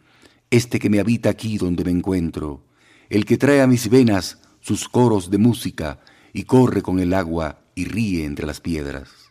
este 0.48 0.78
que 0.78 0.88
me 0.88 1.00
habita 1.00 1.28
aquí 1.28 1.59
donde 1.59 1.85
me 1.85 1.90
encuentro, 1.90 2.64
el 3.11 3.26
que 3.26 3.37
trae 3.37 3.61
a 3.61 3.66
mis 3.66 3.90
venas 3.90 4.38
sus 4.61 4.88
coros 4.88 5.30
de 5.30 5.37
música 5.37 6.00
y 6.33 6.44
corre 6.44 6.80
con 6.80 6.98
el 6.98 7.12
agua 7.12 7.59
y 7.74 7.85
ríe 7.85 8.24
entre 8.24 8.46
las 8.46 8.62
piedras. 8.62 9.24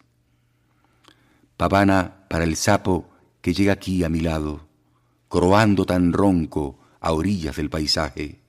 Pavana 1.64 2.26
para 2.28 2.44
el 2.44 2.58
sapo 2.58 3.10
que 3.40 3.54
llega 3.54 3.72
aquí 3.72 4.04
a 4.04 4.10
mi 4.10 4.20
lado, 4.20 4.68
croando 5.30 5.86
tan 5.86 6.12
ronco 6.12 6.78
a 7.00 7.14
orillas 7.14 7.56
del 7.56 7.70
paisaje. 7.70 8.42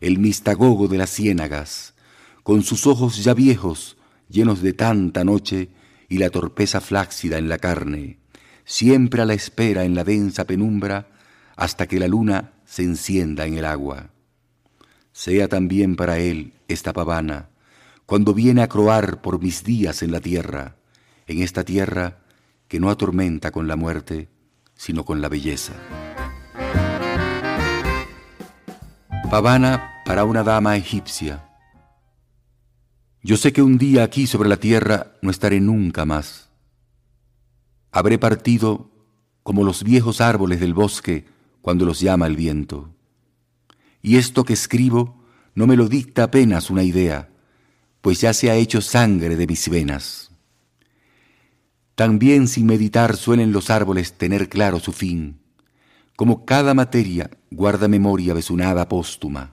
El 0.00 0.18
mistagogo 0.18 0.88
de 0.88 0.98
las 0.98 1.10
ciénagas, 1.10 1.94
con 2.42 2.64
sus 2.64 2.88
ojos 2.88 3.22
ya 3.22 3.34
viejos, 3.34 3.98
llenos 4.28 4.62
de 4.62 4.72
tanta 4.72 5.22
noche 5.22 5.68
y 6.08 6.18
la 6.18 6.30
torpeza 6.30 6.80
flácida 6.80 7.38
en 7.38 7.48
la 7.48 7.58
carne, 7.58 8.18
siempre 8.64 9.22
a 9.22 9.26
la 9.26 9.34
espera 9.34 9.84
en 9.84 9.94
la 9.94 10.02
densa 10.02 10.44
penumbra 10.44 11.06
hasta 11.54 11.86
que 11.86 12.00
la 12.00 12.08
luna 12.08 12.54
se 12.64 12.82
encienda 12.82 13.46
en 13.46 13.58
el 13.58 13.64
agua. 13.64 14.10
Sea 15.12 15.46
también 15.46 15.94
para 15.94 16.18
él 16.18 16.54
esta 16.66 16.92
pavana, 16.92 17.50
cuando 18.06 18.34
viene 18.34 18.62
a 18.62 18.68
croar 18.68 19.20
por 19.20 19.40
mis 19.40 19.62
días 19.62 20.02
en 20.02 20.10
la 20.10 20.20
tierra, 20.20 20.74
en 21.28 21.42
esta 21.42 21.62
tierra 21.62 22.19
que 22.70 22.78
no 22.78 22.88
atormenta 22.88 23.50
con 23.50 23.66
la 23.66 23.74
muerte, 23.74 24.28
sino 24.76 25.04
con 25.04 25.20
la 25.20 25.28
belleza. 25.28 25.72
Pavana 29.28 29.90
para 30.06 30.22
una 30.22 30.44
dama 30.44 30.76
egipcia. 30.76 31.48
Yo 33.24 33.36
sé 33.36 33.52
que 33.52 33.60
un 33.60 33.76
día 33.76 34.04
aquí 34.04 34.28
sobre 34.28 34.48
la 34.48 34.56
tierra 34.56 35.16
no 35.20 35.32
estaré 35.32 35.60
nunca 35.60 36.04
más. 36.04 36.48
Habré 37.90 38.18
partido 38.18 38.92
como 39.42 39.64
los 39.64 39.82
viejos 39.82 40.20
árboles 40.20 40.60
del 40.60 40.72
bosque 40.72 41.26
cuando 41.62 41.84
los 41.84 41.98
llama 41.98 42.28
el 42.28 42.36
viento. 42.36 42.94
Y 44.00 44.16
esto 44.16 44.44
que 44.44 44.52
escribo 44.52 45.24
no 45.56 45.66
me 45.66 45.74
lo 45.74 45.88
dicta 45.88 46.22
apenas 46.22 46.70
una 46.70 46.84
idea, 46.84 47.30
pues 48.00 48.20
ya 48.20 48.32
se 48.32 48.48
ha 48.48 48.54
hecho 48.54 48.80
sangre 48.80 49.34
de 49.34 49.48
mis 49.48 49.68
venas. 49.68 50.29
También 52.00 52.48
sin 52.48 52.64
meditar 52.64 53.14
suelen 53.14 53.52
los 53.52 53.68
árboles 53.68 54.14
tener 54.14 54.48
claro 54.48 54.80
su 54.80 54.90
fin, 54.90 55.38
como 56.16 56.46
cada 56.46 56.72
materia 56.72 57.28
guarda 57.50 57.88
memoria 57.88 58.32
de 58.32 58.40
su 58.40 58.56
nada 58.56 58.88
póstuma. 58.88 59.52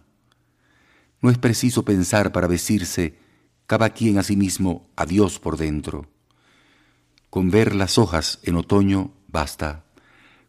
No 1.22 1.30
es 1.30 1.38
preciso 1.38 1.84
pensar 1.84 2.32
para 2.32 2.48
decirse 2.48 3.20
cada 3.66 3.90
quien 3.90 4.18
a 4.18 4.24
sí 4.24 4.38
mismo 4.38 4.88
adiós 4.96 5.40
por 5.40 5.58
dentro. 5.58 6.08
Con 7.30 7.52
ver 7.52 7.76
las 7.76 7.98
hojas 7.98 8.40
en 8.44 8.56
otoño 8.56 9.12
basta. 9.28 9.84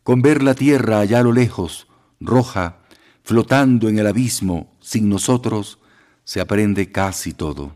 Con 0.04 0.22
ver 0.22 0.44
la 0.44 0.54
tierra 0.54 1.00
allá 1.00 1.18
a 1.18 1.24
lo 1.24 1.32
lejos, 1.32 1.88
roja, 2.20 2.78
flotando 3.24 3.88
en 3.88 3.98
el 3.98 4.06
abismo, 4.06 4.72
sin 4.78 5.08
nosotros, 5.08 5.80
se 6.22 6.40
aprende 6.40 6.92
casi 6.92 7.32
todo. 7.32 7.74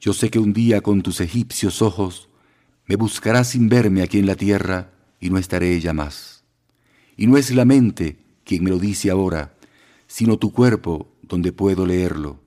Yo 0.00 0.14
sé 0.14 0.30
que 0.30 0.38
un 0.38 0.54
día 0.54 0.80
con 0.80 1.02
tus 1.02 1.20
egipcios 1.20 1.82
ojos 1.82 2.29
me 2.90 2.96
buscarás 2.96 3.50
sin 3.50 3.68
verme 3.68 4.02
aquí 4.02 4.18
en 4.18 4.26
la 4.26 4.34
tierra 4.34 4.90
y 5.20 5.30
no 5.30 5.38
estaré 5.38 5.76
ella 5.76 5.92
más. 5.92 6.42
Y 7.16 7.28
no 7.28 7.36
es 7.36 7.52
la 7.52 7.64
mente 7.64 8.18
quien 8.42 8.64
me 8.64 8.70
lo 8.70 8.80
dice 8.80 9.12
ahora, 9.12 9.54
sino 10.08 10.38
tu 10.38 10.52
cuerpo 10.52 11.06
donde 11.22 11.52
puedo 11.52 11.86
leerlo. 11.86 12.40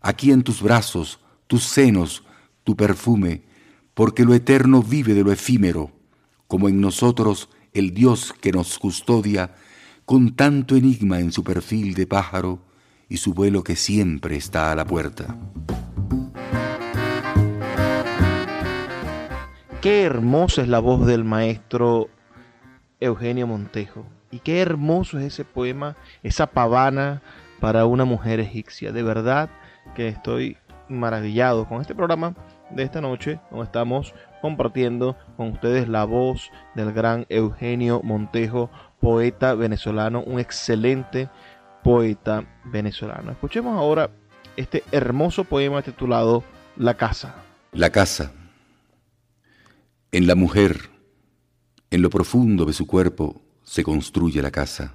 Aquí 0.00 0.32
en 0.32 0.42
tus 0.42 0.62
brazos, 0.62 1.20
tus 1.46 1.62
senos, 1.62 2.24
tu 2.64 2.74
perfume, 2.74 3.44
porque 3.94 4.24
lo 4.24 4.34
eterno 4.34 4.82
vive 4.82 5.14
de 5.14 5.22
lo 5.22 5.30
efímero, 5.30 5.92
como 6.48 6.68
en 6.68 6.80
nosotros 6.80 7.48
el 7.72 7.94
Dios 7.94 8.34
que 8.40 8.50
nos 8.50 8.80
custodia, 8.80 9.54
con 10.04 10.34
tanto 10.34 10.74
enigma 10.74 11.20
en 11.20 11.30
su 11.30 11.44
perfil 11.44 11.94
de 11.94 12.08
pájaro 12.08 12.58
y 13.08 13.18
su 13.18 13.32
vuelo 13.32 13.62
que 13.62 13.76
siempre 13.76 14.34
está 14.34 14.72
a 14.72 14.74
la 14.74 14.84
puerta. 14.84 15.38
Qué 19.84 20.04
hermosa 20.04 20.62
es 20.62 20.68
la 20.68 20.78
voz 20.78 21.04
del 21.04 21.24
maestro 21.24 22.08
Eugenio 23.00 23.46
Montejo. 23.46 24.06
Y 24.30 24.38
qué 24.38 24.62
hermoso 24.62 25.18
es 25.18 25.26
ese 25.26 25.44
poema, 25.44 25.94
esa 26.22 26.46
pavana 26.46 27.20
para 27.60 27.84
una 27.84 28.06
mujer 28.06 28.40
egipcia. 28.40 28.92
De 28.92 29.02
verdad 29.02 29.50
que 29.94 30.08
estoy 30.08 30.56
maravillado 30.88 31.68
con 31.68 31.82
este 31.82 31.94
programa 31.94 32.34
de 32.70 32.82
esta 32.82 33.02
noche, 33.02 33.40
donde 33.50 33.66
estamos 33.66 34.14
compartiendo 34.40 35.18
con 35.36 35.50
ustedes 35.50 35.86
la 35.86 36.06
voz 36.06 36.50
del 36.74 36.94
gran 36.94 37.26
Eugenio 37.28 38.00
Montejo, 38.02 38.70
poeta 39.00 39.52
venezolano, 39.52 40.22
un 40.22 40.40
excelente 40.40 41.28
poeta 41.82 42.42
venezolano. 42.64 43.32
Escuchemos 43.32 43.76
ahora 43.76 44.08
este 44.56 44.82
hermoso 44.92 45.44
poema 45.44 45.82
titulado 45.82 46.42
La 46.74 46.94
casa. 46.94 47.34
La 47.72 47.90
casa 47.90 48.32
en 50.14 50.28
la 50.28 50.36
mujer, 50.36 50.90
en 51.90 52.00
lo 52.00 52.08
profundo 52.08 52.66
de 52.66 52.72
su 52.72 52.86
cuerpo, 52.86 53.42
se 53.64 53.82
construye 53.82 54.40
la 54.42 54.52
casa, 54.52 54.94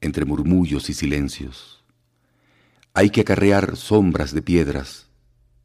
entre 0.00 0.24
murmullos 0.24 0.90
y 0.90 0.92
silencios. 0.92 1.84
Hay 2.94 3.10
que 3.10 3.20
acarrear 3.20 3.76
sombras 3.76 4.34
de 4.34 4.42
piedras, 4.42 5.06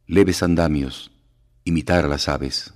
leves 0.06 0.44
andamios, 0.44 1.10
imitar 1.64 2.04
a 2.04 2.08
las 2.08 2.28
aves. 2.28 2.72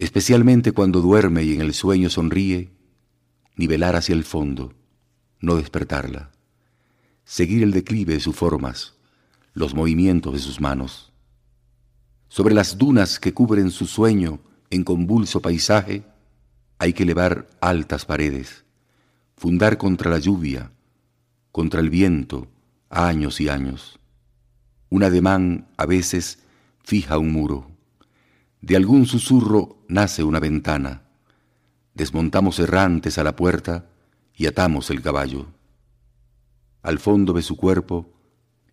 especialmente 0.00 0.72
cuando 0.72 1.02
duerme 1.02 1.44
y 1.44 1.54
en 1.54 1.60
el 1.60 1.72
sueño 1.72 2.10
sonríe, 2.10 2.72
nivelar 3.54 3.94
hacia 3.94 4.16
el 4.16 4.24
fondo, 4.24 4.74
no 5.40 5.54
despertarla, 5.54 6.32
seguir 7.24 7.62
el 7.62 7.70
declive 7.70 8.14
de 8.14 8.20
sus 8.20 8.34
formas, 8.34 8.96
los 9.54 9.72
movimientos 9.72 10.32
de 10.32 10.40
sus 10.40 10.60
manos. 10.60 11.12
Sobre 12.26 12.56
las 12.56 12.76
dunas 12.76 13.20
que 13.20 13.32
cubren 13.32 13.70
su 13.70 13.86
sueño 13.86 14.40
en 14.70 14.84
convulso 14.84 15.40
paisaje, 15.40 16.04
hay 16.78 16.92
que 16.92 17.02
elevar 17.02 17.48
altas 17.60 18.04
paredes, 18.04 18.64
fundar 19.36 19.78
contra 19.78 20.10
la 20.10 20.18
lluvia, 20.18 20.70
contra 21.52 21.80
el 21.80 21.90
viento, 21.90 22.48
años 22.90 23.40
y 23.40 23.48
años. 23.48 23.98
Un 24.90 25.04
ademán 25.04 25.68
a 25.76 25.86
veces 25.86 26.40
fija 26.82 27.18
un 27.18 27.32
muro. 27.32 27.70
De 28.60 28.76
algún 28.76 29.06
susurro 29.06 29.78
nace 29.88 30.22
una 30.22 30.40
ventana. 30.40 31.02
Desmontamos 31.94 32.58
errantes 32.58 33.18
a 33.18 33.24
la 33.24 33.36
puerta 33.36 33.86
y 34.34 34.46
atamos 34.46 34.90
el 34.90 35.02
caballo. 35.02 35.46
Al 36.82 36.98
fondo 36.98 37.32
de 37.32 37.42
su 37.42 37.56
cuerpo, 37.56 38.12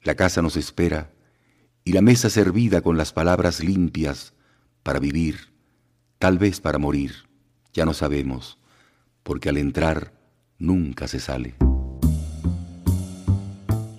la 0.04 0.16
casa 0.16 0.41
nos 0.41 0.56
espera 0.56 1.12
y 1.84 1.93
la 1.93 2.02
mesa 2.02 2.30
servida 2.30 2.82
con 2.82 2.98
las 2.98 3.12
palabras 3.12 3.64
limpias 3.64 4.34
para 4.84 5.00
vivir, 5.00 5.55
tal 6.26 6.39
vez 6.39 6.59
para 6.59 6.80
morir, 6.80 7.11
ya 7.71 7.86
no 7.86 7.93
sabemos, 7.93 8.57
porque 9.21 9.49
al 9.49 9.57
entrar 9.57 10.11
nunca 10.57 11.07
se 11.07 11.19
sale. 11.19 11.53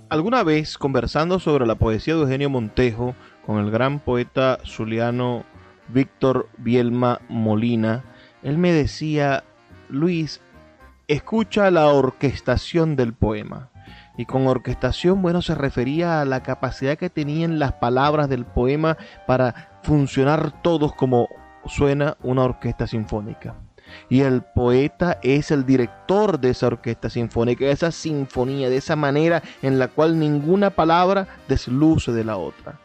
Alguna 0.08 0.42
vez, 0.42 0.76
conversando 0.76 1.38
sobre 1.38 1.68
la 1.68 1.76
poesía 1.76 2.16
de 2.16 2.22
Eugenio 2.22 2.50
Montejo 2.50 3.14
con 3.46 3.64
el 3.64 3.70
gran 3.70 4.00
poeta 4.00 4.58
zuliano 4.66 5.44
Víctor 5.86 6.48
Bielma 6.58 7.20
Molina, 7.28 8.02
él 8.42 8.58
me 8.58 8.72
decía, 8.72 9.44
Luis, 9.88 10.40
escucha 11.06 11.70
la 11.70 11.86
orquestación 11.86 12.96
del 12.96 13.14
poema. 13.14 13.70
Y 14.18 14.24
con 14.24 14.48
orquestación, 14.48 15.22
bueno, 15.22 15.42
se 15.42 15.54
refería 15.54 16.22
a 16.22 16.24
la 16.24 16.42
capacidad 16.42 16.98
que 16.98 17.08
tenían 17.08 17.60
las 17.60 17.74
palabras 17.74 18.28
del 18.28 18.46
poema 18.46 18.96
para 19.28 19.78
funcionar 19.84 20.60
todos 20.62 20.92
como 20.92 21.28
suena 21.68 22.16
una 22.22 22.44
orquesta 22.44 22.86
sinfónica. 22.86 23.54
Y 24.08 24.20
el 24.20 24.42
poeta 24.42 25.18
es 25.22 25.50
el 25.50 25.64
director 25.64 26.40
de 26.40 26.50
esa 26.50 26.66
orquesta 26.66 27.08
sinfónica, 27.10 27.64
de 27.64 27.72
esa 27.72 27.92
sinfonía, 27.92 28.68
de 28.68 28.76
esa 28.76 28.96
manera 28.96 29.42
en 29.62 29.78
la 29.78 29.88
cual 29.88 30.18
ninguna 30.18 30.70
palabra 30.70 31.28
desluce 31.48 32.12
de 32.12 32.24
la 32.24 32.36
otra. 32.36 32.80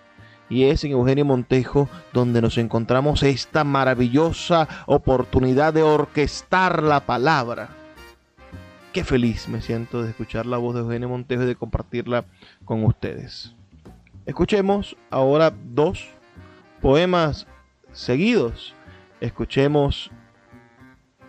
Y 0.49 0.65
es 0.65 0.83
en 0.83 0.91
Eugenio 0.91 1.25
Montejo 1.25 1.87
donde 2.13 2.41
nos 2.41 2.57
encontramos 2.57 3.23
esta 3.23 3.63
maravillosa 3.63 4.67
oportunidad 4.85 5.73
de 5.73 5.81
orquestar 5.81 6.83
la 6.83 6.99
palabra. 7.05 7.69
Qué 8.91 9.05
feliz 9.05 9.47
me 9.47 9.61
siento 9.61 10.03
de 10.03 10.09
escuchar 10.09 10.45
la 10.45 10.57
voz 10.57 10.75
de 10.75 10.81
Eugenio 10.81 11.07
Montejo 11.07 11.43
y 11.43 11.45
de 11.45 11.55
compartirla 11.55 12.25
con 12.65 12.83
ustedes. 12.83 13.55
Escuchemos 14.25 14.97
ahora 15.09 15.53
dos 15.73 16.09
poemas 16.81 17.47
seguidos. 17.91 18.75
Escuchemos 19.19 20.11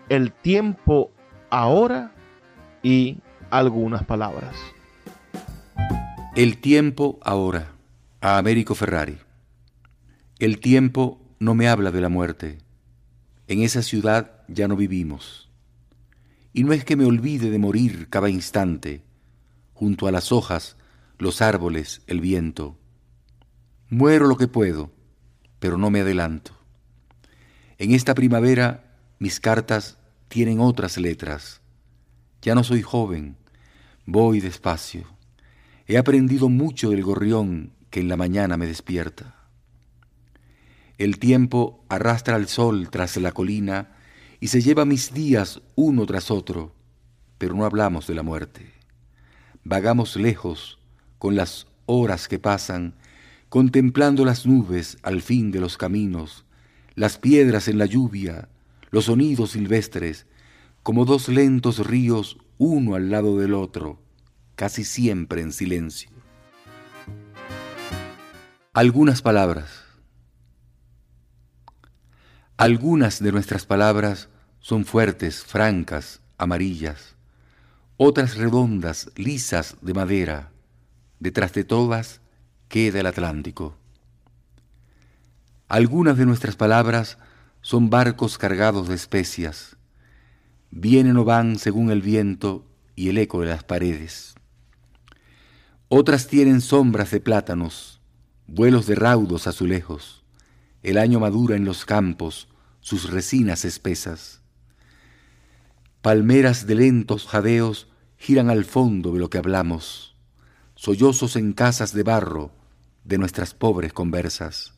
el 0.08 0.32
tiempo 0.32 1.12
ahora 1.50 2.12
y 2.82 3.18
algunas 3.50 4.04
palabras. 4.04 4.56
El 6.34 6.58
tiempo 6.58 7.18
ahora, 7.22 7.72
a 8.20 8.38
Américo 8.38 8.74
Ferrari. 8.74 9.18
El 10.38 10.60
tiempo 10.60 11.20
no 11.38 11.54
me 11.54 11.68
habla 11.68 11.90
de 11.90 12.00
la 12.00 12.08
muerte. 12.08 12.58
En 13.48 13.62
esa 13.62 13.82
ciudad 13.82 14.42
ya 14.48 14.68
no 14.68 14.76
vivimos. 14.76 15.50
Y 16.52 16.64
no 16.64 16.72
es 16.72 16.84
que 16.84 16.96
me 16.96 17.04
olvide 17.04 17.50
de 17.50 17.58
morir 17.58 18.08
cada 18.08 18.30
instante, 18.30 19.02
junto 19.74 20.06
a 20.06 20.12
las 20.12 20.32
hojas, 20.32 20.76
los 21.18 21.42
árboles, 21.42 22.02
el 22.06 22.20
viento. 22.20 22.78
Muero 23.88 24.26
lo 24.26 24.36
que 24.36 24.48
puedo, 24.48 24.90
pero 25.62 25.78
no 25.78 25.90
me 25.90 26.00
adelanto. 26.00 26.58
En 27.78 27.92
esta 27.92 28.16
primavera 28.16 28.96
mis 29.20 29.38
cartas 29.38 29.96
tienen 30.26 30.58
otras 30.58 30.98
letras. 30.98 31.60
Ya 32.42 32.56
no 32.56 32.64
soy 32.64 32.82
joven, 32.82 33.36
voy 34.04 34.40
despacio. 34.40 35.06
He 35.86 35.98
aprendido 35.98 36.48
mucho 36.48 36.90
del 36.90 37.04
gorrión 37.04 37.74
que 37.90 38.00
en 38.00 38.08
la 38.08 38.16
mañana 38.16 38.56
me 38.56 38.66
despierta. 38.66 39.36
El 40.98 41.20
tiempo 41.20 41.84
arrastra 41.88 42.34
al 42.34 42.48
sol 42.48 42.90
tras 42.90 43.16
la 43.18 43.30
colina 43.30 43.92
y 44.40 44.48
se 44.48 44.62
lleva 44.62 44.84
mis 44.84 45.14
días 45.14 45.62
uno 45.76 46.06
tras 46.06 46.32
otro, 46.32 46.74
pero 47.38 47.54
no 47.54 47.66
hablamos 47.66 48.08
de 48.08 48.16
la 48.16 48.24
muerte. 48.24 48.72
Vagamos 49.62 50.16
lejos 50.16 50.80
con 51.18 51.36
las 51.36 51.68
horas 51.86 52.26
que 52.26 52.40
pasan, 52.40 52.96
contemplando 53.52 54.24
las 54.24 54.46
nubes 54.46 54.96
al 55.02 55.20
fin 55.20 55.50
de 55.50 55.60
los 55.60 55.76
caminos, 55.76 56.46
las 56.94 57.18
piedras 57.18 57.68
en 57.68 57.76
la 57.76 57.84
lluvia, 57.84 58.48
los 58.90 59.04
sonidos 59.04 59.50
silvestres, 59.50 60.24
como 60.82 61.04
dos 61.04 61.28
lentos 61.28 61.86
ríos 61.86 62.38
uno 62.56 62.94
al 62.94 63.10
lado 63.10 63.36
del 63.36 63.52
otro, 63.52 64.00
casi 64.54 64.84
siempre 64.84 65.42
en 65.42 65.52
silencio. 65.52 66.08
Algunas 68.72 69.20
palabras. 69.20 69.84
Algunas 72.56 73.22
de 73.22 73.32
nuestras 73.32 73.66
palabras 73.66 74.30
son 74.60 74.86
fuertes, 74.86 75.44
francas, 75.44 76.22
amarillas, 76.38 77.16
otras 77.98 78.38
redondas, 78.38 79.10
lisas 79.14 79.76
de 79.82 79.92
madera. 79.92 80.52
Detrás 81.20 81.52
de 81.52 81.64
todas 81.64 82.21
queda 82.72 83.00
el 83.00 83.06
Atlántico. 83.06 83.76
Algunas 85.68 86.16
de 86.16 86.24
nuestras 86.24 86.56
palabras 86.56 87.18
son 87.60 87.90
barcos 87.90 88.38
cargados 88.38 88.88
de 88.88 88.94
especias. 88.94 89.76
Vienen 90.70 91.18
o 91.18 91.24
van 91.26 91.58
según 91.58 91.90
el 91.90 92.00
viento 92.00 92.64
y 92.96 93.10
el 93.10 93.18
eco 93.18 93.42
de 93.42 93.48
las 93.48 93.62
paredes. 93.62 94.36
Otras 95.88 96.28
tienen 96.28 96.62
sombras 96.62 97.10
de 97.10 97.20
plátanos, 97.20 98.00
vuelos 98.46 98.86
de 98.86 98.94
raudos 98.94 99.46
azulejos. 99.46 100.24
El 100.82 100.96
año 100.96 101.20
madura 101.20 101.56
en 101.56 101.66
los 101.66 101.84
campos, 101.84 102.48
sus 102.80 103.10
resinas 103.10 103.66
espesas. 103.66 104.40
Palmeras 106.00 106.66
de 106.66 106.76
lentos 106.76 107.26
jadeos 107.26 107.88
giran 108.16 108.48
al 108.48 108.64
fondo 108.64 109.12
de 109.12 109.18
lo 109.18 109.28
que 109.28 109.36
hablamos, 109.36 110.16
sollozos 110.74 111.36
en 111.36 111.52
casas 111.52 111.92
de 111.92 112.02
barro 112.02 112.61
de 113.04 113.18
nuestras 113.18 113.54
pobres 113.54 113.92
conversas. 113.92 114.74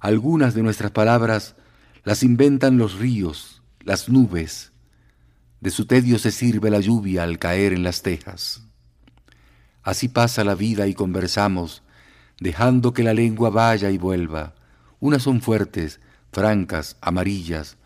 Algunas 0.00 0.54
de 0.54 0.62
nuestras 0.62 0.90
palabras 0.90 1.56
las 2.04 2.22
inventan 2.22 2.78
los 2.78 2.98
ríos, 2.98 3.62
las 3.80 4.08
nubes. 4.08 4.72
De 5.60 5.70
su 5.70 5.86
tedio 5.86 6.18
se 6.18 6.30
sirve 6.30 6.70
la 6.70 6.80
lluvia 6.80 7.22
al 7.22 7.38
caer 7.38 7.72
en 7.72 7.82
las 7.82 8.02
tejas. 8.02 8.66
Así 9.82 10.08
pasa 10.08 10.44
la 10.44 10.54
vida 10.54 10.86
y 10.86 10.94
conversamos, 10.94 11.82
dejando 12.40 12.92
que 12.92 13.02
la 13.02 13.14
lengua 13.14 13.50
vaya 13.50 13.90
y 13.90 13.98
vuelva. 13.98 14.54
Unas 15.00 15.22
son 15.22 15.40
fuertes, 15.40 16.00
francas, 16.32 16.96
amarillas, 17.00 17.76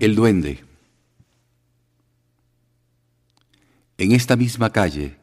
El 0.00 0.14
duende. 0.14 0.64
En 3.96 4.12
esta 4.12 4.36
misma 4.36 4.70
calle, 4.70 5.18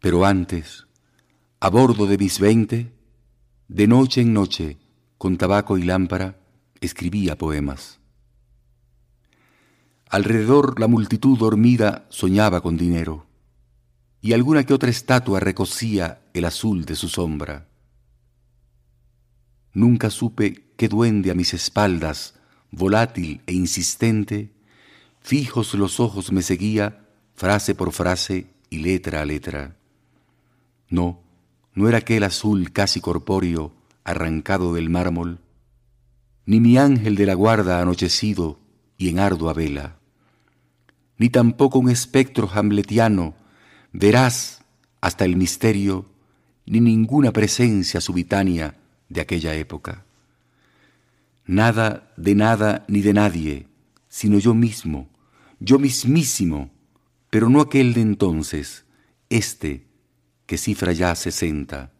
pero 0.00 0.26
antes, 0.26 0.86
a 1.60 1.70
bordo 1.70 2.06
de 2.06 2.18
mis 2.18 2.38
veinte, 2.38 2.92
de 3.68 3.86
noche 3.86 4.20
en 4.20 4.34
noche, 4.34 4.76
con 5.16 5.38
tabaco 5.38 5.78
y 5.78 5.84
lámpara, 5.84 6.38
escribía 6.82 7.38
poemas. 7.38 8.00
Alrededor 10.10 10.78
la 10.78 10.88
multitud 10.88 11.38
dormida 11.38 12.04
soñaba 12.10 12.60
con 12.60 12.76
dinero, 12.76 13.24
y 14.20 14.34
alguna 14.34 14.66
que 14.66 14.74
otra 14.74 14.90
estatua 14.90 15.40
recocía 15.40 16.20
el 16.34 16.44
azul 16.44 16.84
de 16.84 16.96
su 16.96 17.08
sombra. 17.08 17.66
Nunca 19.72 20.10
supe 20.10 20.74
qué 20.76 20.88
duende 20.88 21.30
a 21.30 21.34
mis 21.34 21.54
espaldas, 21.54 22.41
volátil 22.72 23.40
e 23.46 23.52
insistente, 23.52 24.50
fijos 25.20 25.74
los 25.74 26.00
ojos 26.00 26.32
me 26.32 26.42
seguía, 26.42 27.06
frase 27.36 27.76
por 27.76 27.92
frase 27.92 28.48
y 28.68 28.78
letra 28.78 29.22
a 29.22 29.24
letra. 29.24 29.76
No, 30.88 31.20
no 31.74 31.88
era 31.88 31.98
aquel 31.98 32.24
azul 32.24 32.72
casi 32.72 33.00
corpóreo, 33.00 33.72
arrancado 34.02 34.74
del 34.74 34.90
mármol, 34.90 35.38
ni 36.44 36.58
mi 36.58 36.76
ángel 36.76 37.14
de 37.14 37.26
la 37.26 37.34
guarda 37.34 37.80
anochecido 37.80 38.58
y 38.98 39.08
en 39.10 39.20
ardua 39.20 39.52
vela 39.52 40.02
ni 41.22 41.28
tampoco 41.28 41.78
un 41.78 41.88
espectro 41.88 42.50
hamletiano, 42.52 43.36
verás 43.92 44.64
hasta 45.00 45.24
el 45.24 45.36
misterio, 45.36 46.06
ni 46.66 46.80
ninguna 46.80 47.32
presencia 47.32 48.00
subitánea 48.00 48.74
de 49.08 49.20
aquella 49.20 49.54
época. 49.54 50.04
Nada 51.46 52.12
de 52.16 52.34
nada 52.34 52.84
ni 52.88 53.00
de 53.00 53.12
nadie, 53.12 53.66
sino 54.08 54.38
yo 54.38 54.54
mismo, 54.54 55.08
yo 55.58 55.78
mismísimo, 55.78 56.70
pero 57.30 57.48
no 57.48 57.60
aquel 57.60 57.94
de 57.94 58.02
entonces, 58.02 58.84
este 59.30 59.86
que 60.46 60.58
cifra 60.58 60.92
ya 60.92 61.14
sesenta, 61.14 61.92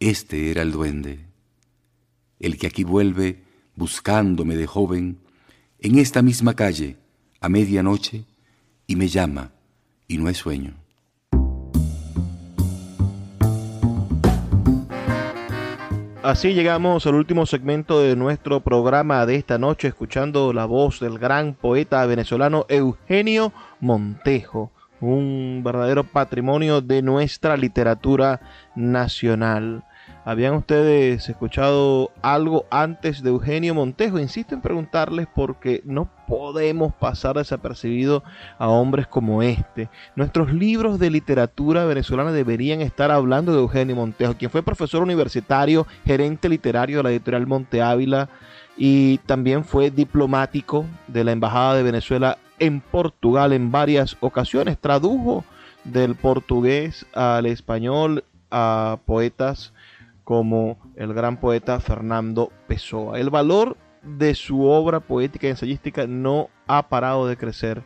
este 0.00 0.50
era 0.50 0.62
el 0.62 0.72
duende, 0.72 1.26
el 2.38 2.56
que 2.58 2.66
aquí 2.66 2.84
vuelve 2.84 3.44
buscándome 3.74 4.56
de 4.56 4.66
joven, 4.66 5.18
en 5.80 5.98
esta 5.98 6.22
misma 6.22 6.54
calle, 6.54 6.96
a 7.40 7.48
medianoche, 7.48 8.24
y 8.86 8.96
me 8.96 9.08
llama 9.08 9.52
y 10.08 10.18
no 10.18 10.28
es 10.28 10.38
sueño. 10.38 10.74
Así 16.22 16.52
llegamos 16.52 17.06
al 17.06 17.14
último 17.14 17.46
segmento 17.46 18.00
de 18.00 18.16
nuestro 18.16 18.58
programa 18.58 19.24
de 19.24 19.36
esta 19.36 19.56
noche, 19.56 19.86
escuchando 19.86 20.52
la 20.52 20.64
voz 20.66 20.98
del 20.98 21.16
gran 21.16 21.54
poeta 21.54 22.04
venezolano 22.06 22.66
Eugenio 22.68 23.52
Montejo, 23.78 24.72
un 25.00 25.62
verdadero 25.64 26.02
patrimonio 26.02 26.80
de 26.80 27.02
nuestra 27.02 27.56
literatura 27.56 28.40
nacional. 28.74 29.84
¿Habían 30.28 30.52
ustedes 30.56 31.26
escuchado 31.30 32.10
algo 32.20 32.66
antes 32.68 33.22
de 33.22 33.30
Eugenio 33.30 33.74
Montejo? 33.74 34.18
Insisto 34.18 34.54
en 34.54 34.60
preguntarles 34.60 35.26
porque 35.34 35.80
no 35.86 36.10
podemos 36.26 36.92
pasar 36.92 37.38
desapercibido 37.38 38.22
a 38.58 38.68
hombres 38.68 39.06
como 39.06 39.42
este. 39.42 39.88
Nuestros 40.16 40.52
libros 40.52 40.98
de 40.98 41.08
literatura 41.08 41.86
venezolana 41.86 42.30
deberían 42.30 42.82
estar 42.82 43.10
hablando 43.10 43.52
de 43.52 43.60
Eugenio 43.60 43.96
Montejo, 43.96 44.34
quien 44.34 44.50
fue 44.50 44.62
profesor 44.62 45.02
universitario, 45.02 45.86
gerente 46.04 46.50
literario 46.50 46.98
de 46.98 47.04
la 47.04 47.10
editorial 47.10 47.46
Monte 47.46 47.80
Ávila 47.80 48.28
y 48.76 49.16
también 49.24 49.64
fue 49.64 49.90
diplomático 49.90 50.84
de 51.06 51.24
la 51.24 51.32
Embajada 51.32 51.72
de 51.72 51.84
Venezuela 51.84 52.36
en 52.58 52.82
Portugal 52.82 53.54
en 53.54 53.72
varias 53.72 54.18
ocasiones. 54.20 54.76
Tradujo 54.76 55.42
del 55.84 56.16
portugués 56.16 57.06
al 57.14 57.46
español 57.46 58.24
a 58.50 58.98
poetas 59.06 59.72
como 60.28 60.76
el 60.94 61.14
gran 61.14 61.38
poeta 61.38 61.80
Fernando 61.80 62.52
Pessoa. 62.66 63.18
El 63.18 63.30
valor 63.30 63.78
de 64.02 64.34
su 64.34 64.62
obra 64.66 65.00
poética 65.00 65.46
y 65.46 65.50
ensayística 65.52 66.06
no 66.06 66.50
ha 66.66 66.90
parado 66.90 67.26
de 67.26 67.38
crecer 67.38 67.82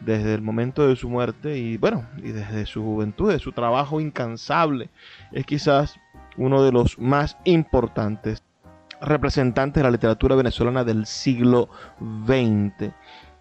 desde 0.00 0.32
el 0.32 0.40
momento 0.40 0.88
de 0.88 0.96
su 0.96 1.10
muerte 1.10 1.58
y 1.58 1.76
bueno, 1.76 2.06
y 2.16 2.32
desde 2.32 2.64
su 2.64 2.82
juventud, 2.82 3.30
de 3.30 3.38
su 3.38 3.52
trabajo 3.52 4.00
incansable. 4.00 4.88
Es 5.30 5.44
quizás 5.44 6.00
uno 6.38 6.62
de 6.62 6.72
los 6.72 6.98
más 6.98 7.36
importantes 7.44 8.42
representantes 9.02 9.82
de 9.82 9.84
la 9.84 9.90
literatura 9.90 10.36
venezolana 10.36 10.84
del 10.84 11.04
siglo 11.04 11.68
XX. 12.00 12.94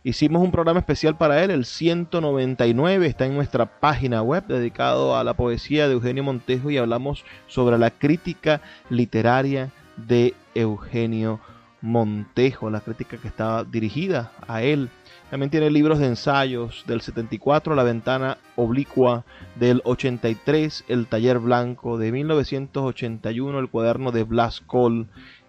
Hicimos 0.05 0.43
un 0.43 0.51
programa 0.51 0.81
especial 0.81 1.15
para 1.15 1.41
él, 1.45 1.49
el 1.49 1.63
199, 1.63 3.07
está 3.07 3.25
en 3.25 3.35
nuestra 3.35 3.79
página 3.79 4.21
web 4.21 4.45
dedicado 4.47 5.15
a 5.15 5.23
la 5.23 5.33
poesía 5.33 5.87
de 5.87 5.93
Eugenio 5.93 6.25
Montejo 6.25 6.69
y 6.69 6.77
hablamos 6.77 7.23
sobre 7.47 7.77
la 7.77 7.89
crítica 7.89 8.59
literaria 8.89 9.71
de 9.95 10.33
Eugenio 10.55 11.39
Montejo, 11.79 12.69
la 12.69 12.81
crítica 12.81 13.15
que 13.15 13.29
estaba 13.29 13.63
dirigida 13.63 14.33
a 14.45 14.61
él. 14.61 14.89
También 15.29 15.49
tiene 15.49 15.71
libros 15.71 15.99
de 15.99 16.07
ensayos 16.07 16.83
del 16.85 16.99
74, 16.99 17.73
La 17.73 17.83
ventana 17.83 18.39
oblicua, 18.57 19.23
del 19.55 19.81
83, 19.85 20.83
El 20.89 21.07
taller 21.07 21.39
blanco, 21.39 21.97
de 21.97 22.11
1981, 22.11 23.57
El 23.57 23.69
cuaderno 23.69 24.11
de 24.11 24.23
Blas 24.23 24.59
Cole 24.59 25.05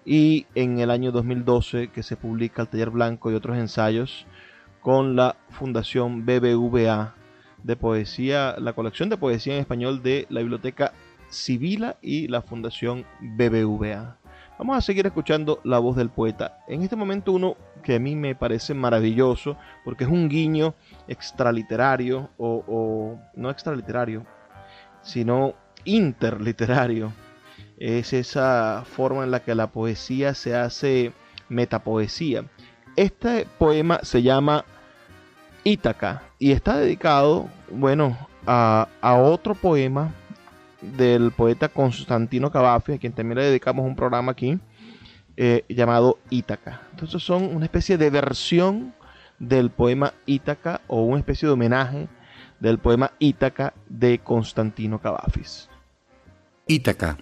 y 0.07 0.47
en 0.55 0.79
el 0.79 0.93
año 0.93 1.11
2012 1.11 1.89
que 1.89 2.05
se 2.05 2.17
publica 2.17 2.63
El 2.63 2.69
taller 2.69 2.91
blanco 2.91 3.33
y 3.33 3.35
otros 3.35 3.57
ensayos 3.57 4.27
con 4.85 5.17
la 5.17 5.37
Fundación 5.49 6.27
BBVA 6.27 7.15
de 7.63 7.75
poesía, 7.75 8.55
la 8.59 8.75
colección 8.75 9.09
de 9.09 9.17
poesía 9.17 9.55
en 9.55 9.61
español 9.61 10.03
de 10.03 10.27
la 10.29 10.41
Biblioteca 10.41 10.93
Civila 11.31 11.97
y 12.03 12.29
la 12.29 12.43
Fundación 12.43 13.07
BBVA. 13.19 14.19
Vamos 14.59 14.77
a 14.77 14.83
seguir 14.83 15.07
escuchando 15.07 15.59
la 15.65 15.79
voz 15.79 15.97
del 15.97 16.11
poeta. 16.11 16.59
En 16.69 16.83
este 16.83 16.97
momento 16.97 17.33
uno 17.33 17.57
que 17.83 17.95
a 17.95 17.99
mí 17.99 18.15
me 18.15 18.35
parece 18.35 18.75
maravilloso 18.75 19.57
porque 19.87 20.05
es 20.05 20.11
un 20.11 20.29
guiño 20.29 20.75
extraliterario 21.09 22.29
o, 22.37 22.63
o 22.69 23.19
no 23.37 23.49
extraliterario, 23.49 24.27
sino 25.01 25.55
interliterario. 25.87 27.11
Es 27.79 28.13
esa 28.13 28.85
forma 28.85 29.25
en 29.25 29.31
la 29.31 29.41
que 29.41 29.55
la 29.55 29.69
poesía 29.69 30.35
se 30.35 30.55
hace 30.55 31.13
metapoesía. 31.49 32.45
Este 32.97 33.47
poema 33.59 34.01
se 34.03 34.23
llama 34.23 34.67
Ítaca 35.65 36.23
y 36.39 36.53
está 36.53 36.77
dedicado, 36.77 37.49
bueno, 37.71 38.17
a, 38.47 38.87
otro 39.03 39.55
poema 39.55 40.13
del 40.83 41.33
poeta 41.33 41.69
Constantino 41.69 42.51
Cavafi, 42.51 42.93
a 42.93 42.99
quien 42.99 43.15
también 43.15 43.39
le 43.39 43.47
dedicamos 43.47 43.87
un 43.87 43.97
programa 43.97 44.33
aquí, 44.33 44.59
eh, 45.37 45.65
llamado 45.69 46.19
Ítaca. 46.31 46.83
Entonces 46.91 47.23
son 47.23 47.45
una 47.45 47.65
especie 47.65 47.97
de 47.97 48.11
versión 48.11 48.95
del 49.39 49.71
poema 49.71 50.13
Ítaca 50.27 50.83
o 50.87 51.03
una 51.03 51.19
especie 51.19 51.49
de 51.49 51.55
homenaje 51.55 52.09
del 52.61 52.79
poema 52.79 53.13
Ítaca 53.19 53.73
de 53.89 54.19
Constantino 54.19 55.01
Cavafis. 55.01 55.69
Ítaca, 56.67 57.19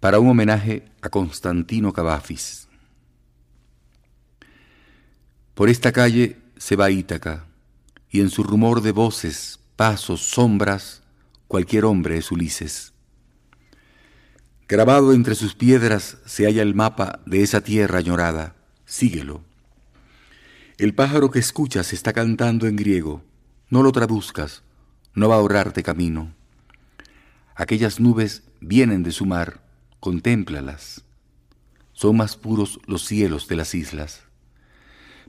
para 0.00 0.18
un 0.18 0.28
homenaje 0.28 0.84
a 1.00 1.08
Constantino 1.08 1.92
Cavafis. 1.92 2.68
Por 5.54 5.68
esta 5.68 5.92
calle 5.92 6.43
se 6.56 6.76
va 6.76 6.90
Ítaca, 6.90 7.46
y 8.10 8.20
en 8.20 8.30
su 8.30 8.42
rumor 8.42 8.80
de 8.80 8.92
voces, 8.92 9.60
pasos, 9.76 10.20
sombras, 10.20 11.02
cualquier 11.48 11.84
hombre 11.84 12.18
es 12.18 12.30
Ulises. 12.30 12.92
Grabado 14.66 15.12
entre 15.12 15.34
sus 15.34 15.54
piedras 15.54 16.18
se 16.24 16.46
halla 16.46 16.62
el 16.62 16.74
mapa 16.74 17.20
de 17.26 17.42
esa 17.42 17.60
tierra 17.60 17.98
añorada. 17.98 18.56
Síguelo. 18.86 19.42
El 20.78 20.94
pájaro 20.94 21.30
que 21.30 21.38
escuchas 21.38 21.92
está 21.92 22.12
cantando 22.12 22.66
en 22.66 22.76
griego. 22.76 23.22
No 23.68 23.82
lo 23.82 23.92
traduzcas, 23.92 24.62
no 25.14 25.28
va 25.28 25.34
a 25.36 25.38
ahorrarte 25.38 25.82
camino. 25.82 26.34
Aquellas 27.54 28.00
nubes 28.00 28.42
vienen 28.60 29.02
de 29.02 29.12
su 29.12 29.26
mar, 29.26 29.60
contémplalas. 30.00 31.04
Son 31.92 32.16
más 32.16 32.36
puros 32.36 32.80
los 32.86 33.04
cielos 33.04 33.46
de 33.48 33.56
las 33.56 33.74
islas. 33.74 34.22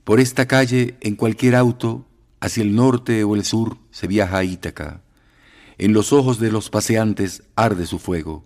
Por 0.05 0.19
esta 0.19 0.47
calle, 0.47 0.97
en 1.01 1.15
cualquier 1.15 1.55
auto, 1.55 2.05
hacia 2.39 2.61
el 2.61 2.75
norte 2.75 3.23
o 3.23 3.35
el 3.35 3.43
sur, 3.43 3.79
se 3.89 4.05
viaja 4.05 4.37
a 4.37 4.43
Ítaca. 4.43 5.01
En 5.79 5.93
los 5.93 6.13
ojos 6.13 6.39
de 6.39 6.51
los 6.51 6.69
paseantes 6.69 7.41
arde 7.55 7.87
su 7.87 7.97
fuego. 7.97 8.45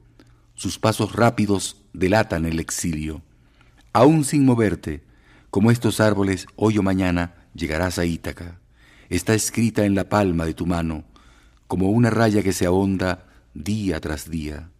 Sus 0.56 0.80
pasos 0.80 1.12
rápidos 1.18 1.82
delatan 1.92 2.46
el 2.46 2.62
exilio. 2.62 3.22
Aún 3.92 4.24
sin 4.24 4.46
moverte, 4.46 5.04
como 5.50 5.70
estos 5.70 6.00
árboles, 6.00 6.48
hoy 6.56 6.78
o 6.78 6.82
mañana 6.82 7.36
llegarás 7.54 8.00
a 8.00 8.06
Ítaca. 8.06 8.62
Está 9.10 9.34
escrita 9.34 9.84
en 9.84 9.96
la 9.96 10.08
palma 10.08 10.46
de 10.46 10.54
tu 10.54 10.66
mano. 10.66 11.04
como 11.68 11.90
una 11.90 12.10
raya 12.10 12.42
que 12.42 12.54
se 12.54 12.66
ahonda 12.66 13.28
día 13.54 14.00
tras 14.00 14.32
día. 14.32 14.72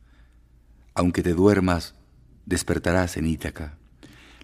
Aunque 0.96 1.22
te 1.22 1.34
duermas, 1.34 1.94
despertarás 2.48 3.18
en 3.18 3.28
Ítaca. 3.28 3.78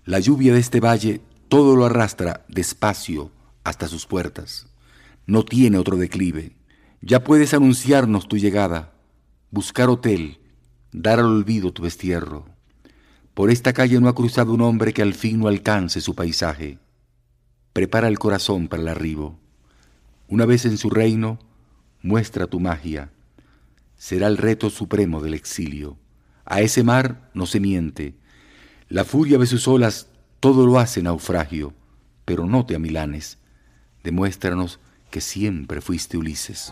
La 0.04 0.20
lluvia 0.20 0.54
de 0.54 0.60
este 0.60 0.80
valle 0.80 1.22
todo 1.48 1.76
lo 1.76 1.86
arrastra 1.86 2.46
despacio 2.48 3.32
hasta 3.64 3.88
sus 3.88 4.06
puertas. 4.06 4.68
No 5.26 5.44
tiene 5.44 5.78
otro 5.78 5.98
declive. 5.98 6.56
Ya 7.02 7.24
puedes 7.24 7.54
anunciarnos 7.54 8.28
tu 8.28 8.38
llegada, 8.38 8.94
buscar 9.52 9.90
hotel, 9.90 10.40
dar 10.92 11.20
al 11.20 11.26
olvido 11.26 11.72
tu 11.72 11.84
destierro. 11.84 12.46
Por 13.34 13.52
esta 13.52 13.74
calle 13.74 14.00
no 14.00 14.08
ha 14.08 14.16
cruzado 14.16 14.54
un 14.54 14.62
hombre 14.62 14.94
que 14.94 15.02
al 15.02 15.14
fin 15.14 15.40
no 15.40 15.48
alcance 15.48 16.02
su 16.02 16.16
paisaje. 16.16 16.80
Prepara 17.74 18.08
el 18.08 18.18
corazón 18.18 18.68
para 18.68 18.82
el 18.82 18.88
arribo. 18.88 19.38
Una 20.28 20.46
vez 20.46 20.66
en 20.66 20.78
su 20.78 20.90
reino, 20.90 21.38
muestra 22.02 22.48
tu 22.48 22.60
magia. 22.60 23.12
Será 23.98 24.28
el 24.28 24.38
reto 24.38 24.70
supremo 24.70 25.22
del 25.22 25.34
exilio. 25.34 25.98
A 26.46 26.62
ese 26.62 26.84
mar 26.84 27.30
no 27.34 27.46
se 27.46 27.60
miente. 27.60 28.16
La 28.88 29.04
furia 29.04 29.38
de 29.38 29.48
sus 29.48 29.68
olas 29.68 30.08
todo 30.46 30.68
lo 30.68 30.78
hace 30.78 31.02
naufragio, 31.02 31.74
pero 32.24 32.46
no 32.46 32.68
te 32.68 32.76
amilanes. 32.76 33.40
Demuéstranos 34.04 34.80
que 35.10 35.20
siempre 35.20 35.82
fuiste 35.82 36.18
Ulises. 36.18 36.72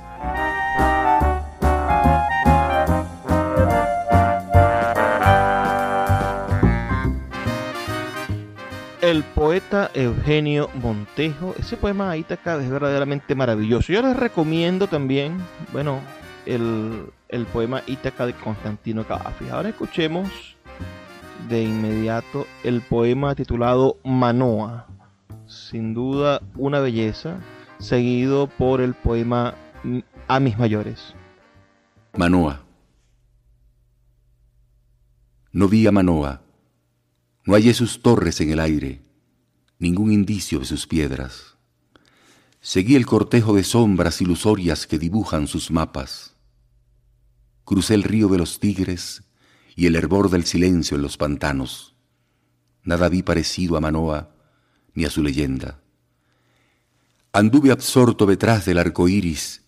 el 9.01 9.23
poeta 9.23 9.89
Eugenio 9.95 10.69
Montejo. 10.75 11.55
Ese 11.57 11.75
poema 11.75 12.11
ahí 12.11 12.19
Ítaca 12.19 12.61
es 12.61 12.69
verdaderamente 12.69 13.33
maravilloso. 13.33 13.91
Yo 13.91 14.03
les 14.03 14.15
recomiendo 14.15 14.85
también, 14.85 15.39
bueno, 15.71 15.99
el, 16.45 17.07
el 17.27 17.45
poema 17.47 17.81
Ítaca 17.87 18.27
de 18.27 18.33
Constantino 18.33 19.03
Cavafis. 19.03 19.49
Ahora 19.49 19.69
escuchemos 19.69 20.52
de 21.49 21.63
inmediato 21.63 22.47
el 22.63 22.81
poema 22.81 23.35
titulado 23.35 23.97
Manoa. 24.03 24.87
Sin 25.47 25.93
duda 25.93 26.41
una 26.55 26.79
belleza, 26.79 27.39
seguido 27.79 28.47
por 28.47 28.81
el 28.81 28.93
poema 28.93 29.55
A 30.27 30.39
mis 30.39 30.57
mayores. 30.57 31.13
Manoa. 32.15 32.61
No 35.51 35.67
vi 35.67 35.85
a 35.85 35.91
Manoa 35.91 36.43
no 37.45 37.55
hallé 37.55 37.73
sus 37.73 38.01
torres 38.01 38.39
en 38.39 38.51
el 38.51 38.59
aire, 38.59 39.01
ningún 39.77 40.13
indicio 40.13 40.59
de 40.59 40.65
sus 40.65 40.87
piedras. 40.87 41.57
Seguí 42.61 42.95
el 42.95 43.05
cortejo 43.05 43.53
de 43.53 43.65
sombras 43.65 44.21
ilusorias 44.21 44.87
que 44.87 44.97
dibujan 44.97 45.47
sus 45.47 45.69
mapas. 45.69 46.37
Crucé 47.65 47.95
el 47.95 48.03
río 48.03 48.29
de 48.29 48.37
los 48.37 48.59
tigres 48.61 49.23
y 49.75 49.87
el 49.87 49.95
hervor 49.95 50.29
del 50.29 50.45
silencio 50.45 50.95
en 50.95 51.03
los 51.03 51.17
pantanos. 51.17 51.95
Nada 52.83 53.09
vi 53.09 53.23
parecido 53.23 53.77
a 53.77 53.81
Manoa 53.81 54.35
ni 54.93 55.05
a 55.05 55.09
su 55.09 55.23
leyenda. 55.23 55.79
Anduve 57.31 57.71
absorto 57.71 58.25
detrás 58.25 58.65
del 58.65 58.77
arco 58.77 59.07
iris 59.07 59.63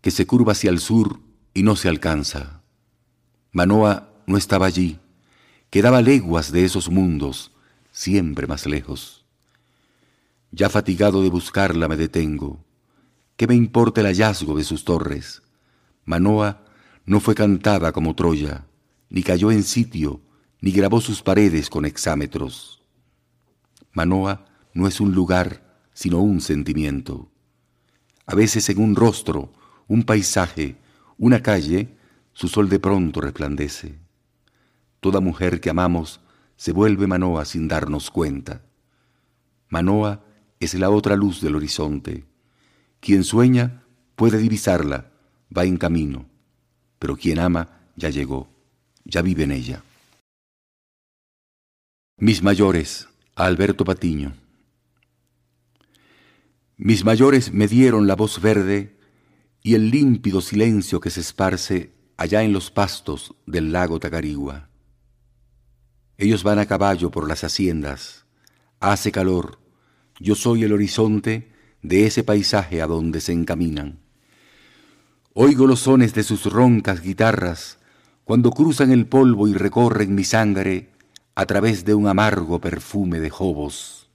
que 0.00 0.10
se 0.10 0.26
curva 0.26 0.52
hacia 0.52 0.70
el 0.70 0.78
sur 0.78 1.20
y 1.54 1.62
no 1.62 1.74
se 1.74 1.88
alcanza. 1.88 2.62
Manoa 3.52 4.12
no 4.26 4.36
estaba 4.36 4.66
allí 4.66 5.00
Quedaba 5.70 6.00
leguas 6.00 6.52
de 6.52 6.64
esos 6.64 6.88
mundos, 6.88 7.52
siempre 7.90 8.46
más 8.46 8.66
lejos. 8.66 9.26
Ya 10.50 10.70
fatigado 10.70 11.22
de 11.22 11.28
buscarla 11.28 11.88
me 11.88 11.96
detengo. 11.96 12.64
¿Qué 13.36 13.46
me 13.46 13.56
importa 13.56 14.00
el 14.00 14.06
hallazgo 14.06 14.56
de 14.56 14.64
sus 14.64 14.84
torres? 14.84 15.42
Manoa 16.04 16.64
no 17.04 17.20
fue 17.20 17.34
cantada 17.34 17.92
como 17.92 18.14
Troya, 18.14 18.64
ni 19.08 19.22
cayó 19.22 19.50
en 19.50 19.62
sitio, 19.62 20.20
ni 20.60 20.72
grabó 20.72 21.00
sus 21.00 21.22
paredes 21.22 21.70
con 21.70 21.84
exámetros. 21.84 22.82
Manoa 23.92 24.46
no 24.74 24.86
es 24.86 25.00
un 25.00 25.12
lugar, 25.14 25.80
sino 25.92 26.20
un 26.20 26.40
sentimiento. 26.40 27.30
A 28.26 28.34
veces 28.34 28.68
en 28.68 28.80
un 28.80 28.96
rostro, 28.96 29.52
un 29.88 30.02
paisaje, 30.02 30.76
una 31.18 31.42
calle, 31.42 31.96
su 32.32 32.48
sol 32.48 32.68
de 32.68 32.78
pronto 32.78 33.20
resplandece. 33.20 33.98
Toda 35.00 35.20
mujer 35.20 35.60
que 35.60 35.70
amamos 35.70 36.20
se 36.56 36.72
vuelve 36.72 37.06
Manoa 37.06 37.44
sin 37.44 37.68
darnos 37.68 38.10
cuenta. 38.10 38.62
Manoa 39.68 40.24
es 40.60 40.74
la 40.74 40.90
otra 40.90 41.16
luz 41.16 41.40
del 41.40 41.56
horizonte. 41.56 42.26
Quien 43.00 43.24
sueña 43.24 43.84
puede 44.16 44.38
divisarla, 44.38 45.12
va 45.56 45.64
en 45.64 45.76
camino, 45.76 46.26
pero 46.98 47.16
quien 47.16 47.38
ama 47.38 47.80
ya 47.96 48.10
llegó, 48.10 48.50
ya 49.06 49.22
vive 49.22 49.44
en 49.44 49.52
ella. 49.52 49.82
Mis 52.18 52.42
mayores, 52.42 53.08
Alberto 53.34 53.84
Patiño. 53.84 54.34
Mis 56.76 57.04
mayores 57.04 57.52
me 57.52 57.68
dieron 57.68 58.06
la 58.06 58.16
voz 58.16 58.40
verde 58.40 58.98
y 59.62 59.74
el 59.74 59.90
límpido 59.90 60.40
silencio 60.40 61.00
que 61.00 61.10
se 61.10 61.20
esparce 61.20 61.92
allá 62.16 62.42
en 62.42 62.52
los 62.52 62.70
pastos 62.70 63.34
del 63.46 63.72
lago 63.72 64.00
Tacarigua. 64.00 64.68
Ellos 66.18 66.42
van 66.42 66.58
a 66.58 66.66
caballo 66.66 67.10
por 67.10 67.28
las 67.28 67.44
haciendas. 67.44 68.24
Hace 68.80 69.12
calor. 69.12 69.58
Yo 70.18 70.34
soy 70.34 70.64
el 70.64 70.72
horizonte 70.72 71.52
de 71.82 72.06
ese 72.06 72.24
paisaje 72.24 72.80
a 72.82 72.86
donde 72.86 73.20
se 73.20 73.32
encaminan. 73.32 74.00
Oigo 75.34 75.66
los 75.66 75.80
sones 75.80 76.14
de 76.14 76.22
sus 76.22 76.46
roncas 76.46 77.02
guitarras 77.02 77.78
cuando 78.26 78.50
cruzan 78.50 78.90
el 78.90 79.06
polvo 79.06 79.46
y 79.46 79.54
recorren 79.54 80.16
mi 80.16 80.24
sangre 80.24 80.90
a 81.36 81.46
través 81.46 81.84
de 81.84 81.94
un 81.94 82.08
amargo 82.08 82.60
perfume 82.60 83.20
de 83.20 83.30
jobos. 83.30 84.10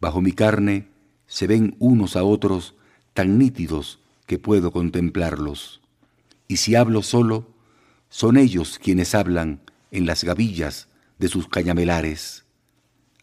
Bajo 0.00 0.20
mi 0.20 0.32
carne 0.32 0.88
se 1.28 1.46
ven 1.46 1.76
unos 1.78 2.16
a 2.16 2.24
otros 2.24 2.74
tan 3.14 3.38
nítidos 3.38 4.00
que 4.26 4.40
puedo 4.40 4.72
contemplarlos. 4.72 5.80
Y 6.48 6.56
si 6.56 6.74
hablo 6.74 7.00
solo, 7.04 7.46
son 8.08 8.36
ellos 8.36 8.80
quienes 8.82 9.14
hablan 9.14 9.60
en 9.92 10.04
las 10.04 10.24
gavillas 10.24 10.88
de 11.20 11.28
sus 11.28 11.46
cañamelares. 11.46 12.44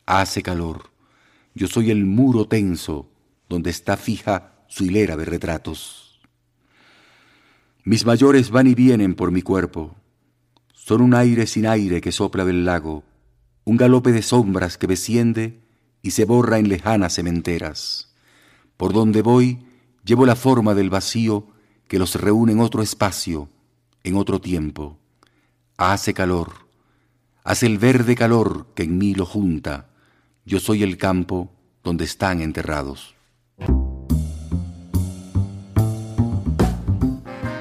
Hace 0.05 0.43
calor. 0.43 0.91
Yo 1.55 1.67
soy 1.67 1.91
el 1.91 2.05
muro 2.05 2.47
tenso 2.47 3.09
donde 3.49 3.71
está 3.71 3.97
fija 3.97 4.63
su 4.69 4.85
hilera 4.85 5.17
de 5.17 5.25
retratos. 5.25 6.02
Mis 7.83 8.05
mayores 8.05 8.49
van 8.49 8.67
y 8.67 8.75
vienen 8.75 9.15
por 9.15 9.31
mi 9.31 9.41
cuerpo. 9.41 9.95
Son 10.73 11.01
un 11.01 11.13
aire 11.13 11.47
sin 11.47 11.65
aire 11.65 12.01
que 12.01 12.11
sopla 12.11 12.45
del 12.45 12.65
lago, 12.65 13.03
un 13.63 13.77
galope 13.77 14.11
de 14.11 14.21
sombras 14.21 14.77
que 14.77 14.87
desciende 14.87 15.59
y 16.01 16.11
se 16.11 16.25
borra 16.25 16.59
en 16.59 16.69
lejanas 16.69 17.15
cementeras. 17.15 18.13
Por 18.77 18.93
donde 18.93 19.21
voy, 19.21 19.65
llevo 20.03 20.25
la 20.25 20.35
forma 20.35 20.73
del 20.73 20.89
vacío 20.89 21.47
que 21.87 21.99
los 21.99 22.15
reúne 22.15 22.53
en 22.53 22.59
otro 22.59 22.81
espacio, 22.81 23.49
en 24.03 24.15
otro 24.15 24.41
tiempo. 24.41 24.97
Hace 25.77 26.13
calor 26.13 26.63
Hace 27.43 27.65
el 27.65 27.77
verde 27.77 28.15
calor 28.15 28.67
que 28.73 28.83
en 28.83 28.97
mí 28.97 29.15
lo 29.15 29.25
junta. 29.25 29.89
Yo 30.45 30.59
soy 30.59 30.81
el 30.81 30.97
campo 30.97 31.51
donde 31.83 32.05
están 32.05 32.41
enterrados. 32.41 33.15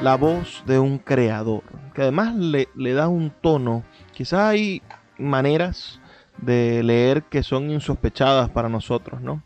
La 0.02 0.16
voz 0.16 0.64
de 0.66 0.80
un 0.80 0.98
creador, 0.98 1.62
que 1.94 2.02
además 2.02 2.34
le, 2.34 2.68
le 2.74 2.92
da 2.92 3.06
un 3.06 3.30
tono. 3.30 3.84
Quizás 4.12 4.40
hay 4.40 4.82
maneras 5.16 6.00
de 6.38 6.82
leer 6.82 7.22
que 7.22 7.44
son 7.44 7.70
insospechadas 7.70 8.50
para 8.50 8.68
nosotros, 8.68 9.20
¿no? 9.20 9.44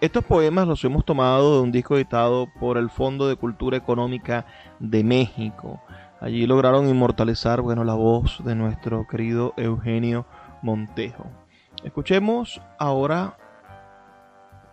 Estos 0.00 0.24
poemas 0.24 0.68
los 0.68 0.84
hemos 0.84 1.04
tomado 1.04 1.56
de 1.56 1.62
un 1.62 1.72
disco 1.72 1.96
editado 1.96 2.48
por 2.60 2.78
el 2.78 2.88
Fondo 2.88 3.26
de 3.26 3.34
Cultura 3.34 3.76
Económica 3.76 4.46
de 4.78 5.02
México. 5.02 5.82
Allí 6.20 6.46
lograron 6.46 6.88
inmortalizar 6.88 7.62
bueno, 7.62 7.82
la 7.82 7.94
voz 7.94 8.44
de 8.44 8.54
nuestro 8.54 9.08
querido 9.08 9.54
Eugenio 9.56 10.24
Montejo. 10.62 11.26
Escuchemos 11.82 12.60
ahora 12.78 13.36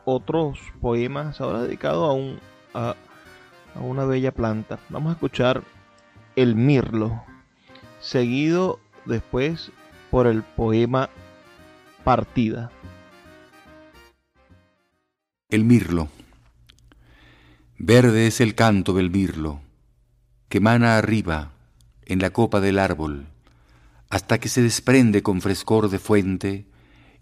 otros 0.06 0.60
poemas, 0.80 1.42
ahora 1.42 1.64
dedicados 1.64 2.08
a, 2.08 2.14
un, 2.14 2.40
a, 2.76 2.96
a 3.76 3.80
una 3.80 4.06
bella 4.06 4.32
planta. 4.32 4.80
Vamos 4.90 5.12
a 5.12 5.14
escuchar 5.14 5.64
El 6.36 6.56
Mirlo, 6.56 7.24
seguido 8.00 8.80
después 9.06 9.72
por 10.12 10.28
el 10.28 10.44
poema 10.44 11.10
Partida. 12.04 12.72
El 15.50 15.66
mirlo. 15.66 16.10
Verde 17.78 18.28
es 18.28 18.40
el 18.40 18.56
canto 18.56 18.94
del 18.94 19.10
mirlo 19.10 19.62
que 20.50 20.60
mana 20.60 20.98
arriba 20.98 21.52
en 22.06 22.20
la 22.20 22.32
copa 22.32 22.60
del 22.60 22.80
árbol, 22.80 23.28
hasta 24.10 24.40
que 24.40 24.50
se 24.50 24.64
desprende 24.64 25.22
con 25.22 25.42
frescor 25.42 25.90
de 25.90 26.00
fuente 26.00 26.66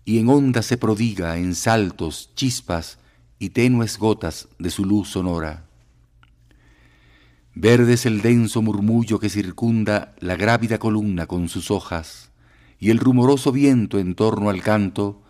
y 0.05 0.19
en 0.19 0.29
onda 0.29 0.61
se 0.61 0.77
prodiga 0.77 1.37
en 1.37 1.53
saltos, 1.53 2.31
chispas 2.35 2.97
y 3.37 3.49
tenues 3.49 3.97
gotas 3.97 4.47
de 4.57 4.69
su 4.69 4.85
luz 4.85 5.09
sonora. 5.09 5.66
Verde 7.59 7.93
es 7.93 8.05
el 8.05 8.21
denso 8.21 8.61
murmullo 8.61 9.17
que 9.17 9.29
circunda 9.29 10.13
la 10.19 10.35
grávida 10.35 10.77
columna 10.77 11.25
con 11.25 11.49
sus 11.49 11.71
hojas, 11.71 12.29
y 12.77 12.91
el 12.91 12.99
rumoroso 12.99 13.51
viento 13.51 13.97
en 13.97 14.13
torno 14.13 14.51
al 14.51 14.61
canto, 14.61 15.23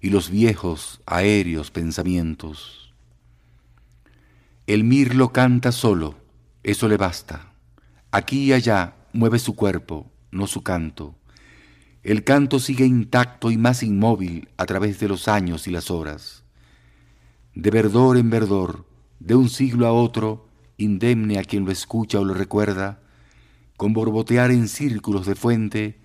y 0.00 0.08
los 0.08 0.30
viejos, 0.30 1.02
aéreos 1.04 1.70
pensamientos. 1.70 2.94
El 4.66 4.84
mirlo 4.84 5.30
canta 5.34 5.72
solo, 5.72 6.14
eso 6.62 6.88
le 6.88 6.96
basta. 6.96 7.52
Aquí 8.12 8.44
y 8.44 8.52
allá 8.54 8.94
mueve 9.12 9.38
su 9.38 9.54
cuerpo, 9.54 10.10
no 10.30 10.46
su 10.46 10.62
canto. 10.62 11.14
El 12.02 12.24
canto 12.24 12.60
sigue 12.60 12.86
intacto 12.86 13.50
y 13.50 13.58
más 13.58 13.82
inmóvil 13.82 14.48
a 14.56 14.64
través 14.64 15.00
de 15.00 15.08
los 15.08 15.28
años 15.28 15.66
y 15.66 15.70
las 15.70 15.90
horas. 15.90 16.44
De 17.54 17.70
verdor 17.70 18.16
en 18.16 18.30
verdor, 18.30 18.86
de 19.20 19.34
un 19.34 19.50
siglo 19.50 19.86
a 19.86 19.92
otro, 19.92 20.43
indemne 20.76 21.38
a 21.38 21.44
quien 21.44 21.64
lo 21.64 21.72
escucha 21.72 22.20
o 22.20 22.24
lo 22.24 22.34
recuerda, 22.34 23.00
con 23.76 23.92
borbotear 23.92 24.50
en 24.50 24.68
círculos 24.68 25.26
de 25.26 25.34
fuente, 25.34 25.98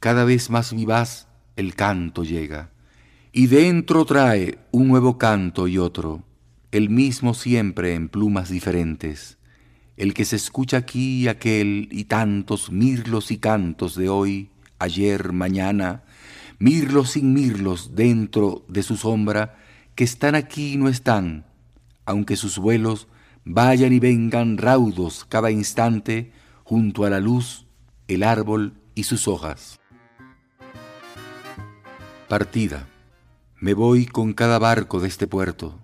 cada 0.00 0.24
vez 0.24 0.50
más 0.50 0.74
vivaz 0.74 1.28
el 1.56 1.74
canto 1.74 2.24
llega. 2.24 2.70
Y 3.32 3.48
dentro 3.48 4.04
trae 4.04 4.58
un 4.70 4.88
nuevo 4.88 5.18
canto 5.18 5.68
y 5.68 5.78
otro, 5.78 6.22
el 6.72 6.90
mismo 6.90 7.34
siempre 7.34 7.94
en 7.94 8.08
plumas 8.08 8.48
diferentes, 8.48 9.38
el 9.96 10.14
que 10.14 10.24
se 10.24 10.36
escucha 10.36 10.78
aquí 10.78 11.22
y 11.22 11.28
aquel 11.28 11.88
y 11.90 12.04
tantos 12.04 12.70
mirlos 12.70 13.30
y 13.30 13.38
cantos 13.38 13.94
de 13.94 14.08
hoy, 14.08 14.50
ayer, 14.78 15.32
mañana, 15.32 16.02
mirlos 16.58 17.12
sin 17.12 17.32
mirlos 17.32 17.94
dentro 17.94 18.64
de 18.68 18.82
su 18.82 18.96
sombra, 18.96 19.58
que 19.94 20.04
están 20.04 20.34
aquí 20.34 20.74
y 20.74 20.76
no 20.76 20.88
están, 20.88 21.46
aunque 22.04 22.36
sus 22.36 22.58
vuelos 22.58 23.08
vayan 23.48 23.92
y 23.92 24.00
vengan 24.00 24.58
raudos 24.58 25.24
cada 25.24 25.52
instante 25.52 26.32
junto 26.64 27.04
a 27.04 27.10
la 27.10 27.20
luz, 27.20 27.66
el 28.08 28.24
árbol 28.24 28.74
y 28.96 29.04
sus 29.04 29.28
hojas. 29.28 29.78
Partida. 32.28 32.88
Me 33.60 33.72
voy 33.72 34.06
con 34.06 34.32
cada 34.32 34.58
barco 34.58 34.98
de 34.98 35.06
este 35.06 35.28
puerto, 35.28 35.78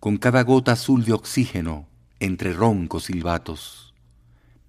con 0.00 0.16
cada 0.16 0.42
gota 0.42 0.72
azul 0.72 1.04
de 1.04 1.12
oxígeno 1.12 1.86
entre 2.18 2.54
roncos 2.54 3.04
silbatos. 3.04 3.94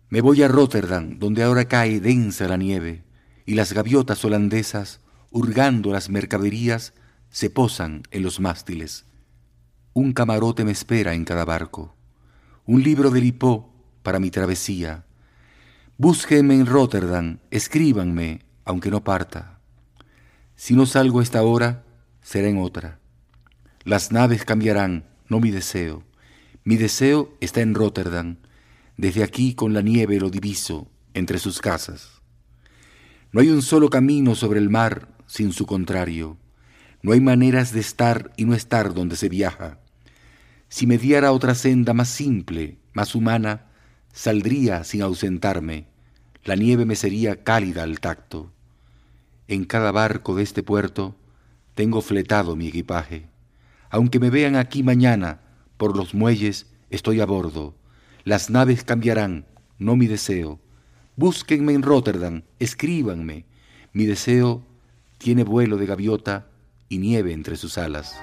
Me 0.10 0.20
voy 0.20 0.44
a 0.44 0.50
Rotterdam, 0.50 1.20
donde 1.20 1.44
ahora 1.44 1.66
cae 1.66 2.02
densa 2.02 2.48
la 2.50 2.58
nieve, 2.58 3.06
y 3.46 3.56
las 3.56 3.72
gaviotas 3.72 4.24
holandesas, 4.26 5.00
hurgando 5.32 5.94
las 5.94 6.10
mercaderías, 6.10 6.94
se 7.30 7.50
posan 7.50 8.04
en 8.12 8.24
los 8.24 8.42
mástiles. 8.42 9.06
Un 9.94 10.12
camarote 10.12 10.66
me 10.66 10.72
espera 10.72 11.14
en 11.14 11.24
cada 11.24 11.46
barco 11.46 11.97
un 12.68 12.84
libro 12.84 13.12
de 13.12 13.22
Lipó 13.22 13.74
para 14.04 14.20
mi 14.20 14.30
travesía. 14.30 15.06
Búsquenme 15.98 16.54
en 16.54 16.66
Rotterdam, 16.66 17.40
escríbanme, 17.50 18.42
aunque 18.66 18.92
no 18.92 19.06
parta. 19.06 19.62
Si 20.58 20.76
no 20.76 20.86
salgo 20.86 21.22
esta 21.22 21.44
hora, 21.44 21.86
será 22.22 22.50
en 22.50 22.58
otra. 22.58 23.00
Las 23.86 24.12
naves 24.12 24.44
cambiarán, 24.44 25.06
no 25.30 25.40
mi 25.40 25.50
deseo. 25.50 26.04
Mi 26.66 26.76
deseo 26.76 27.34
está 27.40 27.62
en 27.62 27.74
Rotterdam. 27.74 28.36
Desde 28.98 29.24
aquí 29.24 29.56
con 29.56 29.74
la 29.74 29.82
nieve 29.82 30.20
lo 30.20 30.30
diviso 30.30 30.92
entre 31.14 31.40
sus 31.40 31.62
casas. 31.62 32.22
No 33.32 33.40
hay 33.40 33.50
un 33.50 33.62
solo 33.62 33.90
camino 33.90 34.36
sobre 34.36 34.60
el 34.60 34.70
mar 34.70 35.08
sin 35.26 35.54
su 35.54 35.66
contrario. 35.66 36.38
No 37.02 37.14
hay 37.14 37.22
maneras 37.22 37.72
de 37.72 37.80
estar 37.80 38.34
y 38.36 38.44
no 38.44 38.54
estar 38.54 38.94
donde 38.94 39.16
se 39.16 39.30
viaja. 39.30 39.80
Si 40.70 40.86
me 40.86 40.98
diera 40.98 41.32
otra 41.32 41.56
senda 41.56 41.94
más 41.94 42.10
simple, 42.10 42.78
más 42.94 43.16
humana, 43.16 43.68
saldría 44.12 44.84
sin 44.84 45.02
ausentarme, 45.02 45.88
la 46.44 46.56
nieve 46.56 46.86
me 46.86 46.96
sería 46.96 47.44
cálida 47.44 47.84
al 47.84 48.00
tacto. 48.00 48.52
En 49.48 49.66
cada 49.66 49.92
barco 49.92 50.36
de 50.36 50.44
este 50.44 50.64
puerto 50.64 51.16
tengo 51.76 52.02
fletado 52.02 52.56
mi 52.56 52.68
equipaje. 52.68 53.28
Aunque 53.90 54.20
me 54.20 54.30
vean 54.30 54.56
aquí 54.56 54.84
mañana, 54.84 55.42
por 55.78 55.96
los 55.96 56.14
muelles 56.14 56.68
estoy 56.90 57.22
a 57.22 57.26
bordo. 57.26 57.76
Las 58.24 58.50
naves 58.50 58.84
cambiarán, 58.84 59.46
no 59.78 59.96
mi 59.96 60.08
deseo. 60.08 60.60
Búsquenme 61.16 61.74
en 61.74 61.84
Rotterdam, 61.84 62.44
escríbanme. 62.60 63.46
Mi 63.94 64.06
deseo 64.06 64.66
tiene 65.18 65.44
vuelo 65.44 65.78
de 65.78 65.86
gaviota 65.86 66.48
y 66.90 66.98
nieve 66.98 67.32
entre 67.32 67.56
sus 67.56 67.78
alas. 67.78 68.18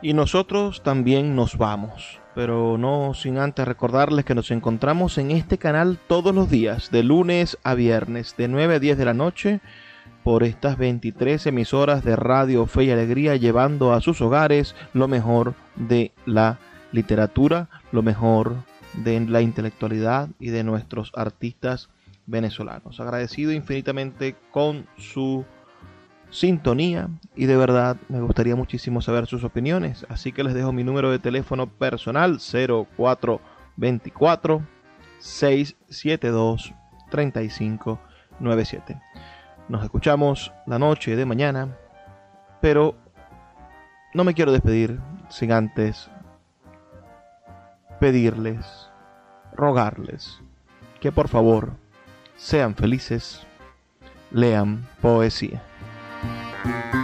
Y 0.00 0.12
nosotros 0.12 0.82
también 0.84 1.34
nos 1.34 1.58
vamos, 1.58 2.20
pero 2.36 2.78
no 2.78 3.14
sin 3.14 3.36
antes 3.36 3.66
recordarles 3.66 4.24
que 4.24 4.36
nos 4.36 4.52
encontramos 4.52 5.18
en 5.18 5.32
este 5.32 5.58
canal 5.58 5.98
todos 6.06 6.32
los 6.32 6.48
días, 6.48 6.92
de 6.92 7.02
lunes 7.02 7.58
a 7.64 7.74
viernes, 7.74 8.36
de 8.38 8.46
9 8.46 8.76
a 8.76 8.78
10 8.78 8.96
de 8.96 9.04
la 9.04 9.14
noche, 9.14 9.60
por 10.22 10.44
estas 10.44 10.78
23 10.78 11.46
emisoras 11.46 12.04
de 12.04 12.14
Radio 12.14 12.66
Fe 12.66 12.84
y 12.84 12.90
Alegría, 12.92 13.34
llevando 13.34 13.92
a 13.92 14.00
sus 14.00 14.20
hogares 14.20 14.76
lo 14.92 15.08
mejor 15.08 15.54
de 15.74 16.12
la 16.26 16.58
literatura, 16.92 17.68
lo 17.90 18.02
mejor 18.02 18.54
de 18.92 19.18
la 19.20 19.40
intelectualidad 19.42 20.28
y 20.38 20.50
de 20.50 20.62
nuestros 20.62 21.10
artistas 21.16 21.88
venezolanos. 22.26 23.00
Agradecido 23.00 23.50
infinitamente 23.50 24.36
con 24.52 24.86
su 24.96 25.44
sintonía 26.30 27.08
y 27.34 27.46
de 27.46 27.56
verdad 27.56 27.96
me 28.08 28.20
gustaría 28.20 28.54
muchísimo 28.56 29.00
saber 29.00 29.26
sus 29.26 29.44
opiniones. 29.44 30.06
Así 30.08 30.32
que 30.32 30.44
les 30.44 30.54
dejo 30.54 30.72
mi 30.72 30.84
número 30.84 31.10
de 31.10 31.18
teléfono 31.18 31.68
personal 31.68 32.38
0424 32.38 34.62
672 35.18 36.74
3597. 37.10 39.00
Nos 39.68 39.84
escuchamos 39.84 40.52
la 40.66 40.78
noche 40.78 41.16
de 41.16 41.26
mañana, 41.26 41.76
pero 42.60 42.94
no 44.14 44.24
me 44.24 44.34
quiero 44.34 44.52
despedir 44.52 45.00
sin 45.28 45.52
antes 45.52 46.10
pedirles, 48.00 48.88
rogarles 49.52 50.40
que 51.00 51.12
por 51.12 51.28
favor 51.28 51.72
sean 52.36 52.74
felices, 52.74 53.46
lean 54.30 54.86
poesía. 55.00 55.62
Thank 56.20 56.94
you. 56.94 56.97